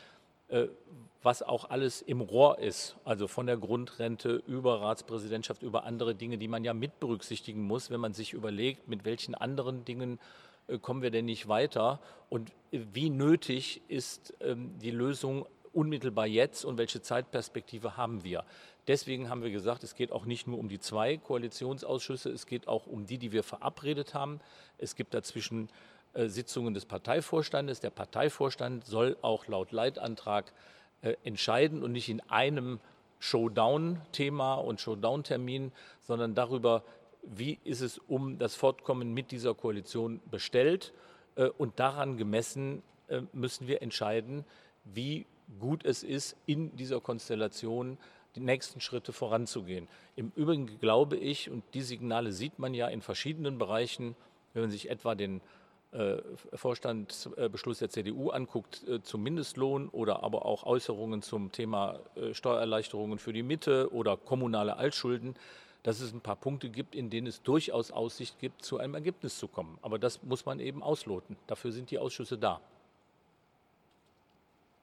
äh, 0.48 0.68
was 1.24 1.44
auch 1.44 1.70
alles 1.70 2.02
im 2.02 2.20
Rohr 2.20 2.58
ist, 2.58 2.96
also 3.06 3.28
von 3.28 3.46
der 3.46 3.58
Grundrente 3.58 4.42
über 4.48 4.82
Ratspräsidentschaft, 4.82 5.62
über 5.62 5.84
andere 5.84 6.16
Dinge, 6.16 6.40
die 6.40 6.48
man 6.48 6.64
ja 6.64 6.74
mit 6.74 7.00
berücksichtigen 7.00 7.62
muss, 7.62 7.92
wenn 7.92 8.00
man 8.00 8.14
sich 8.14 8.34
überlegt, 8.34 8.88
mit 8.88 9.06
welchen 9.06 9.36
anderen 9.36 9.86
Dingen 9.86 10.20
äh, 10.68 10.80
kommen 10.80 11.04
wir 11.04 11.12
denn 11.12 11.26
nicht 11.26 11.48
weiter 11.48 12.00
und 12.30 12.52
wie 12.72 13.10
nötig 13.10 13.82
ist 13.88 14.34
ähm, 14.42 14.78
die 14.80 14.92
Lösung 14.92 15.46
unmittelbar 15.74 16.28
jetzt 16.28 16.66
und 16.66 16.78
welche 16.78 17.02
Zeitperspektive 17.02 17.98
haben 17.98 18.24
wir. 18.24 18.44
Deswegen 18.88 19.30
haben 19.30 19.44
wir 19.44 19.52
gesagt, 19.52 19.84
es 19.84 19.96
geht 19.96 20.12
auch 20.12 20.26
nicht 20.26 20.48
nur 20.48 20.58
um 20.58 20.68
die 20.68 20.80
zwei 20.80 21.18
Koalitionsausschüsse, 21.18 22.30
es 22.30 22.46
geht 22.46 22.68
auch 22.68 22.88
um 22.88 23.06
die, 23.06 23.18
die 23.18 23.32
wir 23.32 23.44
verabredet 23.44 24.14
haben. 24.14 24.40
Es 24.78 24.96
gibt 24.96 25.14
dazwischen 25.14 25.70
äh, 26.14 26.28
Sitzungen 26.28 26.74
des 26.74 26.86
Parteivorstandes. 26.86 27.80
Der 27.80 27.92
Parteivorstand 27.92 28.86
soll 28.86 29.18
auch 29.22 29.48
laut 29.48 29.72
Leitantrag 29.72 30.52
äh, 31.02 31.16
entscheiden 31.24 31.84
und 31.84 31.92
nicht 31.92 32.10
in 32.10 32.22
einem 32.22 32.80
Showdown-Thema 33.20 34.56
und 34.56 34.82
Showdown-Termin, 34.82 35.72
sondern 36.02 36.34
darüber, 36.34 36.84
wie 37.22 37.60
ist 37.64 37.82
es 37.82 38.00
um 38.00 38.40
das 38.40 38.56
Fortkommen 38.56 39.14
mit 39.14 39.32
dieser 39.32 39.54
Koalition 39.54 40.22
bestellt. 40.30 40.92
Äh, 41.36 41.46
und 41.46 41.80
daran 41.80 42.18
gemessen 42.18 42.82
äh, 43.08 43.22
müssen 43.32 43.68
wir 43.68 43.82
entscheiden, 43.82 44.44
wie 44.84 45.26
gut 45.60 45.86
es 45.86 46.04
ist, 46.04 46.36
in 46.46 46.76
dieser 46.76 47.02
Konstellation 47.02 47.98
die 48.36 48.40
nächsten 48.40 48.80
Schritte 48.80 49.14
voranzugehen. 49.14 49.88
Im 50.16 50.32
Übrigen 50.36 50.80
glaube 50.80 51.18
ich, 51.18 51.50
und 51.50 51.64
die 51.74 51.82
Signale 51.82 52.32
sieht 52.32 52.60
man 52.60 52.74
ja 52.74 52.88
in 52.88 53.02
verschiedenen 53.02 53.58
Bereichen, 53.58 54.16
wenn 54.54 54.64
man 54.64 54.72
sich 54.72 54.90
etwa 54.90 55.16
den 55.16 55.42
äh, 55.92 56.18
Vorstandsbeschluss 56.54 57.80
der 57.80 57.90
CDU 57.90 58.30
anguckt 58.30 58.88
äh, 58.88 59.02
zum 59.02 59.24
Mindestlohn 59.24 59.90
oder 59.90 60.24
aber 60.24 60.46
auch 60.46 60.64
Äußerungen 60.64 61.22
zum 61.22 61.52
Thema 61.52 62.00
äh, 62.16 62.34
Steuererleichterungen 62.34 63.20
für 63.20 63.34
die 63.34 63.44
Mitte 63.44 63.92
oder 63.94 64.16
kommunale 64.16 64.78
Altschulden, 64.78 65.36
dass 65.84 66.00
es 66.00 66.14
ein 66.14 66.22
paar 66.22 66.38
Punkte 66.38 66.70
gibt, 66.70 66.96
in 66.96 67.10
denen 67.10 67.28
es 67.28 67.42
durchaus 67.42 67.92
Aussicht 67.92 68.40
gibt, 68.40 68.64
zu 68.64 68.78
einem 68.78 68.94
Ergebnis 68.94 69.38
zu 69.38 69.48
kommen. 69.48 69.78
Aber 69.82 70.00
das 70.00 70.24
muss 70.24 70.46
man 70.46 70.60
eben 70.60 70.82
ausloten. 70.82 71.36
Dafür 71.48 71.72
sind 71.72 71.92
die 71.92 72.00
Ausschüsse 72.00 72.38
da. 72.38 72.62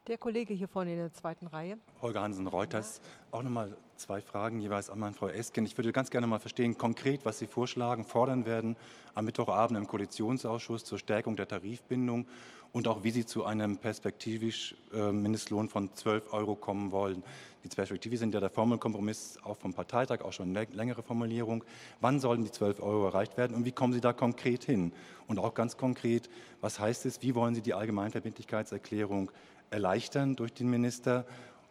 Der 0.08 0.16
Kollege 0.16 0.54
hier 0.54 0.68
vorne 0.68 0.92
in 0.92 0.96
der 0.96 1.12
zweiten 1.12 1.46
Reihe. 1.48 1.76
Holger 2.00 2.22
Hansen, 2.22 2.46
Reuters. 2.46 3.02
Auch 3.30 3.42
nochmal 3.42 3.76
zwei 3.96 4.22
Fragen 4.22 4.58
jeweils 4.58 4.88
an 4.88 5.12
Frau 5.12 5.28
Esken. 5.28 5.66
Ich 5.66 5.76
würde 5.76 5.92
ganz 5.92 6.08
gerne 6.08 6.26
mal 6.26 6.38
verstehen, 6.38 6.78
konkret, 6.78 7.26
was 7.26 7.38
Sie 7.38 7.46
vorschlagen, 7.46 8.04
fordern 8.04 8.46
werden 8.46 8.76
am 9.14 9.26
Mittwochabend 9.26 9.76
im 9.76 9.86
Koalitionsausschuss 9.86 10.86
zur 10.86 10.98
Stärkung 10.98 11.36
der 11.36 11.46
Tarifbindung 11.46 12.26
und 12.72 12.88
auch 12.88 13.04
wie 13.04 13.10
Sie 13.10 13.26
zu 13.26 13.44
einem 13.44 13.76
perspektivisch 13.76 14.74
äh, 14.94 15.12
Mindestlohn 15.12 15.68
von 15.68 15.92
12 15.92 16.32
Euro 16.32 16.54
kommen 16.54 16.90
wollen. 16.90 17.22
Die 17.64 17.68
Perspektive 17.68 18.16
sind 18.16 18.32
ja 18.32 18.40
der 18.40 18.50
Formelkompromiss 18.50 19.38
auch 19.42 19.58
vom 19.58 19.74
Parteitag, 19.74 20.22
auch 20.22 20.32
schon 20.32 20.54
längere 20.54 21.02
Formulierung. 21.02 21.64
Wann 22.00 22.18
sollen 22.18 22.44
die 22.44 22.50
12 22.50 22.80
Euro 22.80 23.06
erreicht 23.06 23.36
werden 23.36 23.54
und 23.54 23.66
wie 23.66 23.72
kommen 23.72 23.92
Sie 23.92 24.00
da 24.00 24.14
konkret 24.14 24.64
hin? 24.64 24.92
Und 25.26 25.38
auch 25.38 25.52
ganz 25.52 25.76
konkret, 25.76 26.30
was 26.62 26.78
heißt 26.80 27.04
es, 27.04 27.20
wie 27.20 27.34
wollen 27.34 27.54
Sie 27.54 27.60
die 27.60 27.74
Allgemeinverbindlichkeitserklärung 27.74 29.30
erleichtern 29.70 30.36
durch 30.36 30.52
den 30.52 30.70
Minister? 30.70 31.24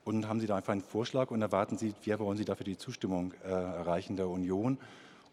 Und 0.04 0.28
haben 0.28 0.40
Sie 0.40 0.48
da 0.48 0.56
einfach 0.56 0.72
einen 0.72 0.82
Vorschlag 0.82 1.32
und 1.32 1.42
erwarten 1.42 1.78
Sie, 1.78 1.94
wie 2.04 2.18
wollen 2.18 2.38
Sie 2.38 2.46
dafür 2.46 2.64
die 2.64 2.78
Zustimmung 2.78 3.34
äh, 3.44 3.50
erreichen 3.50 4.16
der 4.16 4.30
Union? 4.30 4.78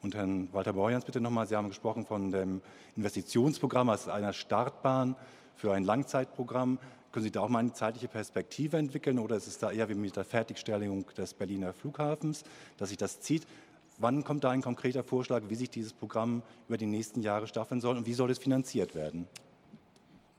Und 0.03 0.15
Herrn 0.15 0.49
Walter 0.53 0.73
Borjans 0.73 1.05
bitte 1.05 1.21
nochmal, 1.21 1.47
Sie 1.47 1.57
haben 1.57 1.69
gesprochen 1.69 2.05
von 2.05 2.31
dem 2.31 2.61
Investitionsprogramm 2.97 3.89
als 3.89 4.09
einer 4.09 4.33
Startbahn 4.33 5.17
für 5.55 5.73
ein 5.73 5.85
Langzeitprogramm. 5.85 6.79
Können 7.13 7.23
Sie 7.23 7.31
da 7.31 7.41
auch 7.41 7.49
mal 7.49 7.61
eine 7.61 7.73
zeitliche 7.73 8.09
Perspektive 8.09 8.77
entwickeln 8.77 9.19
oder 9.19 9.37
ist 9.37 9.47
es 9.47 9.59
da 9.59 9.71
eher 9.71 9.89
wie 9.89 9.95
mit 9.95 10.17
der 10.17 10.25
Fertigstellung 10.25 11.07
des 11.17 11.35
Berliner 11.35 11.73
Flughafens, 11.73 12.43
dass 12.77 12.89
sich 12.89 12.99
das 12.99 13.21
zieht? 13.21 13.47
Wann 13.99 14.25
kommt 14.25 14.43
da 14.43 14.51
ein 14.51 14.61
konkreter 14.61 15.05
Vorschlag, 15.05 15.45
wie 15.49 15.55
sich 15.55 15.71
dieses 15.71 15.93
Programm 15.93 16.43
über 16.69 16.77
die 16.77 16.87
nächsten 16.87 17.23
Jahre 17.23 17.47
staffeln 17.47 17.81
soll 17.81 17.97
und 17.97 18.07
wie 18.07 18.15
soll 18.15 18.31
es 18.31 18.39
finanziert 18.39 18.97
werden? 18.97 19.29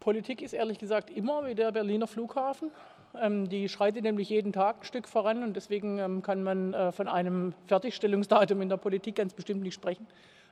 Politik 0.05 0.43
ist 0.43 0.53
ehrlich 0.53 0.77
gesagt 0.77 1.09
immer 1.09 1.47
wie 1.47 1.55
der 1.55 1.71
Berliner 1.71 2.05
Flughafen. 2.05 2.69
Ähm, 3.19 3.49
die 3.49 3.67
schreitet 3.67 4.03
nämlich 4.03 4.29
jeden 4.29 4.53
Tag 4.53 4.81
ein 4.81 4.85
Stück 4.85 5.07
voran 5.07 5.41
und 5.41 5.55
deswegen 5.55 5.97
ähm, 5.97 6.21
kann 6.21 6.43
man 6.43 6.75
äh, 6.75 6.91
von 6.91 7.07
einem 7.07 7.55
Fertigstellungsdatum 7.65 8.61
in 8.61 8.69
der 8.69 8.77
Politik 8.77 9.15
ganz 9.15 9.33
bestimmt 9.33 9.63
nicht 9.63 9.73
sprechen. 9.73 10.05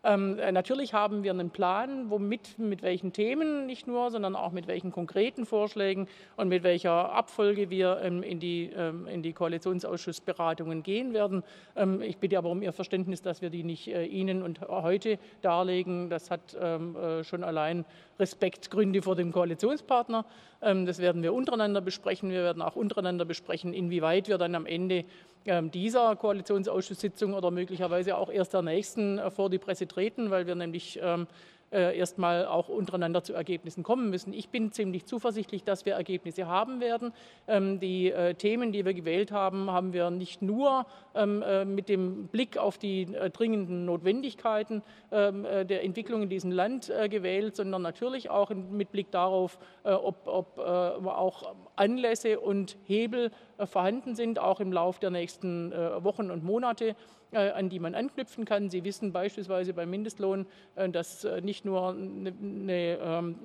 Ähm, 0.04 0.38
äh, 0.38 0.51
natürlich 0.51 0.93
haben 0.93 1.24
wir 1.24 1.32
einen 1.32 1.49
Plan, 1.49 2.10
womit, 2.10 2.60
mit 2.60 2.82
welchen 2.82 3.14
Themen 3.14 3.66
nicht 3.66 3.88
nur, 3.88 4.12
sondern 4.12 4.36
auch 4.36 4.51
mit 4.51 4.68
welchen 4.68 4.91
konkreten 4.91 5.45
Vorschlägen 5.45 6.08
und 6.36 6.49
mit 6.49 6.64
welcher 6.64 7.14
Abfolge 7.14 7.70
wir 7.70 8.01
ähm, 8.01 8.22
in, 8.22 8.39
die, 8.39 8.70
ähm, 8.76 9.08
in 9.08 9.24
die 9.24 9.32
Koalitionsausschussberatungen 9.32 10.84
gehen 10.84 11.14
werden. 11.14 11.43
Ähm, 11.76 12.01
ich 12.01 12.18
bitte 12.18 12.38
aber 12.38 12.49
um 12.49 12.62
Ihr 12.62 12.74
Verständnis, 12.74 13.22
dass 13.22 13.41
wir 13.41 13.49
die 13.49 13.64
nicht 13.64 13.88
äh, 13.88 14.06
Ihnen 14.06 14.43
und 14.43 14.62
heute 14.62 15.20
darlegen. 15.41 16.10
Das 16.10 16.30
hat 16.30 16.58
ähm, 16.60 16.95
äh, 16.97 17.24
schon 17.24 17.43
allein 17.43 17.86
Respektgründe 18.20 19.01
vor 19.01 19.16
dem 19.16 19.32
Koalitionspartner. 19.32 20.26
Ähm, 20.62 20.86
das 20.86 20.99
werden 20.99 21.24
wir 21.24 21.34
untereinander 21.34 21.80
besprechen. 21.80 22.30
Wir 22.30 22.43
werden 22.43 22.62
auch 22.62 22.76
untereinander 22.76 23.24
besprechen, 23.24 23.74
inwieweit 23.74 24.28
wir 24.28 24.38
dann 24.38 24.56
am 24.56 24.66
Ende 24.66 25.06
dieser 25.45 26.15
Koalitionsausschusssitzung 26.15 27.33
oder 27.33 27.51
möglicherweise 27.51 28.17
auch 28.17 28.29
erst 28.29 28.53
der 28.53 28.61
nächsten 28.61 29.17
äh, 29.17 29.29
vor 29.29 29.49
die 29.49 29.59
Presse 29.59 29.87
treten, 29.87 30.29
weil 30.29 30.47
wir 30.47 30.55
nämlich 30.55 30.99
ähm, 31.01 31.27
äh, 31.74 31.97
erstmal 31.97 32.45
auch 32.45 32.69
untereinander 32.69 33.24
zu 33.24 33.34
Ergebnissen 33.34 33.84
kommen 33.84 34.09
müssen. 34.09 34.32
Ich 34.32 34.49
bin 34.49 34.71
ziemlich 34.71 35.05
zuversichtlich, 35.05 35.63
dass 35.63 35.86
wir 35.86 35.93
Ergebnisse 35.93 36.47
haben 36.47 36.80
werden. 36.80 37.13
Ähm, 37.47 37.80
die 37.80 38.11
äh, 38.11 38.36
Themen, 38.36 38.71
die 38.71 38.86
wir 38.86 38.93
gewählt 38.93 39.32
haben, 39.32 39.71
haben 39.71 39.91
wir 39.91 40.11
nicht 40.11 40.41
nur 40.41 40.86
ähm, 41.15 41.41
äh, 41.41 41.65
mit 41.65 41.89
dem 41.89 42.28
Blick 42.28 42.57
auf 42.57 42.78
die 42.78 43.05
dringenden 43.34 43.86
Notwendigkeiten 43.86 44.84
ähm, 45.11 45.43
der 45.43 45.84
Entwicklung 45.84 46.24
in 46.24 46.30
diesem 46.30 46.51
Land 46.51 46.91
gewählt, 47.09 47.55
sondern 47.55 47.82
natürlich 47.82 48.30
auch 48.30 48.49
mit 48.51 48.91
Blick 48.91 49.11
darauf, 49.11 49.57
ob, 49.84 50.28
ob 50.28 50.57
auch 50.57 51.55
Anlässe 51.76 52.39
und 52.39 52.78
Hebel 52.86 53.32
vorhanden 53.65 54.15
sind, 54.15 54.39
auch 54.39 54.59
im 54.59 54.71
Lauf 54.71 54.99
der 54.99 55.09
nächsten 55.09 55.71
Wochen 55.71 56.32
und 56.32 56.43
Monate. 56.43 56.95
Äh, 57.34 57.49
an 57.49 57.67
die 57.69 57.79
man 57.79 57.95
anknüpfen 57.95 58.45
kann. 58.45 58.69
Sie 58.69 58.84
wissen 58.84 59.11
beispielsweise 59.11 59.73
beim 59.73 59.89
Mindestlohn, 59.89 60.45
äh, 60.75 60.88
dass 60.88 61.23
äh, 61.23 61.41
nicht 61.41 61.65
nur 61.65 61.89
eine, 61.89 62.31
eine 62.31 62.99
ähm, 63.01 63.36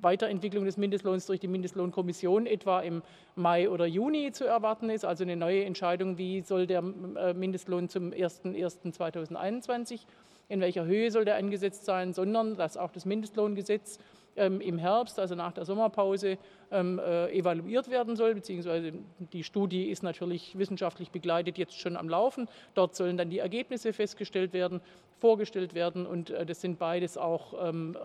Weiterentwicklung 0.00 0.64
des 0.64 0.78
Mindestlohns 0.78 1.26
durch 1.26 1.38
die 1.38 1.48
Mindestlohnkommission 1.48 2.46
etwa 2.46 2.80
im 2.80 3.02
Mai 3.36 3.68
oder 3.68 3.84
Juni 3.84 4.32
zu 4.32 4.46
erwarten 4.46 4.88
ist, 4.88 5.04
also 5.04 5.24
eine 5.24 5.36
neue 5.36 5.64
Entscheidung, 5.64 6.16
wie 6.16 6.40
soll 6.40 6.66
der 6.66 6.80
Mindestlohn 6.80 7.90
zum 7.90 8.10
01.01.2021, 8.10 10.06
in 10.48 10.62
welcher 10.62 10.86
Höhe 10.86 11.10
soll 11.10 11.26
der 11.26 11.36
angesetzt 11.36 11.84
sein, 11.84 12.14
sondern 12.14 12.56
dass 12.56 12.78
auch 12.78 12.92
das 12.92 13.04
Mindestlohngesetz 13.04 13.98
im 14.46 14.78
Herbst, 14.78 15.18
also 15.18 15.34
nach 15.34 15.52
der 15.52 15.64
Sommerpause, 15.64 16.38
ähm, 16.70 16.98
äh, 16.98 17.30
evaluiert 17.36 17.90
werden 17.90 18.16
soll, 18.16 18.34
beziehungsweise 18.34 18.92
die 19.32 19.44
Studie 19.44 19.90
ist 19.90 20.02
natürlich 20.02 20.56
wissenschaftlich 20.56 21.10
begleitet 21.10 21.58
jetzt 21.58 21.78
schon 21.78 21.96
am 21.96 22.08
Laufen. 22.08 22.48
Dort 22.74 22.94
sollen 22.94 23.16
dann 23.16 23.30
die 23.30 23.40
Ergebnisse 23.40 23.92
festgestellt 23.92 24.52
werden, 24.52 24.80
vorgestellt 25.18 25.74
werden 25.74 26.06
und 26.06 26.30
äh, 26.30 26.46
das 26.46 26.60
sind 26.60 26.78
beides 26.78 27.18
auch 27.18 27.54
ähm, 27.68 27.96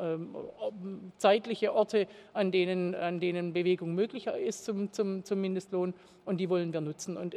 zeitliche 1.17 1.73
Orte, 1.73 2.07
an 2.33 2.51
denen, 2.51 2.95
an 2.95 3.19
denen 3.19 3.53
Bewegung 3.53 3.93
möglicher 3.95 4.37
ist 4.37 4.65
zum, 4.65 4.91
zum, 4.91 5.23
zum 5.23 5.39
Mindestlohn 5.39 5.93
und 6.25 6.37
die 6.37 6.49
wollen 6.49 6.73
wir 6.73 6.81
nutzen. 6.81 7.17
Und 7.17 7.35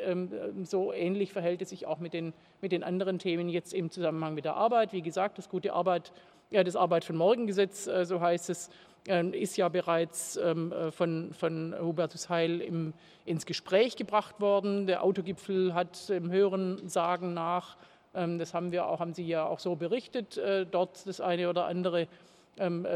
so 0.62 0.94
ähnlich 0.94 1.30
verhält 1.32 1.60
es 1.60 1.68
sich 1.68 1.86
auch 1.86 1.98
mit 1.98 2.14
den, 2.14 2.32
mit 2.62 2.72
den 2.72 2.82
anderen 2.82 3.18
Themen 3.18 3.50
jetzt 3.50 3.74
im 3.74 3.90
Zusammenhang 3.90 4.32
mit 4.32 4.46
der 4.46 4.56
Arbeit. 4.56 4.94
Wie 4.94 5.02
gesagt, 5.02 5.36
das 5.36 5.50
gute 5.50 5.74
Arbeit 5.74 6.10
ja, 6.50 6.64
das 6.64 6.76
Arbeit 6.76 7.04
von 7.04 7.16
Morgen 7.16 7.46
Gesetz, 7.46 7.86
äh, 7.86 8.04
so 8.04 8.20
heißt 8.20 8.50
es, 8.50 8.70
ähm, 8.70 8.76
ist 9.08 9.56
ja 9.56 9.68
bereits 9.68 10.36
ähm, 10.36 10.72
äh, 10.72 10.90
von, 10.90 11.32
von 11.32 11.74
Hubertus 11.80 12.28
Heil 12.28 12.60
im, 12.60 12.94
ins 13.24 13.46
Gespräch 13.46 13.96
gebracht 13.96 14.40
worden. 14.40 14.86
Der 14.86 15.02
Autogipfel 15.02 15.74
hat 15.74 16.10
im 16.10 16.30
Hören 16.30 16.88
Sagen 16.88 17.34
nach, 17.34 17.76
ähm, 18.14 18.38
das 18.38 18.54
haben 18.54 18.72
wir 18.72 18.86
auch, 18.86 19.00
haben 19.00 19.14
Sie 19.14 19.26
ja 19.26 19.46
auch 19.46 19.58
so 19.58 19.76
berichtet, 19.76 20.36
äh, 20.36 20.66
dort 20.66 21.06
das 21.06 21.20
eine 21.20 21.48
oder 21.48 21.66
andere 21.66 22.02
ähm, 22.02 22.08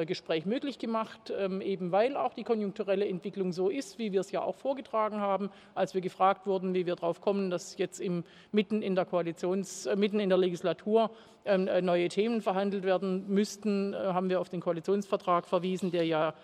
Gespräch 0.07 0.47
möglich 0.47 0.79
gemacht, 0.79 1.33
ähm, 1.37 1.61
eben 1.61 1.93
weil 1.93 2.17
auch 2.17 2.35
die 2.35 2.45
konjunkturelle 2.45 3.07
Entwicklung 3.07 3.53
so 3.53 3.69
ist, 3.69 3.99
wie 3.99 4.13
wir 4.13 4.21
es 4.21 4.31
ja 4.31 4.43
auch 4.43 4.57
vorgetragen 4.57 5.21
haben, 5.21 5.51
als 5.75 5.95
wir 5.95 6.01
gefragt 6.01 6.47
wurden, 6.47 6.75
wie 6.75 6.87
wir 6.87 6.97
darauf 6.97 7.21
kommen, 7.21 7.51
dass 7.51 7.79
jetzt 7.79 8.01
im, 8.01 8.25
mitten 8.51 8.83
in 8.83 8.95
der 8.95 9.05
Koalitions, 9.05 9.87
äh, 9.87 9.97
mitten 9.97 10.21
in 10.21 10.29
der 10.29 10.39
Legislatur 10.39 11.11
ähm, 11.45 11.69
äh, 11.69 11.81
neue 11.81 12.09
Themen 12.09 12.41
verhandelt 12.41 12.85
werden 12.85 13.29
müssten, 13.29 13.95
haben 13.95 14.29
wir 14.29 14.41
auf 14.41 14.49
den 14.49 14.61
Koalitionsvertrag 14.61 15.47
verwiesen, 15.47 15.91
der 15.91 16.05
ja 16.05 16.35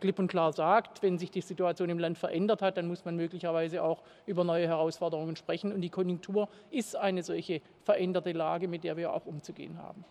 klipp 0.00 0.18
und 0.18 0.26
klar 0.26 0.52
sagt, 0.52 1.00
wenn 1.04 1.16
sich 1.16 1.30
die 1.30 1.40
Situation 1.40 1.88
im 1.88 2.00
Land 2.00 2.18
verändert 2.18 2.60
hat, 2.60 2.76
dann 2.76 2.88
muss 2.88 3.04
man 3.04 3.14
möglicherweise 3.14 3.84
auch 3.84 4.02
über 4.26 4.42
neue 4.42 4.66
Herausforderungen 4.66 5.36
sprechen. 5.36 5.72
Und 5.72 5.80
die 5.80 5.90
Konjunktur 5.90 6.48
ist 6.72 6.96
eine 6.96 7.22
solche 7.22 7.60
veränderte 7.84 8.32
Lage, 8.32 8.66
mit 8.66 8.82
der 8.82 8.96
wir 8.96 9.12
auch 9.12 9.26
umzugehen 9.26 9.78
haben. 9.78 10.04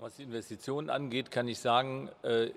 Was 0.00 0.14
die 0.14 0.22
Investitionen 0.22 0.90
angeht, 0.90 1.32
kann 1.32 1.48
ich 1.48 1.58
sagen, 1.58 2.08
äh, 2.22 2.52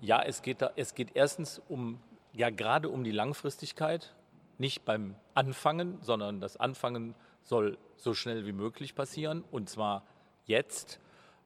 ja, 0.00 0.20
es 0.20 0.42
geht, 0.42 0.60
da, 0.60 0.72
es 0.74 0.96
geht 0.96 1.10
erstens 1.14 1.62
um, 1.68 2.00
ja, 2.32 2.50
gerade 2.50 2.88
um 2.88 3.04
die 3.04 3.12
Langfristigkeit, 3.12 4.12
nicht 4.58 4.84
beim 4.84 5.14
Anfangen, 5.34 5.98
sondern 6.02 6.40
das 6.40 6.56
Anfangen 6.56 7.14
soll 7.44 7.78
so 7.96 8.12
schnell 8.12 8.44
wie 8.44 8.50
möglich 8.50 8.96
passieren 8.96 9.44
und 9.52 9.70
zwar 9.70 10.02
jetzt. 10.46 10.98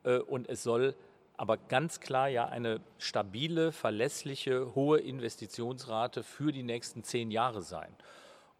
Äh, 0.04 0.16
und 0.16 0.48
es 0.48 0.62
soll 0.62 0.94
aber 1.36 1.58
ganz 1.58 2.00
klar 2.00 2.28
ja 2.28 2.46
eine 2.46 2.80
stabile, 2.96 3.70
verlässliche, 3.70 4.74
hohe 4.74 4.98
Investitionsrate 4.98 6.22
für 6.22 6.52
die 6.52 6.62
nächsten 6.62 7.04
zehn 7.04 7.30
Jahre 7.30 7.60
sein. 7.60 7.94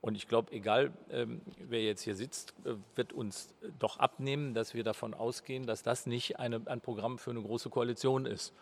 Und 0.02 0.16
ich 0.16 0.26
glaube, 0.26 0.52
egal 0.52 0.92
ähm, 1.10 1.40
wer 1.58 1.80
jetzt 1.80 2.02
hier 2.02 2.16
sitzt, 2.16 2.54
äh, 2.64 2.74
wird 2.96 3.12
uns 3.12 3.54
doch 3.78 4.00
abnehmen, 4.00 4.52
dass 4.52 4.74
wir 4.74 4.82
davon 4.82 5.14
ausgehen, 5.14 5.64
dass 5.64 5.84
das 5.84 6.06
nicht 6.06 6.40
eine, 6.40 6.60
ein 6.66 6.80
Programm 6.80 7.18
für 7.18 7.30
eine 7.30 7.40
große 7.40 7.70
Koalition 7.70 8.26
ist, 8.26 8.52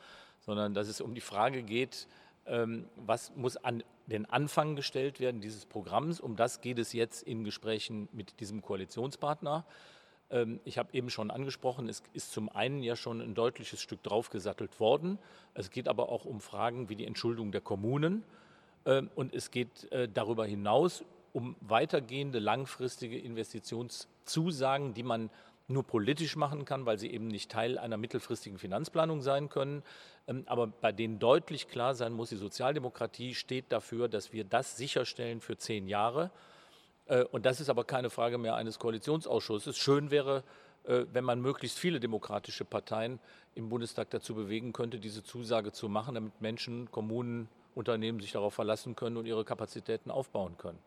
sondern 0.41 0.75
dass 0.75 0.87
es 0.87 1.01
um 1.01 1.15
die 1.15 1.23
Frage 1.23 1.63
geht, 1.63 2.07
ähm, 2.47 2.85
was 2.95 3.35
muss 3.37 3.57
an 3.57 3.83
den 4.07 4.27
Anfang 4.27 4.77
gestellt 4.77 5.19
werden 5.19 5.41
dieses 5.41 5.65
Programms. 5.65 6.21
Um 6.21 6.37
das 6.37 6.61
geht 6.61 6.79
es 6.79 6.93
jetzt 6.93 7.23
in 7.23 7.43
Gesprächen 7.43 8.11
mit 8.13 8.39
diesem 8.41 8.61
Koalitionspartner. 8.61 9.65
Ähm, 10.31 10.61
ich 10.67 10.77
habe 10.77 10.91
eben 10.93 11.09
schon 11.09 11.31
angesprochen, 11.31 11.89
es 11.89 12.03
ist 12.13 12.33
zum 12.33 12.51
einen 12.51 12.83
ja 12.83 12.97
schon 12.97 13.23
ein 13.23 13.35
deutliches 13.35 13.81
Stück 13.81 14.03
draufgesattelt 14.03 14.79
worden. 14.79 15.19
Es 15.55 15.71
geht 15.71 15.89
aber 15.89 16.11
auch 16.11 16.27
um 16.27 16.43
Fragen 16.43 16.91
wie 16.91 16.97
die 16.97 17.07
Entschuldung 17.07 17.51
der 17.51 17.63
Kommunen. 17.63 18.25
Und 19.15 19.35
es 19.35 19.51
geht 19.51 19.93
äh, 19.93 20.09
darüber 20.09 20.47
hinaus 20.47 21.05
um 21.33 21.57
weitergehende 21.61 22.39
langfristige 22.39 23.19
Investitionszusagen, 23.19 24.95
die 24.95 25.03
man 25.03 25.31
nur 25.69 25.85
politisch 25.85 26.37
machen 26.37 26.65
kann, 26.65 26.85
weil 26.85 26.99
sie 26.99 27.11
eben 27.11 27.29
nicht 27.29 27.51
Teil 27.51 27.79
einer 27.79 27.97
mittelfristigen 27.97 28.59
Finanzplanung 28.59 29.23
sein 29.23 29.49
können, 29.49 29.83
ähm, 30.27 30.45
aber 30.47 30.67
bei 30.67 30.93
denen 30.93 31.19
deutlich 31.19 31.69
klar 31.69 31.95
sein 31.95 32.13
muss, 32.13 32.31
die 32.31 32.37
Sozialdemokratie 32.37 33.35
steht 33.35 33.67
dafür, 33.71 34.09
dass 34.09 34.33
wir 34.33 34.45
das 34.45 34.77
sicherstellen 34.77 35.41
für 35.41 35.57
zehn 35.57 35.87
Jahre. 35.87 36.31
Äh, 37.07 37.25
und 37.25 37.47
das 37.47 37.61
ist 37.61 37.71
aber 37.71 37.85
keine 37.85 38.11
Frage 38.11 38.39
mehr 38.39 38.57
eines 38.57 38.79
Koalitionsausschusses. 38.79 39.77
Schön 39.77 40.11
wäre, 40.11 40.43
äh, 40.85 41.05
wenn 41.13 41.25
man 41.25 41.41
möglichst 41.41 41.79
viele 41.79 42.01
demokratische 42.01 42.65
Parteien 42.65 43.19
im 43.55 43.69
Bundestag 43.69 44.11
dazu 44.11 44.35
bewegen 44.35 44.73
könnte, 44.73 44.99
diese 44.99 45.23
Zusage 45.23 45.73
zu 45.73 45.89
machen, 45.89 46.15
damit 46.15 46.41
Menschen, 46.41 46.91
Kommunen, 46.91 47.49
Unternehmen 47.75 48.21
sich 48.21 48.33
darauf 48.33 48.55
verlassen 48.55 48.97
können 48.97 49.17
und 49.17 49.27
ihre 49.27 49.45
Kapazitäten 49.45 50.11
aufbauen 50.11 50.59
können. 50.59 50.79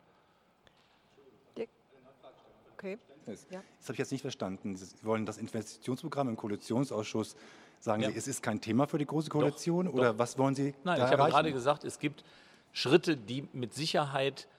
Okay. 2.83 2.97
Das, 3.25 3.47
ja. 3.49 3.63
das 3.79 3.87
habe 3.87 3.93
ich 3.93 3.99
jetzt 3.99 4.11
nicht 4.11 4.21
verstanden. 4.21 4.75
Sie 4.75 4.85
wollen 5.03 5.25
das 5.25 5.37
Investitionsprogramm 5.37 6.27
im 6.27 6.35
Koalitionsausschuss, 6.35 7.37
sagen 7.79 8.03
ja. 8.03 8.11
Sie, 8.11 8.17
es 8.17 8.27
ist 8.27 8.43
kein 8.43 8.59
Thema 8.59 8.87
für 8.87 8.97
die 8.97 9.05
Große 9.05 9.29
Koalition 9.29 9.85
doch, 9.85 9.93
oder 9.93 10.11
doch. 10.11 10.19
was 10.19 10.37
wollen 10.37 10.53
Sie 10.53 10.75
Nein, 10.83 10.97
ich 10.97 11.03
habe 11.03 11.29
gerade 11.29 11.53
gesagt, 11.53 11.85
es 11.85 11.97
gibt 11.97 12.25
Schritte, 12.73 13.15
die 13.15 13.47
mit 13.53 13.73
Sicherheit 13.73 14.49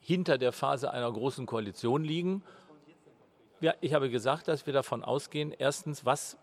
hinter 0.00 0.38
der 0.38 0.52
Phase 0.52 0.90
einer 0.90 1.12
großen 1.12 1.44
Koalition 1.44 2.02
liegen. 2.02 2.42
Ja, 3.60 3.74
ich 3.82 3.92
habe 3.92 4.08
gesagt, 4.08 4.48
dass 4.48 4.64
wir 4.64 4.72
davon 4.72 5.04
ausgehen, 5.04 5.52
erstens, 5.56 6.06
was, 6.06 6.38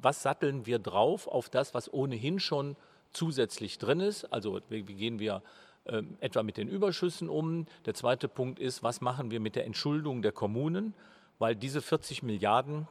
was 0.00 0.22
satteln 0.22 0.64
wir 0.64 0.78
drauf 0.78 1.26
auf 1.26 1.50
das, 1.50 1.74
was 1.74 1.92
ohnehin 1.92 2.40
schon 2.40 2.74
zusätzlich 3.12 3.78
drin 3.78 4.00
ist. 4.00 4.24
Also 4.32 4.60
wie, 4.70 4.88
wie 4.88 4.94
gehen 4.94 5.18
wir 5.18 5.42
ähm, 5.88 6.16
etwa 6.20 6.42
mit 6.42 6.56
den 6.56 6.68
Überschüssen 6.68 7.28
um. 7.28 7.66
Der 7.86 7.94
zweite 7.94 8.28
Punkt 8.28 8.58
ist, 8.58 8.82
was 8.82 9.00
machen 9.00 9.30
wir 9.30 9.40
mit 9.40 9.56
der 9.56 9.64
Entschuldung 9.64 10.22
der 10.22 10.32
Kommunen, 10.32 10.94
weil 11.38 11.56
diese 11.56 11.80
40 11.80 12.22
Milliarden, 12.22 12.86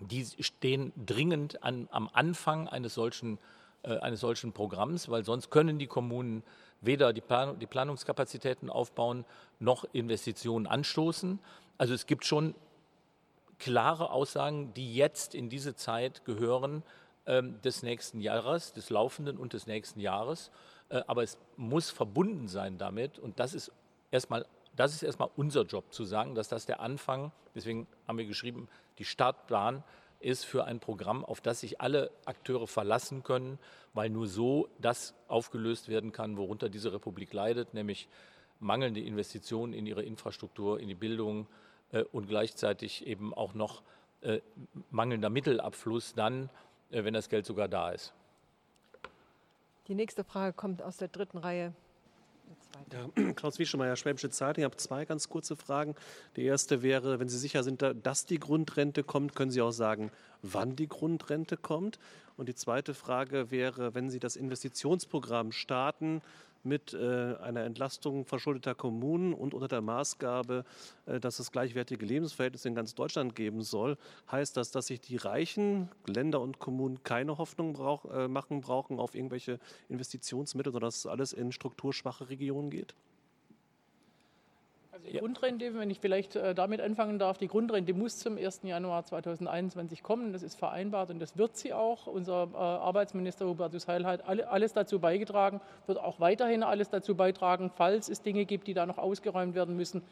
die 0.00 0.26
stehen 0.40 0.92
dringend 0.96 1.62
an, 1.62 1.88
am 1.92 2.10
Anfang 2.12 2.68
eines 2.68 2.94
solchen, 2.94 3.38
äh, 3.82 3.98
eines 3.98 4.20
solchen 4.20 4.52
Programms, 4.52 5.08
weil 5.08 5.24
sonst 5.24 5.50
können 5.50 5.78
die 5.78 5.86
Kommunen 5.86 6.42
weder 6.80 7.12
die, 7.12 7.20
Plan 7.20 7.58
die 7.58 7.66
Planungskapazitäten 7.66 8.68
aufbauen 8.68 9.24
noch 9.58 9.84
Investitionen 9.92 10.66
anstoßen. 10.66 11.38
Also 11.78 11.94
es 11.94 12.06
gibt 12.06 12.24
schon 12.24 12.54
klare 13.58 14.10
Aussagen, 14.10 14.74
die 14.74 14.94
jetzt 14.94 15.34
in 15.34 15.48
diese 15.48 15.74
Zeit 15.74 16.24
gehören 16.24 16.82
ähm, 17.26 17.60
des 17.62 17.82
nächsten 17.82 18.20
Jahres, 18.20 18.72
des 18.72 18.90
laufenden 18.90 19.38
und 19.38 19.52
des 19.52 19.66
nächsten 19.66 20.00
Jahres. 20.00 20.50
Äh, 20.88 21.02
aber 21.06 21.22
es 21.22 21.38
muss 21.56 21.90
verbunden 21.90 22.48
sein 22.48 22.78
damit 22.78 23.18
und 23.18 23.40
das 23.40 23.54
ist 23.54 23.72
erstmal 24.10 24.46
das 24.76 24.94
ist 24.94 25.02
erstmal 25.02 25.30
unser 25.36 25.62
Job 25.62 25.92
zu 25.92 26.04
sagen, 26.04 26.34
dass 26.34 26.48
das 26.48 26.66
der 26.66 26.80
Anfang, 26.80 27.32
deswegen 27.54 27.86
haben 28.06 28.18
wir 28.18 28.26
geschrieben, 28.26 28.68
die 28.98 29.04
Startplan 29.04 29.84
ist 30.20 30.44
für 30.44 30.64
ein 30.64 30.80
Programm, 30.80 31.24
auf 31.24 31.40
das 31.40 31.60
sich 31.60 31.80
alle 31.80 32.10
Akteure 32.24 32.66
verlassen 32.66 33.22
können, 33.22 33.58
weil 33.92 34.10
nur 34.10 34.26
so 34.26 34.68
das 34.80 35.14
aufgelöst 35.28 35.88
werden 35.88 36.12
kann, 36.12 36.36
worunter 36.36 36.68
diese 36.68 36.92
Republik 36.92 37.32
leidet, 37.32 37.74
nämlich 37.74 38.08
mangelnde 38.58 39.00
Investitionen 39.00 39.74
in 39.74 39.86
ihre 39.86 40.02
Infrastruktur, 40.02 40.80
in 40.80 40.88
die 40.88 40.94
Bildung 40.94 41.46
äh, 41.92 42.02
und 42.04 42.26
gleichzeitig 42.28 43.06
eben 43.06 43.34
auch 43.34 43.54
noch 43.54 43.82
äh, 44.22 44.40
mangelnder 44.90 45.30
Mittelabfluss 45.30 46.14
dann, 46.14 46.48
äh, 46.90 47.04
wenn 47.04 47.14
das 47.14 47.28
Geld 47.28 47.44
sogar 47.44 47.68
da 47.68 47.90
ist. 47.90 48.14
Die 49.88 49.94
nächste 49.94 50.24
Frage 50.24 50.54
kommt 50.54 50.82
aus 50.82 50.96
der 50.96 51.08
dritten 51.08 51.36
Reihe. 51.38 51.74
Ja, 52.92 53.32
Klaus 53.34 53.58
Wieschemeyer, 53.58 53.96
Schwäbische 53.96 54.30
Zeitung. 54.30 54.62
Ich 54.62 54.64
habe 54.64 54.76
zwei 54.76 55.04
ganz 55.04 55.28
kurze 55.28 55.56
Fragen. 55.56 55.94
Die 56.36 56.44
erste 56.44 56.82
wäre, 56.82 57.20
wenn 57.20 57.28
Sie 57.28 57.38
sicher 57.38 57.62
sind, 57.62 57.82
dass 57.82 58.24
die 58.24 58.38
Grundrente 58.38 59.04
kommt, 59.04 59.34
können 59.34 59.50
Sie 59.50 59.60
auch 59.60 59.72
sagen, 59.72 60.10
wann 60.42 60.74
die 60.74 60.88
Grundrente 60.88 61.56
kommt? 61.56 61.98
Und 62.36 62.48
die 62.48 62.54
zweite 62.54 62.94
Frage 62.94 63.50
wäre, 63.50 63.94
wenn 63.94 64.10
Sie 64.10 64.18
das 64.18 64.36
Investitionsprogramm 64.36 65.52
starten, 65.52 66.20
mit 66.64 66.94
äh, 66.94 67.36
einer 67.36 67.64
Entlastung 67.64 68.24
verschuldeter 68.24 68.74
Kommunen 68.74 69.34
und 69.34 69.54
unter 69.54 69.68
der 69.68 69.82
Maßgabe, 69.82 70.64
äh, 71.06 71.20
dass 71.20 71.38
es 71.38 71.52
gleichwertige 71.52 72.04
Lebensverhältnisse 72.04 72.68
in 72.68 72.74
ganz 72.74 72.94
Deutschland 72.94 73.36
geben 73.36 73.62
soll, 73.62 73.98
heißt 74.30 74.56
das, 74.56 74.70
dass 74.70 74.86
sich 74.86 75.00
die 75.00 75.16
reichen 75.16 75.90
Länder 76.06 76.40
und 76.40 76.58
Kommunen 76.58 77.02
keine 77.02 77.38
Hoffnung 77.38 77.74
brauch, 77.74 78.06
äh, 78.06 78.28
machen 78.28 78.62
brauchen 78.62 78.98
auf 78.98 79.14
irgendwelche 79.14 79.60
Investitionsmittel, 79.88 80.72
sondern 80.72 80.88
dass 80.88 81.06
alles 81.06 81.32
in 81.32 81.52
strukturschwache 81.52 82.30
Regionen 82.30 82.70
geht? 82.70 82.94
Die 85.02 85.18
Grundrente, 85.18 85.74
wenn 85.74 85.90
ich 85.90 85.98
vielleicht 85.98 86.36
äh, 86.36 86.54
damit 86.54 86.80
anfangen 86.80 87.18
darf, 87.18 87.36
die 87.38 87.48
Grundrente 87.48 87.92
muss 87.94 88.18
zum 88.18 88.38
1. 88.38 88.60
Januar 88.62 89.04
2021 89.04 90.02
kommen. 90.02 90.32
Das 90.32 90.42
ist 90.42 90.54
vereinbart 90.54 91.10
und 91.10 91.18
das 91.18 91.36
wird 91.36 91.56
sie 91.56 91.72
auch. 91.72 92.06
Unser 92.06 92.48
äh, 92.52 92.56
Arbeitsminister 92.56 93.46
Hubertus 93.46 93.88
Heil 93.88 94.06
hat 94.06 94.26
alles 94.26 94.72
dazu 94.72 95.00
beigetragen, 95.00 95.60
wird 95.86 95.98
auch 95.98 96.20
weiterhin 96.20 96.62
alles 96.62 96.90
dazu 96.90 97.16
beitragen, 97.16 97.70
falls 97.74 98.08
es 98.08 98.22
Dinge 98.22 98.44
gibt, 98.44 98.68
die 98.68 98.74
da 98.74 98.86
noch 98.86 98.98
ausgeräumt 98.98 99.56
werden 99.56 99.76
müssen, 99.76 100.02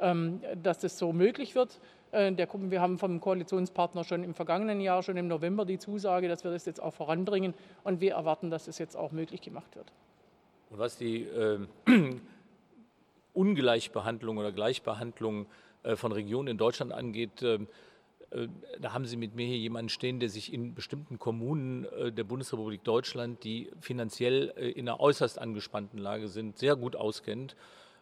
ähm, 0.00 0.40
dass 0.60 0.78
das 0.78 0.98
so 0.98 1.12
möglich 1.12 1.54
wird. 1.54 1.78
Äh, 2.10 2.32
wir 2.36 2.80
haben 2.80 2.98
vom 2.98 3.20
Koalitionspartner 3.20 4.02
schon 4.02 4.24
im 4.24 4.34
vergangenen 4.34 4.80
Jahr, 4.80 5.04
schon 5.04 5.16
im 5.16 5.28
November, 5.28 5.64
die 5.64 5.78
Zusage, 5.78 6.26
dass 6.26 6.42
wir 6.42 6.50
das 6.50 6.66
jetzt 6.66 6.82
auch 6.82 6.94
voranbringen 6.94 7.54
und 7.84 8.00
wir 8.00 8.14
erwarten, 8.14 8.50
dass 8.50 8.64
das 8.64 8.78
jetzt 8.78 8.96
auch 8.96 9.12
möglich 9.12 9.40
gemacht 9.40 9.76
wird. 9.76 9.92
Und 10.70 10.78
was 10.78 10.96
die 10.96 11.22
äh, 11.22 11.60
Ungleichbehandlung 13.34 14.38
oder 14.38 14.52
Gleichbehandlung 14.52 15.46
äh, 15.82 15.96
von 15.96 16.12
Regionen 16.12 16.48
in 16.48 16.58
Deutschland 16.58 16.92
angeht, 16.92 17.42
äh, 17.42 17.58
äh, 18.30 18.48
da 18.80 18.92
haben 18.92 19.04
Sie 19.04 19.16
mit 19.16 19.34
mir 19.34 19.46
hier 19.46 19.58
jemanden 19.58 19.88
stehen, 19.88 20.20
der 20.20 20.28
sich 20.28 20.52
in 20.52 20.74
bestimmten 20.74 21.18
Kommunen 21.18 21.86
der 22.14 22.24
Bundesrepublik 22.24 22.82
Deutschland, 22.84 23.44
die 23.44 23.70
finanziell 23.80 24.48
in 24.74 24.88
einer 24.88 25.00
äußerst 25.00 25.38
angespannten 25.38 25.98
Lage 25.98 26.28
sind, 26.28 26.58
sehr 26.58 26.76
gut 26.76 26.96
auskennt. 26.96 27.56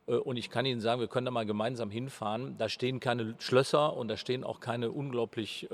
Und 0.07 0.37
ich 0.37 0.51
kann 0.51 0.67
Ihnen 0.67 0.81
sagen, 0.81 1.01
wir 1.01 1.09
können 1.09 1.27
da 1.27 1.31
mal 1.31 1.47
gemeinsam 1.47 1.91
hinfahren. 1.91 2.57
Da 2.59 2.69
stehen 2.69 3.01
keine 3.01 3.35
Schlösser 3.39 3.97
und 3.97 4.09
da 4.09 4.17
stehen 4.17 4.45
auch 4.45 4.61
keine 4.61 4.91
unglaublich 4.91 5.69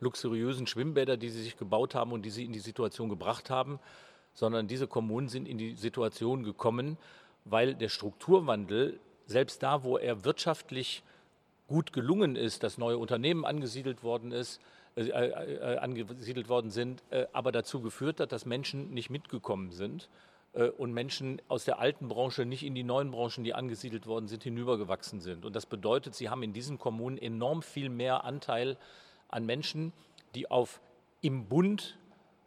luxuriösen 0.00 0.66
Schwimmbäder, 0.66 1.16
die 1.16 1.30
Sie 1.30 1.42
sich 1.42 1.56
gebaut 1.56 1.94
haben 1.94 2.12
und 2.12 2.22
die 2.22 2.30
Sie 2.30 2.44
in 2.44 2.52
die 2.52 2.60
Situation 2.60 3.08
gebracht 3.08 3.50
haben, 3.50 3.78
sondern 4.34 4.68
diese 4.68 4.86
Kommunen 4.86 5.28
sind 5.28 5.48
in 5.48 5.58
die 5.58 5.74
Situation 5.74 6.42
gekommen, 6.42 6.96
weil 7.44 7.74
der 7.74 7.88
Strukturwandel, 7.88 9.00
selbst 9.26 9.62
da, 9.62 9.84
wo 9.84 9.98
er 9.98 10.24
wirtschaftlich 10.24 11.02
gut 11.66 11.92
gelungen 11.92 12.36
ist, 12.36 12.62
dass 12.62 12.78
neue 12.78 12.98
Unternehmen 12.98 13.44
angesiedelt 13.44 14.02
worden 14.02 14.32
ist, 14.32 14.60
äh, 14.96 15.08
äh, 15.08 15.78
angesiedelt 15.78 16.48
worden 16.48 16.70
sind, 16.70 17.02
äh, 17.10 17.26
aber 17.32 17.50
dazu 17.50 17.80
geführt 17.80 18.20
hat, 18.20 18.30
dass 18.30 18.44
Menschen 18.44 18.90
nicht 18.90 19.08
mitgekommen 19.08 19.72
sind 19.72 20.10
äh, 20.52 20.64
und 20.68 20.92
Menschen 20.92 21.40
aus 21.48 21.64
der 21.64 21.78
alten 21.78 22.08
Branche 22.08 22.44
nicht 22.44 22.62
in 22.62 22.74
die 22.74 22.82
neuen 22.82 23.10
Branchen, 23.10 23.42
die 23.42 23.54
angesiedelt 23.54 24.06
worden 24.06 24.28
sind, 24.28 24.42
hinübergewachsen 24.42 25.20
sind. 25.20 25.46
Und 25.46 25.56
das 25.56 25.64
bedeutet, 25.64 26.14
sie 26.14 26.28
haben 26.28 26.42
in 26.42 26.52
diesen 26.52 26.78
Kommunen 26.78 27.16
enorm 27.16 27.62
viel 27.62 27.88
mehr 27.88 28.24
Anteil 28.24 28.76
an 29.28 29.46
Menschen, 29.46 29.94
die 30.34 30.50
auf 30.50 30.80
im 31.22 31.46
Bund 31.46 31.96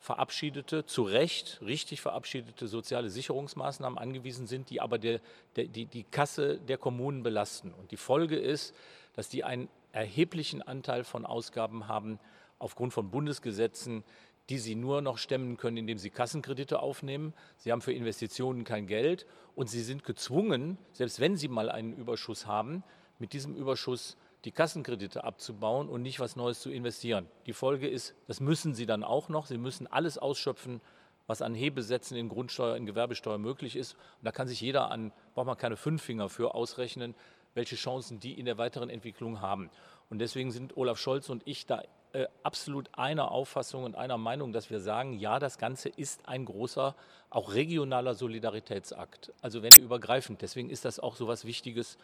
verabschiedete, 0.06 0.86
zu 0.86 1.02
Recht 1.02 1.60
richtig 1.66 2.00
verabschiedete 2.00 2.68
soziale 2.68 3.10
Sicherungsmaßnahmen 3.10 3.98
angewiesen 3.98 4.46
sind, 4.46 4.70
die 4.70 4.80
aber 4.80 5.00
der, 5.00 5.20
der, 5.56 5.66
die, 5.66 5.88
die 5.88 6.04
Kasse 6.04 6.60
der 6.60 6.78
Kommunen 6.78 7.24
belasten. 7.24 7.74
Und 7.74 7.90
die 7.90 7.98
Folge 7.98 8.38
ist, 8.38 8.76
dass 9.14 9.30
die 9.30 9.44
einen 9.44 9.68
erheblichen 9.92 10.62
Anteil 10.62 11.04
von 11.04 11.26
Ausgaben 11.26 11.88
haben 11.88 12.20
aufgrund 12.60 12.94
von 12.94 13.10
Bundesgesetzen, 13.10 14.04
die 14.50 14.60
sie 14.60 14.76
nur 14.76 15.02
noch 15.02 15.18
stemmen 15.18 15.58
können, 15.58 15.78
indem 15.78 15.98
sie 15.98 16.12
Kassenkredite 16.12 16.80
aufnehmen. 16.80 17.34
Sie 17.58 17.72
haben 17.72 17.82
für 17.82 17.94
Investitionen 17.94 18.64
kein 18.64 18.86
Geld 18.86 19.26
und 19.56 19.72
sie 19.72 19.82
sind 19.82 20.04
gezwungen, 20.04 20.78
selbst 20.94 21.20
wenn 21.20 21.36
sie 21.36 21.48
mal 21.48 21.72
einen 21.72 21.94
Überschuss 21.94 22.46
haben, 22.46 22.84
mit 23.18 23.34
diesem 23.34 23.56
Überschuss 23.56 24.18
die 24.46 24.52
Kassenkredite 24.52 25.24
abzubauen 25.24 25.90
und 25.90 26.04
nicht 26.04 26.20
was 26.20 26.36
Neues 26.36 26.62
zu 26.62 26.70
investieren. 26.72 27.28
Die 27.48 27.54
Folge 27.54 27.88
ist, 27.88 28.14
das 28.28 28.40
müssen 28.40 28.76
sie 28.76 28.86
dann 28.86 29.04
auch 29.04 29.28
noch. 29.28 29.48
Sie 29.48 29.58
müssen 29.58 29.88
alles 29.88 30.20
ausschöpfen, 30.20 30.82
was 31.26 31.42
an 31.42 31.56
Hebesätzen 31.56 32.16
in 32.16 32.30
Grundsteuer, 32.30 32.78
in 32.78 32.86
Gewerbesteuer 32.86 33.40
möglich 33.40 33.76
ist. 33.76 33.94
Und 33.94 34.26
da 34.26 34.32
kann 34.32 34.48
sich 34.48 34.62
jeder 34.62 34.92
an, 34.92 35.12
braucht 35.34 35.48
man 35.48 35.58
keine 35.58 35.78
fünf 35.78 36.04
Finger 36.04 36.30
für 36.30 36.54
ausrechnen, 36.54 37.16
welche 37.56 37.76
Chancen 37.76 38.20
die 38.20 38.40
in 38.40 38.46
der 38.46 38.60
weiteren 38.60 38.90
Entwicklung 38.90 39.42
haben. 39.42 39.72
Und 40.10 40.20
deswegen 40.20 40.52
sind 40.52 40.78
Olaf 40.78 41.00
Scholz 41.00 41.30
und 41.30 41.42
ich 41.48 41.66
da 41.66 41.82
äh, 42.14 42.28
absolut 42.44 42.90
einer 42.94 43.32
Auffassung 43.32 43.84
und 43.84 43.96
einer 43.96 44.18
Meinung, 44.18 44.54
dass 44.54 44.70
wir 44.70 44.80
sagen, 44.80 45.18
ja, 45.18 45.40
das 45.40 45.58
Ganze 45.58 45.90
ist 45.90 46.28
ein 46.28 46.46
großer, 46.46 46.96
auch 47.32 47.54
regionaler 47.54 48.14
Solidaritätsakt. 48.14 49.34
Also 49.42 49.64
wenn 49.64 49.74
übergreifend. 49.74 50.42
Deswegen 50.42 50.70
ist 50.70 50.86
das 50.86 51.00
auch 51.00 51.16
so 51.16 51.26
etwas 51.26 51.46
Wichtiges 51.46 51.98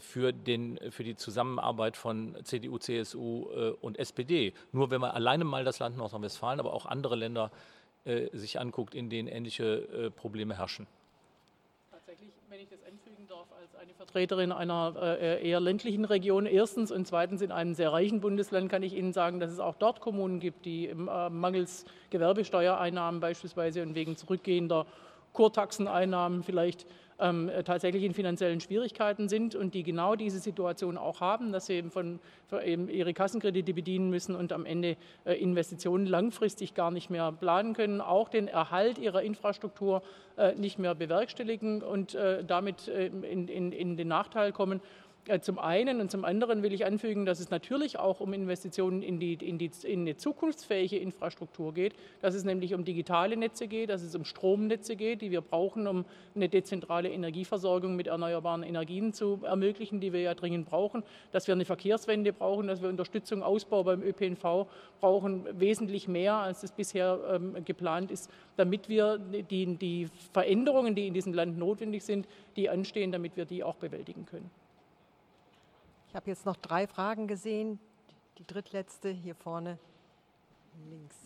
für, 0.00 0.32
den, 0.32 0.78
für 0.90 1.02
die 1.02 1.16
Zusammenarbeit 1.16 1.96
von 1.96 2.36
CDU, 2.44 2.78
CSU 2.78 3.50
äh, 3.50 3.70
und 3.80 3.98
SPD. 3.98 4.52
Nur 4.72 4.90
wenn 4.90 5.00
man 5.00 5.10
alleine 5.10 5.44
mal 5.44 5.64
das 5.64 5.80
Land 5.80 5.96
Nordrhein-Westfalen, 5.96 6.60
aber 6.60 6.72
auch 6.72 6.86
andere 6.86 7.16
Länder 7.16 7.50
äh, 8.04 8.28
sich 8.36 8.60
anguckt, 8.60 8.94
in 8.94 9.10
denen 9.10 9.28
ähnliche 9.28 10.12
Probleme 10.14 10.56
herrschen. 10.56 10.86
Tatsächlich, 11.90 12.30
wenn 12.48 12.60
ich 12.60 12.68
das 12.68 12.78
anfügen 12.84 13.26
darf, 13.28 13.48
als 13.60 13.74
eine 13.74 13.92
Vertreterin 13.94 14.52
einer 14.52 15.18
eher 15.18 15.60
ländlichen 15.60 16.04
Region 16.04 16.46
erstens 16.46 16.92
und 16.92 17.06
zweitens 17.06 17.42
in 17.42 17.50
einem 17.50 17.74
sehr 17.74 17.92
reichen 17.92 18.20
Bundesland 18.20 18.70
kann 18.70 18.82
ich 18.82 18.94
Ihnen 18.94 19.12
sagen, 19.12 19.40
dass 19.40 19.50
es 19.50 19.58
auch 19.58 19.74
dort 19.74 20.00
Kommunen 20.00 20.38
gibt, 20.38 20.64
die 20.66 20.94
mangels 20.94 21.84
Gewerbesteuereinnahmen 22.10 23.20
beispielsweise 23.20 23.82
und 23.82 23.94
wegen 23.94 24.16
zurückgehender 24.16 24.86
Kurtaxeneinnahmen 25.32 26.42
vielleicht 26.42 26.86
ähm, 27.18 27.50
tatsächlich 27.64 28.04
in 28.04 28.14
finanziellen 28.14 28.60
Schwierigkeiten 28.60 29.28
sind 29.28 29.54
und 29.54 29.74
die 29.74 29.82
genau 29.82 30.16
diese 30.16 30.38
Situation 30.38 30.96
auch 30.96 31.20
haben, 31.20 31.52
dass 31.52 31.66
sie 31.66 31.74
eben 31.74 31.90
von, 31.90 32.20
eben 32.64 32.88
ihre 32.88 33.14
Kassenkredite 33.14 33.74
bedienen 33.74 34.10
müssen 34.10 34.34
und 34.36 34.52
am 34.52 34.66
Ende 34.66 34.96
äh, 35.24 35.34
Investitionen 35.34 36.06
langfristig 36.06 36.74
gar 36.74 36.90
nicht 36.90 37.10
mehr 37.10 37.32
planen 37.32 37.74
können, 37.74 38.00
auch 38.00 38.28
den 38.28 38.48
Erhalt 38.48 38.98
ihrer 38.98 39.22
Infrastruktur 39.22 40.02
äh, 40.36 40.54
nicht 40.54 40.78
mehr 40.78 40.94
bewerkstelligen 40.94 41.82
und 41.82 42.14
äh, 42.14 42.44
damit 42.44 42.88
äh, 42.88 43.06
in, 43.06 43.48
in, 43.48 43.72
in 43.72 43.96
den 43.96 44.08
Nachteil 44.08 44.52
kommen. 44.52 44.80
Äh, 45.28 45.40
zum 45.40 45.58
einen 45.58 46.00
und 46.00 46.10
zum 46.10 46.24
anderen 46.24 46.62
will 46.62 46.72
ich 46.72 46.86
anfügen, 46.86 47.26
dass 47.26 47.38
es 47.38 47.50
natürlich 47.50 47.98
auch 47.98 48.20
um 48.20 48.32
Investitionen 48.32 49.02
in, 49.02 49.20
die, 49.20 49.34
in, 49.34 49.58
die, 49.58 49.70
in 49.82 50.00
eine 50.00 50.16
zukunftsfähige 50.16 50.96
Infrastruktur 50.96 51.74
geht, 51.74 51.94
dass 52.22 52.34
es 52.34 52.44
nämlich 52.44 52.72
um 52.72 52.84
digitale 52.84 53.36
Netze 53.36 53.68
geht, 53.68 53.90
dass 53.90 54.02
es 54.02 54.14
um 54.14 54.24
Stromnetze 54.24 54.96
geht, 54.96 55.20
die 55.20 55.30
wir 55.30 55.42
brauchen, 55.42 55.86
um 55.86 56.06
eine 56.34 56.48
dezentrale 56.48 57.10
Energieversorgung 57.10 57.94
mit 57.94 58.06
erneuerbaren 58.06 58.62
Energien 58.62 59.12
zu 59.12 59.40
ermöglichen, 59.44 60.00
die 60.00 60.14
wir 60.14 60.20
ja 60.20 60.34
dringend 60.34 60.66
brauchen, 60.66 61.02
dass 61.30 61.46
wir 61.46 61.54
eine 61.54 61.66
Verkehrswende 61.66 62.32
brauchen, 62.32 62.66
dass 62.66 62.80
wir 62.80 62.88
Unterstützung, 62.88 63.42
Ausbau 63.42 63.84
beim 63.84 64.02
ÖPNV 64.02 64.66
brauchen, 65.00 65.46
wesentlich 65.60 66.08
mehr, 66.08 66.34
als 66.34 66.62
es 66.62 66.72
bisher 66.72 67.18
ähm, 67.30 67.64
geplant 67.66 68.10
ist, 68.10 68.30
damit 68.56 68.88
wir 68.88 69.18
die, 69.18 69.76
die 69.76 70.08
Veränderungen, 70.32 70.94
die 70.94 71.06
in 71.06 71.14
diesem 71.14 71.34
Land 71.34 71.58
notwendig 71.58 72.02
sind, 72.02 72.26
die 72.56 72.70
anstehen, 72.70 73.12
damit 73.12 73.36
wir 73.36 73.44
die 73.44 73.62
auch 73.62 73.76
bewältigen 73.76 74.24
können. 74.24 74.50
Ich 76.08 76.14
habe 76.14 76.30
jetzt 76.30 76.46
noch 76.46 76.56
drei 76.56 76.86
Fragen 76.86 77.26
gesehen. 77.26 77.78
Die 78.38 78.46
drittletzte 78.46 79.10
hier 79.10 79.34
vorne 79.34 79.78
links. 80.88 81.16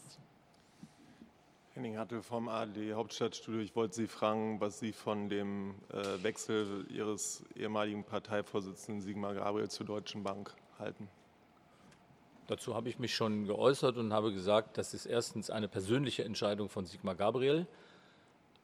Henning 1.74 1.96
hatte 1.96 2.20
vom 2.22 2.48
ARD 2.48 2.92
Hauptstadtstudio. 2.92 3.60
Ich 3.60 3.76
wollte 3.76 3.94
Sie 3.94 4.08
fragen, 4.08 4.60
was 4.60 4.80
Sie 4.80 4.92
von 4.92 5.28
dem 5.28 5.76
äh, 5.90 6.22
Wechsel 6.22 6.86
Ihres 6.90 7.44
ehemaligen 7.54 8.02
Parteivorsitzenden 8.04 9.00
Sigmar 9.00 9.34
Gabriel 9.34 9.70
zur 9.70 9.86
Deutschen 9.86 10.24
Bank 10.24 10.52
halten. 10.78 11.08
Dazu 12.48 12.74
habe 12.74 12.88
ich 12.88 12.98
mich 12.98 13.14
schon 13.14 13.46
geäußert 13.46 13.96
und 13.96 14.12
habe 14.12 14.32
gesagt, 14.32 14.76
das 14.78 14.94
ist 14.94 15.06
erstens 15.06 15.48
eine 15.48 15.68
persönliche 15.68 16.24
Entscheidung 16.24 16.68
von 16.68 16.86
Sigmar 16.86 17.14
Gabriel. 17.14 17.68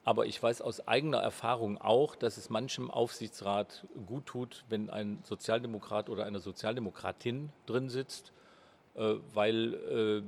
Aber 0.09 0.25
ich 0.25 0.41
weiß 0.41 0.63
aus 0.63 0.87
eigener 0.87 1.19
Erfahrung 1.19 1.77
auch, 1.77 2.15
dass 2.15 2.37
es 2.37 2.49
manchem 2.49 2.89
Aufsichtsrat 2.89 3.85
gut 4.07 4.25
tut, 4.25 4.65
wenn 4.67 4.89
ein 4.89 5.19
Sozialdemokrat 5.23 6.09
oder 6.09 6.25
eine 6.25 6.39
Sozialdemokratin 6.39 7.51
drin 7.67 7.89
sitzt, 7.89 8.33
äh, 8.95 9.17
weil 9.35 9.75
äh, 9.75 10.23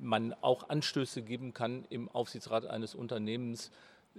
man 0.00 0.32
auch 0.42 0.68
Anstöße 0.68 1.22
geben 1.22 1.52
kann 1.52 1.84
im 1.90 2.08
Aufsichtsrat 2.08 2.66
eines 2.66 2.94
Unternehmens, 2.94 3.72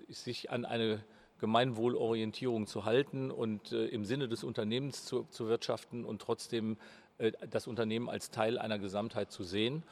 sich 0.10 0.52
an 0.52 0.66
eine 0.66 1.02
Gemeinwohlorientierung 1.40 2.68
zu 2.68 2.84
halten 2.84 3.32
und 3.32 3.72
äh, 3.72 3.86
im 3.86 4.04
Sinne 4.04 4.28
des 4.28 4.44
Unternehmens 4.44 5.06
zu, 5.06 5.24
zu 5.30 5.48
wirtschaften 5.48 6.04
und 6.04 6.22
trotzdem 6.22 6.76
das 7.50 7.66
Unternehmen 7.66 8.10
als 8.10 8.30
Teil 8.30 8.60
einer 8.60 8.78
Gesamtheit 8.78 9.32
zu 9.32 9.46
sehen. 9.46 9.84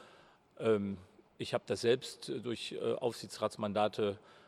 Ähm, 0.60 0.98
ich 1.38 1.54
habe 1.54 1.64
das 1.68 1.80
selbst 1.80 2.34
durch 2.44 2.78
Aufsichtsratsmandate 2.82 4.18
äh, 4.20 4.43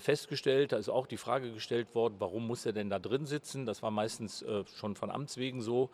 festgestellt, 0.00 0.72
da 0.72 0.76
ist 0.76 0.88
auch 0.88 1.06
die 1.06 1.16
Frage 1.16 1.52
gestellt 1.52 1.94
worden, 1.94 2.16
warum 2.18 2.46
muss 2.46 2.66
er 2.66 2.72
denn 2.72 2.90
da 2.90 2.98
drin 2.98 3.26
sitzen? 3.26 3.64
Das 3.64 3.82
war 3.82 3.90
meistens 3.90 4.42
äh, 4.42 4.64
schon 4.76 4.96
von 4.96 5.10
Amts 5.10 5.36
wegen 5.36 5.62
so. 5.62 5.90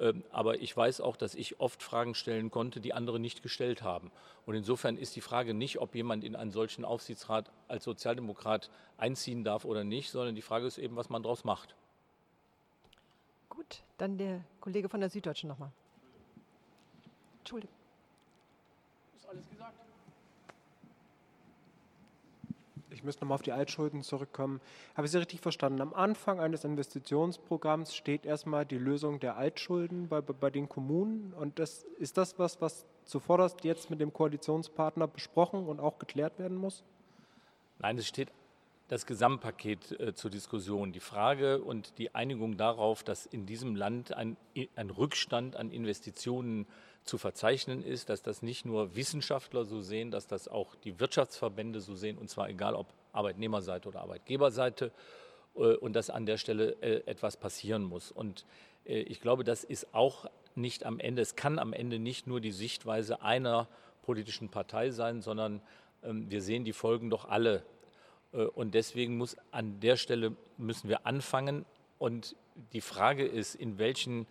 Ähm, 0.00 0.24
aber 0.30 0.60
ich 0.60 0.76
weiß 0.76 1.00
auch, 1.00 1.16
dass 1.16 1.34
ich 1.34 1.60
oft 1.60 1.82
Fragen 1.82 2.14
stellen 2.14 2.50
konnte, 2.50 2.80
die 2.80 2.94
andere 2.94 3.18
nicht 3.18 3.42
gestellt 3.42 3.82
haben. 3.82 4.10
Und 4.46 4.54
insofern 4.54 4.96
ist 4.96 5.16
die 5.16 5.20
Frage 5.20 5.54
nicht, 5.54 5.78
ob 5.80 5.94
jemand 5.94 6.24
in 6.24 6.36
einen 6.36 6.50
solchen 6.50 6.84
Aufsichtsrat 6.84 7.50
als 7.68 7.84
Sozialdemokrat 7.84 8.70
einziehen 8.96 9.44
darf 9.44 9.64
oder 9.64 9.84
nicht, 9.84 10.10
sondern 10.10 10.34
die 10.34 10.42
Frage 10.42 10.66
ist 10.66 10.78
eben, 10.78 10.96
was 10.96 11.08
man 11.08 11.22
daraus 11.22 11.44
macht. 11.44 11.74
Gut, 13.48 13.82
dann 13.98 14.18
der 14.18 14.44
Kollege 14.60 14.88
von 14.88 15.00
der 15.00 15.10
Süddeutschen 15.10 15.48
nochmal. 15.48 15.72
Entschuldigung. 17.40 17.74
Ist 19.16 19.28
alles 19.28 19.48
gesagt? 19.48 19.88
Ich 22.98 23.04
müsste 23.04 23.24
nochmal 23.24 23.36
auf 23.36 23.42
die 23.42 23.52
Altschulden 23.52 24.02
zurückkommen. 24.02 24.60
Habe 24.96 25.06
ich 25.06 25.12
Sie 25.12 25.18
richtig 25.18 25.40
verstanden? 25.40 25.80
Am 25.80 25.94
Anfang 25.94 26.40
eines 26.40 26.64
Investitionsprogramms 26.64 27.94
steht 27.94 28.26
erstmal 28.26 28.66
die 28.66 28.76
Lösung 28.76 29.20
der 29.20 29.36
Altschulden 29.36 30.08
bei, 30.08 30.20
bei 30.20 30.50
den 30.50 30.68
Kommunen. 30.68 31.32
Und 31.32 31.60
das, 31.60 31.84
ist 31.98 32.16
das 32.16 32.38
was, 32.40 32.60
was 32.60 32.86
zuvorderst 33.04 33.62
jetzt 33.62 33.88
mit 33.88 34.00
dem 34.00 34.12
Koalitionspartner 34.12 35.06
besprochen 35.06 35.66
und 35.66 35.78
auch 35.78 35.98
geklärt 35.98 36.40
werden 36.40 36.56
muss? 36.56 36.82
Nein, 37.78 37.98
es 37.98 38.08
steht 38.08 38.32
das 38.88 39.06
Gesamtpaket 39.06 40.00
äh, 40.00 40.14
zur 40.14 40.32
Diskussion. 40.32 40.90
Die 40.92 41.00
Frage 41.00 41.62
und 41.62 41.98
die 41.98 42.16
Einigung 42.16 42.56
darauf, 42.56 43.04
dass 43.04 43.26
in 43.26 43.46
diesem 43.46 43.76
Land 43.76 44.12
ein, 44.12 44.36
ein 44.74 44.90
Rückstand 44.90 45.54
an 45.54 45.70
Investitionen 45.70 46.66
zu 47.04 47.18
verzeichnen 47.18 47.82
ist, 47.82 48.08
dass 48.08 48.22
das 48.22 48.42
nicht 48.42 48.64
nur 48.64 48.94
Wissenschaftler 48.94 49.64
so 49.64 49.80
sehen, 49.80 50.10
dass 50.10 50.26
das 50.26 50.48
auch 50.48 50.74
die 50.76 51.00
Wirtschaftsverbände 51.00 51.80
so 51.80 51.94
sehen, 51.94 52.18
und 52.18 52.28
zwar 52.28 52.48
egal 52.48 52.74
ob 52.74 52.86
Arbeitnehmerseite 53.12 53.88
oder 53.88 54.00
Arbeitgeberseite, 54.00 54.92
äh, 55.58 55.74
und 55.76 55.94
dass 55.94 56.10
an 56.10 56.26
der 56.26 56.38
Stelle 56.38 56.76
äh, 56.80 57.02
etwas 57.06 57.36
passieren 57.36 57.82
muss. 57.82 58.10
Und 58.10 58.44
äh, 58.84 59.00
ich 59.00 59.20
glaube, 59.20 59.44
das 59.44 59.64
ist 59.64 59.94
auch 59.94 60.26
nicht 60.54 60.84
am 60.84 61.00
Ende, 61.00 61.22
es 61.22 61.36
kann 61.36 61.58
am 61.58 61.72
Ende 61.72 61.98
nicht 61.98 62.26
nur 62.26 62.40
die 62.40 62.52
Sichtweise 62.52 63.22
einer 63.22 63.68
politischen 64.02 64.48
Partei 64.48 64.90
sein, 64.90 65.20
sondern 65.20 65.60
ähm, 66.02 66.30
wir 66.30 66.42
sehen 66.42 66.64
die 66.64 66.72
Folgen 66.72 67.10
doch 67.10 67.28
alle 67.28 67.62
und 68.30 68.74
deswegen 68.74 69.16
muss 69.16 69.38
an 69.52 69.80
der 69.80 69.96
Stelle 69.96 70.36
müssen 70.58 70.90
wir 70.90 71.06
anfangen. 71.06 71.64
Und 71.98 72.36
die 72.74 72.82
Frage 72.82 73.24
ist, 73.24 73.54
in 73.54 73.78
welchen 73.78 74.26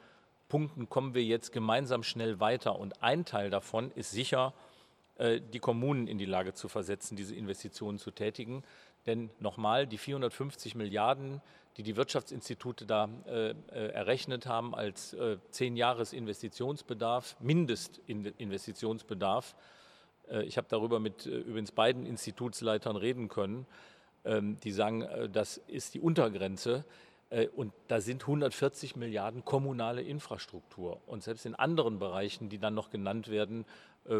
Punkten 0.47 0.89
kommen 0.89 1.13
wir 1.13 1.23
jetzt 1.23 1.51
gemeinsam 1.51 2.03
schnell 2.03 2.39
weiter? 2.39 2.79
Und 2.79 3.03
ein 3.03 3.25
Teil 3.25 3.49
davon 3.49 3.91
ist 3.91 4.11
sicher, 4.11 4.53
äh, 5.17 5.41
die 5.41 5.59
Kommunen 5.59 6.07
in 6.07 6.17
die 6.17 6.23
Lage 6.25 6.53
zu 6.53 6.69
versetzen, 6.69 7.15
diese 7.15 7.35
Investitionen 7.35 7.99
zu 7.99 8.11
tätigen. 8.11 8.63
Denn 9.05 9.29
nochmal, 9.39 9.87
die 9.87 9.97
450 9.97 10.75
Milliarden, 10.75 11.41
die 11.77 11.83
die 11.83 11.95
Wirtschaftsinstitute 11.95 12.85
da 12.85 13.07
äh, 13.25 13.53
errechnet 13.71 14.47
haben 14.47 14.75
als 14.75 15.13
äh, 15.13 15.37
Jahres 15.59 16.11
Investitionsbedarf, 16.13 17.37
Mindestinvestitionsbedarf, 17.39 19.55
äh, 20.29 20.43
ich 20.43 20.57
habe 20.57 20.67
darüber 20.69 20.99
mit 20.99 21.25
äh, 21.25 21.39
übrigens 21.39 21.71
beiden 21.71 22.05
Institutsleitern 22.05 22.95
reden 22.95 23.29
können. 23.29 23.65
Ähm, 24.25 24.59
die 24.61 24.71
sagen, 24.71 25.03
äh, 25.03 25.29
das 25.29 25.57
ist 25.67 25.93
die 25.93 25.99
Untergrenze. 25.99 26.85
Und 27.55 27.73
da 27.89 27.99
sind 27.99 28.23
140 28.23 28.95
Milliarden 28.95 29.43
kommunale 29.43 30.01
Infrastruktur. 30.01 31.01
Und 31.07 31.23
selbst 31.23 31.45
in 31.45 31.55
anderen 31.55 31.99
Bereichen, 31.99 32.47
die 32.47 32.57
dann 32.57 32.73
noch 32.73 32.89
genannt 32.89 33.27
werden, 33.27 33.65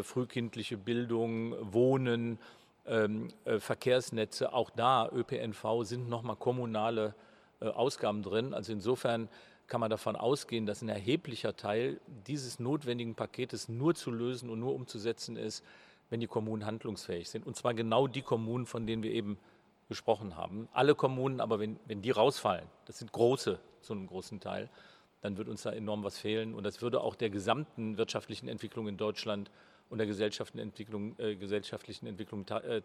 frühkindliche 0.02 0.76
Bildung, 0.76 1.54
Wohnen, 1.72 2.38
ähm, 2.86 3.28
Verkehrsnetze, 3.58 4.52
auch 4.52 4.68
da 4.68 5.08
ÖPNV 5.10 5.84
sind 5.84 6.10
nochmal 6.10 6.36
kommunale 6.36 7.14
Ausgaben 7.60 8.22
drin. 8.22 8.52
Also 8.52 8.72
insofern 8.72 9.28
kann 9.68 9.80
man 9.80 9.90
davon 9.90 10.16
ausgehen, 10.16 10.66
dass 10.66 10.82
ein 10.82 10.88
erheblicher 10.88 11.54
Teil 11.54 12.00
dieses 12.26 12.58
notwendigen 12.58 13.14
Paketes 13.14 13.68
nur 13.68 13.94
zu 13.94 14.10
lösen 14.10 14.50
und 14.50 14.58
nur 14.58 14.74
umzusetzen 14.74 15.36
ist, 15.36 15.62
wenn 16.10 16.20
die 16.20 16.26
Kommunen 16.26 16.64
handlungsfähig 16.64 17.28
sind. 17.28 17.46
Und 17.46 17.54
zwar 17.54 17.74
genau 17.74 18.06
die 18.06 18.22
Kommunen, 18.22 18.66
von 18.66 18.86
denen 18.86 19.02
wir 19.02 19.12
eben 19.12 19.38
gesprochen 19.88 20.36
haben. 20.36 20.68
Alle 20.72 20.94
Kommunen, 20.94 21.40
aber 21.40 21.58
wenn, 21.58 21.78
wenn 21.86 22.02
die 22.02 22.10
rausfallen, 22.10 22.66
das 22.86 22.98
sind 22.98 23.12
große 23.12 23.58
zu 23.80 23.92
einem 23.92 24.06
großen 24.06 24.40
Teil, 24.40 24.68
dann 25.20 25.36
wird 25.36 25.48
uns 25.48 25.62
da 25.62 25.72
enorm 25.72 26.04
was 26.04 26.18
fehlen. 26.18 26.54
Und 26.54 26.64
das 26.64 26.82
würde 26.82 27.00
auch 27.00 27.14
der 27.14 27.30
gesamten 27.30 27.98
wirtschaftlichen 27.98 28.48
Entwicklung 28.48 28.86
in 28.88 28.96
Deutschland 28.96 29.50
und 29.90 29.98
der 29.98 30.06
gesellschaftlichen 30.06 30.68
Entwicklung, 30.68 31.18
äh, 31.18 31.34
gesellschaftlichen 31.34 32.06
Entwicklung 32.06 32.46
äh, 32.48 32.82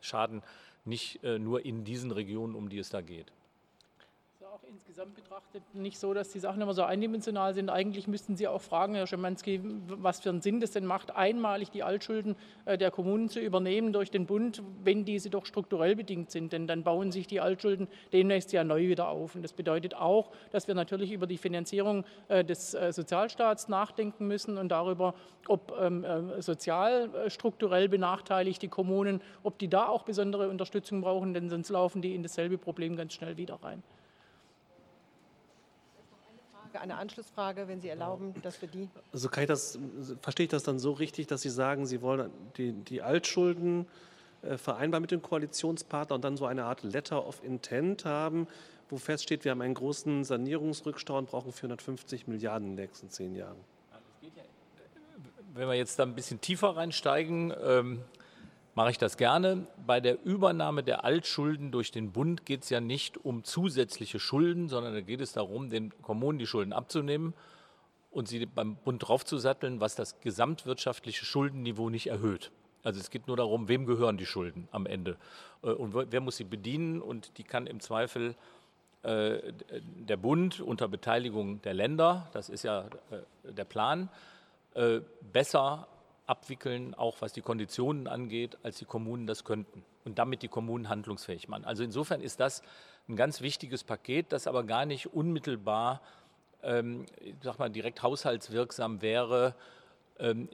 schaden, 0.00 0.42
nicht 0.84 1.22
äh, 1.22 1.38
nur 1.38 1.64
in 1.64 1.84
diesen 1.84 2.10
Regionen, 2.10 2.54
um 2.54 2.68
die 2.68 2.78
es 2.78 2.88
da 2.88 3.02
geht 3.02 3.32
insgesamt 4.70 5.14
betrachtet 5.14 5.62
nicht 5.74 5.98
so, 5.98 6.14
dass 6.14 6.30
die 6.30 6.38
Sachen 6.38 6.60
immer 6.62 6.74
so 6.74 6.82
eindimensional 6.82 7.54
sind. 7.54 7.70
Eigentlich 7.70 8.06
müssten 8.06 8.36
Sie 8.36 8.46
auch 8.46 8.60
fragen, 8.60 8.94
Herr 8.94 9.06
Schimanski, 9.06 9.60
was 9.88 10.20
für 10.20 10.28
einen 10.28 10.42
Sinn 10.42 10.60
das 10.60 10.70
denn 10.70 10.86
macht, 10.86 11.16
einmalig 11.16 11.70
die 11.70 11.82
Altschulden 11.82 12.36
äh, 12.66 12.78
der 12.78 12.90
Kommunen 12.90 13.28
zu 13.28 13.40
übernehmen 13.40 13.92
durch 13.92 14.10
den 14.10 14.26
Bund, 14.26 14.62
wenn 14.84 15.04
diese 15.04 15.28
doch 15.28 15.44
strukturell 15.44 15.96
bedingt 15.96 16.30
sind. 16.30 16.52
Denn 16.52 16.66
dann 16.66 16.84
bauen 16.84 17.10
sich 17.10 17.26
die 17.26 17.40
Altschulden 17.40 17.88
demnächst 18.12 18.52
ja 18.52 18.62
neu 18.62 18.88
wieder 18.88 19.08
auf. 19.08 19.34
Und 19.34 19.42
das 19.42 19.52
bedeutet 19.52 19.94
auch, 19.94 20.30
dass 20.52 20.68
wir 20.68 20.74
natürlich 20.74 21.12
über 21.12 21.26
die 21.26 21.38
Finanzierung 21.38 22.04
äh, 22.28 22.44
des 22.44 22.74
äh, 22.74 22.92
Sozialstaats 22.92 23.68
nachdenken 23.68 24.28
müssen 24.28 24.56
und 24.56 24.68
darüber, 24.68 25.14
ob 25.48 25.74
ähm, 25.80 26.04
sozial 26.38 27.28
strukturell 27.28 27.88
benachteiligte 27.88 28.68
Kommunen, 28.68 29.20
ob 29.42 29.58
die 29.58 29.68
da 29.68 29.88
auch 29.88 30.04
besondere 30.04 30.48
Unterstützung 30.48 31.00
brauchen, 31.00 31.34
denn 31.34 31.48
sonst 31.48 31.70
laufen 31.70 32.02
die 32.02 32.14
in 32.14 32.22
dasselbe 32.22 32.58
Problem 32.58 32.94
ganz 32.96 33.14
schnell 33.14 33.36
wieder 33.36 33.58
rein. 33.62 33.82
Eine 36.74 36.96
Anschlussfrage, 36.96 37.68
wenn 37.68 37.80
Sie 37.80 37.88
erlauben, 37.88 38.34
dass 38.42 38.60
wir 38.60 38.68
die. 38.68 38.88
Also 39.12 39.28
kann 39.28 39.44
ich 39.44 39.48
das, 39.48 39.78
verstehe 40.22 40.44
ich 40.44 40.50
das 40.50 40.62
dann 40.62 40.78
so 40.78 40.92
richtig, 40.92 41.26
dass 41.26 41.42
Sie 41.42 41.50
sagen, 41.50 41.86
Sie 41.86 42.02
wollen 42.02 42.30
die, 42.56 42.72
die 42.72 43.02
Altschulden 43.02 43.86
äh, 44.42 44.56
vereinbaren 44.56 45.02
mit 45.02 45.10
dem 45.10 45.22
Koalitionspartner 45.22 46.14
und 46.14 46.24
dann 46.24 46.36
so 46.36 46.46
eine 46.46 46.64
Art 46.64 46.82
Letter 46.82 47.26
of 47.26 47.42
Intent 47.44 48.04
haben, 48.04 48.46
wo 48.88 48.96
feststeht, 48.96 49.44
wir 49.44 49.52
haben 49.52 49.60
einen 49.60 49.74
großen 49.74 50.24
Sanierungsrückstau 50.24 51.18
und 51.18 51.30
brauchen 51.30 51.52
450 51.52 52.26
Milliarden 52.26 52.70
in 52.70 52.76
den 52.76 52.84
nächsten 52.86 53.10
zehn 53.10 53.34
Jahren? 53.36 53.58
Wenn 55.52 55.68
wir 55.68 55.74
jetzt 55.74 55.98
da 55.98 56.04
ein 56.04 56.14
bisschen 56.14 56.40
tiefer 56.40 56.76
reinsteigen, 56.76 57.52
ähm, 57.62 58.02
mache 58.74 58.90
ich 58.90 58.98
das 58.98 59.16
gerne. 59.16 59.66
Bei 59.86 60.00
der 60.00 60.22
Übernahme 60.24 60.82
der 60.82 61.04
Altschulden 61.04 61.70
durch 61.70 61.90
den 61.90 62.12
Bund 62.12 62.46
geht 62.46 62.62
es 62.62 62.70
ja 62.70 62.80
nicht 62.80 63.18
um 63.24 63.44
zusätzliche 63.44 64.20
Schulden, 64.20 64.68
sondern 64.68 64.94
da 64.94 65.00
geht 65.00 65.20
es 65.20 65.32
darum, 65.32 65.70
den 65.70 65.92
Kommunen 66.02 66.38
die 66.38 66.46
Schulden 66.46 66.72
abzunehmen 66.72 67.34
und 68.10 68.28
sie 68.28 68.46
beim 68.46 68.76
Bund 68.76 69.06
draufzusatteln, 69.06 69.80
was 69.80 69.94
das 69.94 70.20
gesamtwirtschaftliche 70.20 71.24
Schuldenniveau 71.24 71.90
nicht 71.90 72.08
erhöht. 72.08 72.50
Also 72.82 73.00
es 73.00 73.10
geht 73.10 73.26
nur 73.26 73.36
darum, 73.36 73.68
wem 73.68 73.86
gehören 73.86 74.16
die 74.16 74.26
Schulden 74.26 74.68
am 74.72 74.86
Ende 74.86 75.16
äh, 75.62 75.70
und 75.70 75.94
wer 75.94 76.20
muss 76.20 76.36
sie 76.36 76.44
bedienen 76.44 77.02
und 77.02 77.36
die 77.38 77.44
kann 77.44 77.66
im 77.66 77.80
Zweifel 77.80 78.34
äh, 79.02 79.52
der 79.82 80.16
Bund 80.16 80.60
unter 80.60 80.88
Beteiligung 80.88 81.60
der 81.62 81.74
Länder, 81.74 82.28
das 82.32 82.48
ist 82.48 82.64
ja 82.64 82.86
äh, 83.10 83.52
der 83.52 83.64
Plan, 83.64 84.08
besser 85.32 85.88
abwickeln, 86.30 86.94
auch 86.94 87.16
was 87.20 87.32
die 87.32 87.42
Konditionen 87.42 88.06
angeht, 88.06 88.56
als 88.62 88.78
die 88.78 88.84
Kommunen 88.84 89.26
das 89.26 89.44
könnten 89.44 89.84
und 90.04 90.18
damit 90.18 90.42
die 90.42 90.48
Kommunen 90.48 90.88
handlungsfähig 90.88 91.48
machen. 91.48 91.64
Also 91.64 91.82
insofern 91.82 92.22
ist 92.22 92.38
das 92.38 92.62
ein 93.08 93.16
ganz 93.16 93.40
wichtiges 93.40 93.82
Paket, 93.82 94.32
das 94.32 94.46
aber 94.46 94.62
gar 94.62 94.86
nicht 94.86 95.12
unmittelbar, 95.12 96.00
ähm, 96.62 97.06
sag 97.42 97.58
mal, 97.58 97.68
direkt 97.68 98.02
haushaltswirksam 98.02 99.02
wäre, 99.02 99.56
ähm, 100.18 100.48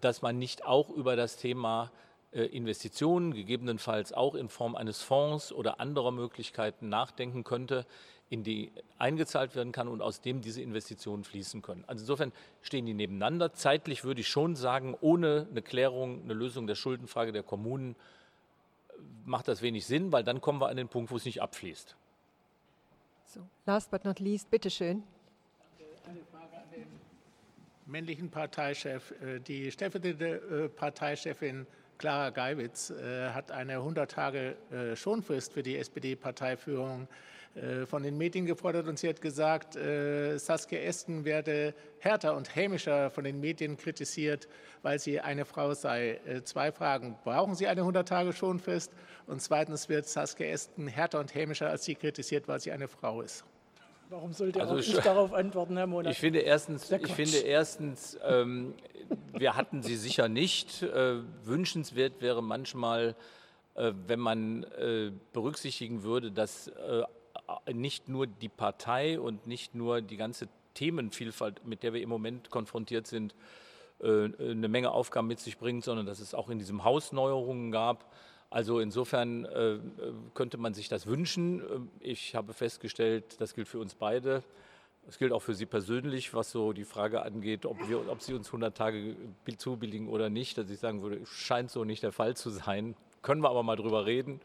dass 0.00 0.20
man 0.20 0.38
nicht 0.38 0.66
auch 0.66 0.90
über 0.90 1.16
das 1.16 1.36
Thema 1.36 1.90
äh, 2.32 2.44
Investitionen, 2.44 3.32
gegebenenfalls 3.32 4.12
auch 4.12 4.34
in 4.34 4.50
Form 4.50 4.76
eines 4.76 5.00
Fonds 5.00 5.52
oder 5.52 5.80
anderer 5.80 6.10
Möglichkeiten 6.10 6.90
nachdenken 6.90 7.42
könnte, 7.42 7.86
in 8.32 8.42
die 8.42 8.72
eingezahlt 8.96 9.54
werden 9.54 9.72
kann 9.72 9.88
und 9.88 10.00
aus 10.00 10.22
dem 10.22 10.40
diese 10.40 10.62
Investitionen 10.62 11.22
fließen 11.22 11.60
können. 11.60 11.84
Also 11.86 12.00
insofern 12.00 12.32
stehen 12.62 12.86
die 12.86 12.94
nebeneinander. 12.94 13.52
Zeitlich 13.52 14.04
würde 14.04 14.22
ich 14.22 14.28
schon 14.28 14.56
sagen, 14.56 14.96
ohne 15.02 15.46
eine 15.50 15.60
Klärung, 15.60 16.22
eine 16.24 16.32
Lösung 16.32 16.66
der 16.66 16.74
Schuldenfrage 16.74 17.32
der 17.32 17.42
Kommunen 17.42 17.94
macht 19.26 19.48
das 19.48 19.60
wenig 19.60 19.84
Sinn, 19.84 20.12
weil 20.12 20.24
dann 20.24 20.40
kommen 20.40 20.62
wir 20.62 20.68
an 20.68 20.78
den 20.78 20.88
Punkt, 20.88 21.10
wo 21.10 21.16
es 21.16 21.26
nicht 21.26 21.42
abfließt. 21.42 21.94
So, 23.26 23.40
last 23.66 23.90
but 23.90 24.06
not 24.06 24.18
least, 24.18 24.50
bitteschön. 24.50 25.02
Eine 26.06 26.20
Frage 26.30 26.56
an 26.56 26.70
den 26.74 26.86
männlichen 27.84 28.30
Parteichef. 28.30 29.12
Äh, 29.20 29.40
die 29.40 29.70
stellvertretende 29.70 30.64
äh, 30.64 30.68
Parteichefin 30.70 31.66
Clara 31.98 32.30
Geiwitz 32.30 32.88
äh, 32.88 33.28
hat 33.28 33.52
eine 33.52 33.74
100 33.74 34.10
Tage 34.10 34.56
Schonfrist 34.94 35.52
für 35.52 35.62
die 35.62 35.76
SPD-Parteiführung 35.76 37.08
von 37.86 38.02
den 38.02 38.16
Medien 38.16 38.46
gefordert 38.46 38.88
und 38.88 38.98
sie 38.98 39.10
hat 39.10 39.20
gesagt, 39.20 39.74
Saskia 39.74 40.80
Esken 40.80 41.26
werde 41.26 41.74
härter 41.98 42.34
und 42.34 42.56
hämischer 42.56 43.10
von 43.10 43.24
den 43.24 43.40
Medien 43.40 43.76
kritisiert, 43.76 44.48
weil 44.80 44.98
sie 44.98 45.20
eine 45.20 45.44
Frau 45.44 45.74
sei. 45.74 46.18
Zwei 46.44 46.72
Fragen. 46.72 47.18
Brauchen 47.24 47.54
Sie 47.54 47.66
eine 47.66 47.82
100 47.82 48.08
Tage 48.08 48.32
Schonfrist? 48.32 48.90
Und 49.26 49.42
zweitens 49.42 49.90
wird 49.90 50.06
Saskia 50.06 50.46
Esken 50.46 50.88
härter 50.88 51.20
und 51.20 51.34
hämischer 51.34 51.68
als 51.68 51.84
sie 51.84 51.94
kritisiert, 51.94 52.48
weil 52.48 52.58
sie 52.58 52.72
eine 52.72 52.88
Frau 52.88 53.20
ist. 53.20 53.44
Warum 54.08 54.32
sollte 54.32 54.60
also 54.60 54.74
auch 54.74 54.78
ich 54.78 54.94
darauf 55.04 55.34
antworten, 55.34 55.76
Herr 55.76 55.86
Monat? 55.86 56.12
Ich 56.12 56.18
finde 56.18 56.38
erstens, 56.40 56.90
ich 56.90 57.12
finde 57.12 57.38
erstens 57.38 58.18
ähm, 58.24 58.74
wir 59.32 59.56
hatten 59.56 59.82
sie 59.82 59.96
sicher 59.96 60.28
nicht. 60.28 60.82
Äh, 60.82 61.20
wünschenswert 61.44 62.20
wäre 62.20 62.42
manchmal, 62.42 63.14
äh, 63.74 63.92
wenn 64.06 64.20
man 64.20 64.64
äh, 64.64 65.12
berücksichtigen 65.32 66.02
würde, 66.02 66.30
dass 66.30 66.68
äh, 66.68 67.02
nicht 67.72 68.08
nur 68.08 68.26
die 68.26 68.48
Partei 68.48 69.20
und 69.20 69.46
nicht 69.46 69.74
nur 69.74 70.00
die 70.00 70.16
ganze 70.16 70.48
Themenvielfalt, 70.74 71.66
mit 71.66 71.82
der 71.82 71.92
wir 71.92 72.02
im 72.02 72.08
Moment 72.08 72.50
konfrontiert 72.50 73.06
sind, 73.06 73.34
äh, 74.00 74.24
eine 74.38 74.68
Menge 74.68 74.90
Aufgaben 74.90 75.28
mit 75.28 75.40
sich 75.40 75.58
bringt, 75.58 75.84
sondern 75.84 76.06
dass 76.06 76.20
es 76.20 76.34
auch 76.34 76.48
in 76.48 76.58
diesem 76.58 76.84
Haus 76.84 77.12
Neuerungen 77.12 77.70
gab 77.70 78.04
also 78.52 78.80
insofern 78.80 79.46
äh, 79.46 79.78
könnte 80.34 80.58
man 80.58 80.74
sich 80.74 80.90
das 80.90 81.06
wünschen. 81.06 81.90
Ich 82.00 82.34
habe 82.34 82.52
festgestellt, 82.52 83.40
das 83.40 83.54
gilt 83.54 83.66
für 83.66 83.78
uns 83.78 83.94
beide. 83.94 84.42
Es 85.08 85.18
gilt 85.18 85.32
auch 85.32 85.40
für 85.40 85.54
Sie 85.54 85.64
persönlich, 85.64 86.34
was 86.34 86.50
so 86.50 86.74
die 86.74 86.84
Frage 86.84 87.22
angeht, 87.22 87.64
ob, 87.64 87.88
wir, 87.88 88.06
ob 88.10 88.20
Sie 88.20 88.34
uns 88.34 88.48
100 88.48 88.76
Tage 88.76 89.16
zubilligen 89.56 90.06
oder 90.06 90.28
nicht. 90.28 90.58
Dass 90.58 90.68
ich 90.68 90.78
sagen 90.78 91.00
würde, 91.00 91.24
scheint 91.24 91.70
so 91.70 91.84
nicht 91.84 92.02
der 92.02 92.12
Fall 92.12 92.36
zu 92.36 92.50
sein. 92.50 92.94
Können 93.22 93.40
wir 93.40 93.48
aber 93.48 93.62
mal 93.62 93.76
drüber 93.76 94.04
reden. 94.04 94.42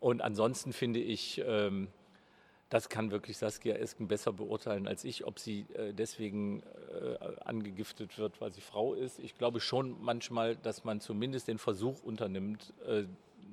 Und 0.00 0.20
ansonsten 0.20 0.74
finde 0.74 1.00
ich, 1.00 1.42
ähm, 1.46 1.88
das 2.70 2.88
kann 2.88 3.10
wirklich 3.10 3.36
Saskia 3.36 3.74
Esken 3.74 4.06
besser 4.06 4.32
beurteilen 4.32 4.86
als 4.86 5.04
ich, 5.04 5.26
ob 5.26 5.40
sie 5.40 5.66
äh, 5.74 5.92
deswegen 5.92 6.62
äh, 6.62 7.16
angegiftet 7.44 8.16
wird, 8.16 8.40
weil 8.40 8.52
sie 8.52 8.60
Frau 8.60 8.94
ist. 8.94 9.18
Ich 9.18 9.36
glaube 9.36 9.60
schon 9.60 10.00
manchmal, 10.00 10.54
dass 10.56 10.84
man 10.84 11.00
zumindest 11.00 11.48
den 11.48 11.58
Versuch 11.58 12.02
unternimmt, 12.04 12.72
äh, 12.86 13.04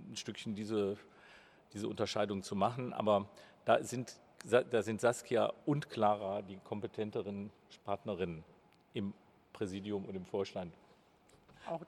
ein 0.10 0.16
Stückchen 0.16 0.54
diese, 0.56 0.98
diese 1.74 1.88
Unterscheidung 1.88 2.44
zu 2.44 2.56
machen. 2.56 2.94
Aber 2.94 3.28
da 3.66 3.84
sind, 3.84 4.16
da 4.46 4.84
sind 4.84 5.02
Saskia 5.02 5.52
und 5.66 5.90
Clara 5.90 6.44
die 6.44 6.58
kompetenteren 6.64 7.50
Partnerinnen 7.86 8.44
im 8.94 9.14
Präsidium 9.52 10.06
und 10.06 10.16
im 10.16 10.26
Vorstand. 10.26 10.74
Auch 11.68 11.82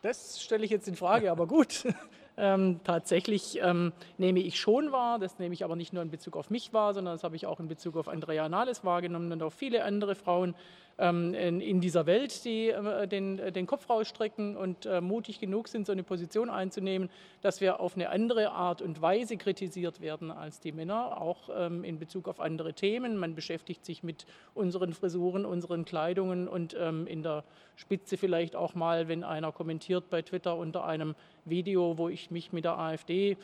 das 0.00 0.42
stelle 0.42 0.64
ich 0.64 0.70
jetzt 0.70 0.88
in 0.88 0.96
Frage, 0.96 1.30
aber 1.30 1.46
gut. 1.46 1.84
Ähm, 2.36 2.80
tatsächlich 2.84 3.60
ähm, 3.62 3.92
nehme 4.18 4.40
ich 4.40 4.58
schon 4.58 4.92
wahr, 4.92 5.18
das 5.18 5.38
nehme 5.38 5.54
ich 5.54 5.64
aber 5.64 5.76
nicht 5.76 5.92
nur 5.92 6.02
in 6.02 6.10
Bezug 6.10 6.36
auf 6.36 6.50
mich 6.50 6.72
wahr, 6.72 6.94
sondern 6.94 7.14
das 7.14 7.24
habe 7.24 7.36
ich 7.36 7.46
auch 7.46 7.60
in 7.60 7.68
Bezug 7.68 7.96
auf 7.96 8.08
Andrea 8.08 8.48
Nahles 8.48 8.84
wahrgenommen 8.84 9.32
und 9.32 9.42
auf 9.42 9.54
viele 9.54 9.84
andere 9.84 10.14
Frauen 10.14 10.54
ähm, 11.00 11.34
in, 11.34 11.80
dieser 11.80 12.04
Welt, 12.06 12.44
die 12.44 12.68
äh, 12.68 13.08
den, 13.08 13.38
den, 13.52 13.66
Kopf 13.66 13.88
rausstrecken 13.88 14.56
und 14.56 14.84
äh, 14.84 15.00
mutig 15.00 15.40
genug 15.40 15.68
sind, 15.68 15.86
so 15.86 15.92
eine 15.92 16.02
Position 16.02 16.50
einzunehmen, 16.50 17.08
dass 17.40 17.60
wir 17.60 17.80
auf 17.80 17.94
eine 17.96 18.10
andere 18.10 18.52
Art 18.52 18.82
und 18.82 19.00
Weise 19.00 19.38
kritisiert 19.38 20.00
werden 20.00 20.30
als 20.30 20.60
die 20.60 20.72
Männer, 20.72 21.20
auch 21.20 21.48
ähm, 21.56 21.84
in 21.84 21.98
Bezug 21.98 22.28
auf 22.28 22.38
andere 22.38 22.74
Themen. 22.74 23.16
Man 23.16 23.34
beschäftigt 23.34 23.84
sich 23.84 24.02
mit 24.02 24.26
unseren 24.54 24.92
Frisuren, 24.92 25.46
unseren 25.46 25.86
Kleidungen 25.86 26.46
und 26.46 26.76
ähm, 26.78 27.06
in 27.06 27.22
der 27.22 27.44
Spitze 27.76 28.18
vielleicht 28.18 28.54
auch 28.54 28.74
mal, 28.74 29.08
wenn 29.08 29.24
einer 29.24 29.52
kommentiert 29.52 30.10
bei 30.10 30.20
Twitter 30.20 30.56
unter 30.56 30.84
einem 30.84 31.14
Video, 31.46 31.96
wo 31.96 32.10
ich 32.10 32.30
mich 32.30 32.52
mit 32.52 32.64
der 32.64 32.78
AfD 32.78 33.38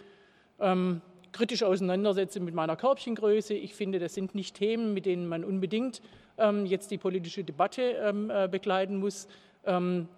kritisch 1.36 1.62
auseinandersetze 1.62 2.40
mit 2.40 2.54
meiner 2.54 2.76
Körbchengröße. 2.76 3.52
Ich 3.52 3.74
finde, 3.74 3.98
das 3.98 4.14
sind 4.14 4.34
nicht 4.34 4.56
Themen, 4.56 4.94
mit 4.94 5.04
denen 5.04 5.28
man 5.28 5.44
unbedingt 5.44 6.00
ähm, 6.38 6.64
jetzt 6.64 6.90
die 6.90 6.96
politische 6.96 7.44
Debatte 7.44 7.82
ähm, 7.82 8.30
äh, 8.30 8.48
begleiten 8.50 8.96
muss. 8.96 9.28
Ähm, 9.66 10.08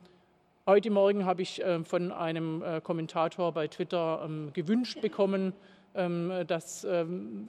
heute 0.64 0.90
Morgen 0.90 1.24
habe 1.24 1.42
ich 1.42 1.60
äh, 1.60 1.82
von 1.82 2.12
einem 2.12 2.62
äh, 2.62 2.80
Kommentator 2.80 3.50
bei 3.50 3.66
Twitter 3.66 4.22
ähm, 4.24 4.52
gewünscht 4.52 5.00
bekommen, 5.00 5.54
ähm, 5.96 6.32
dass 6.46 6.86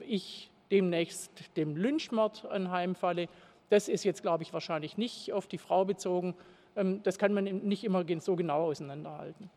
ich 0.06 0.50
demnächst 0.72 1.30
dem 1.56 1.76
Lynchmord 1.76 2.46
anheimfalle. 2.50 3.28
Das 3.68 3.88
ist 3.88 4.02
jetzt, 4.02 4.22
glaube 4.22 4.42
ich, 4.42 4.52
wahrscheinlich 4.52 4.98
nicht 4.98 5.32
auf 5.32 5.46
die 5.46 5.58
Frau 5.58 5.84
bezogen. 5.84 6.34
das 6.74 7.18
kann 7.18 7.32
man 7.32 7.44
nicht 7.44 7.84
immer 7.84 8.04
so 8.20 8.34
genau 8.34 8.64
auseinanderhalten. 8.64 9.50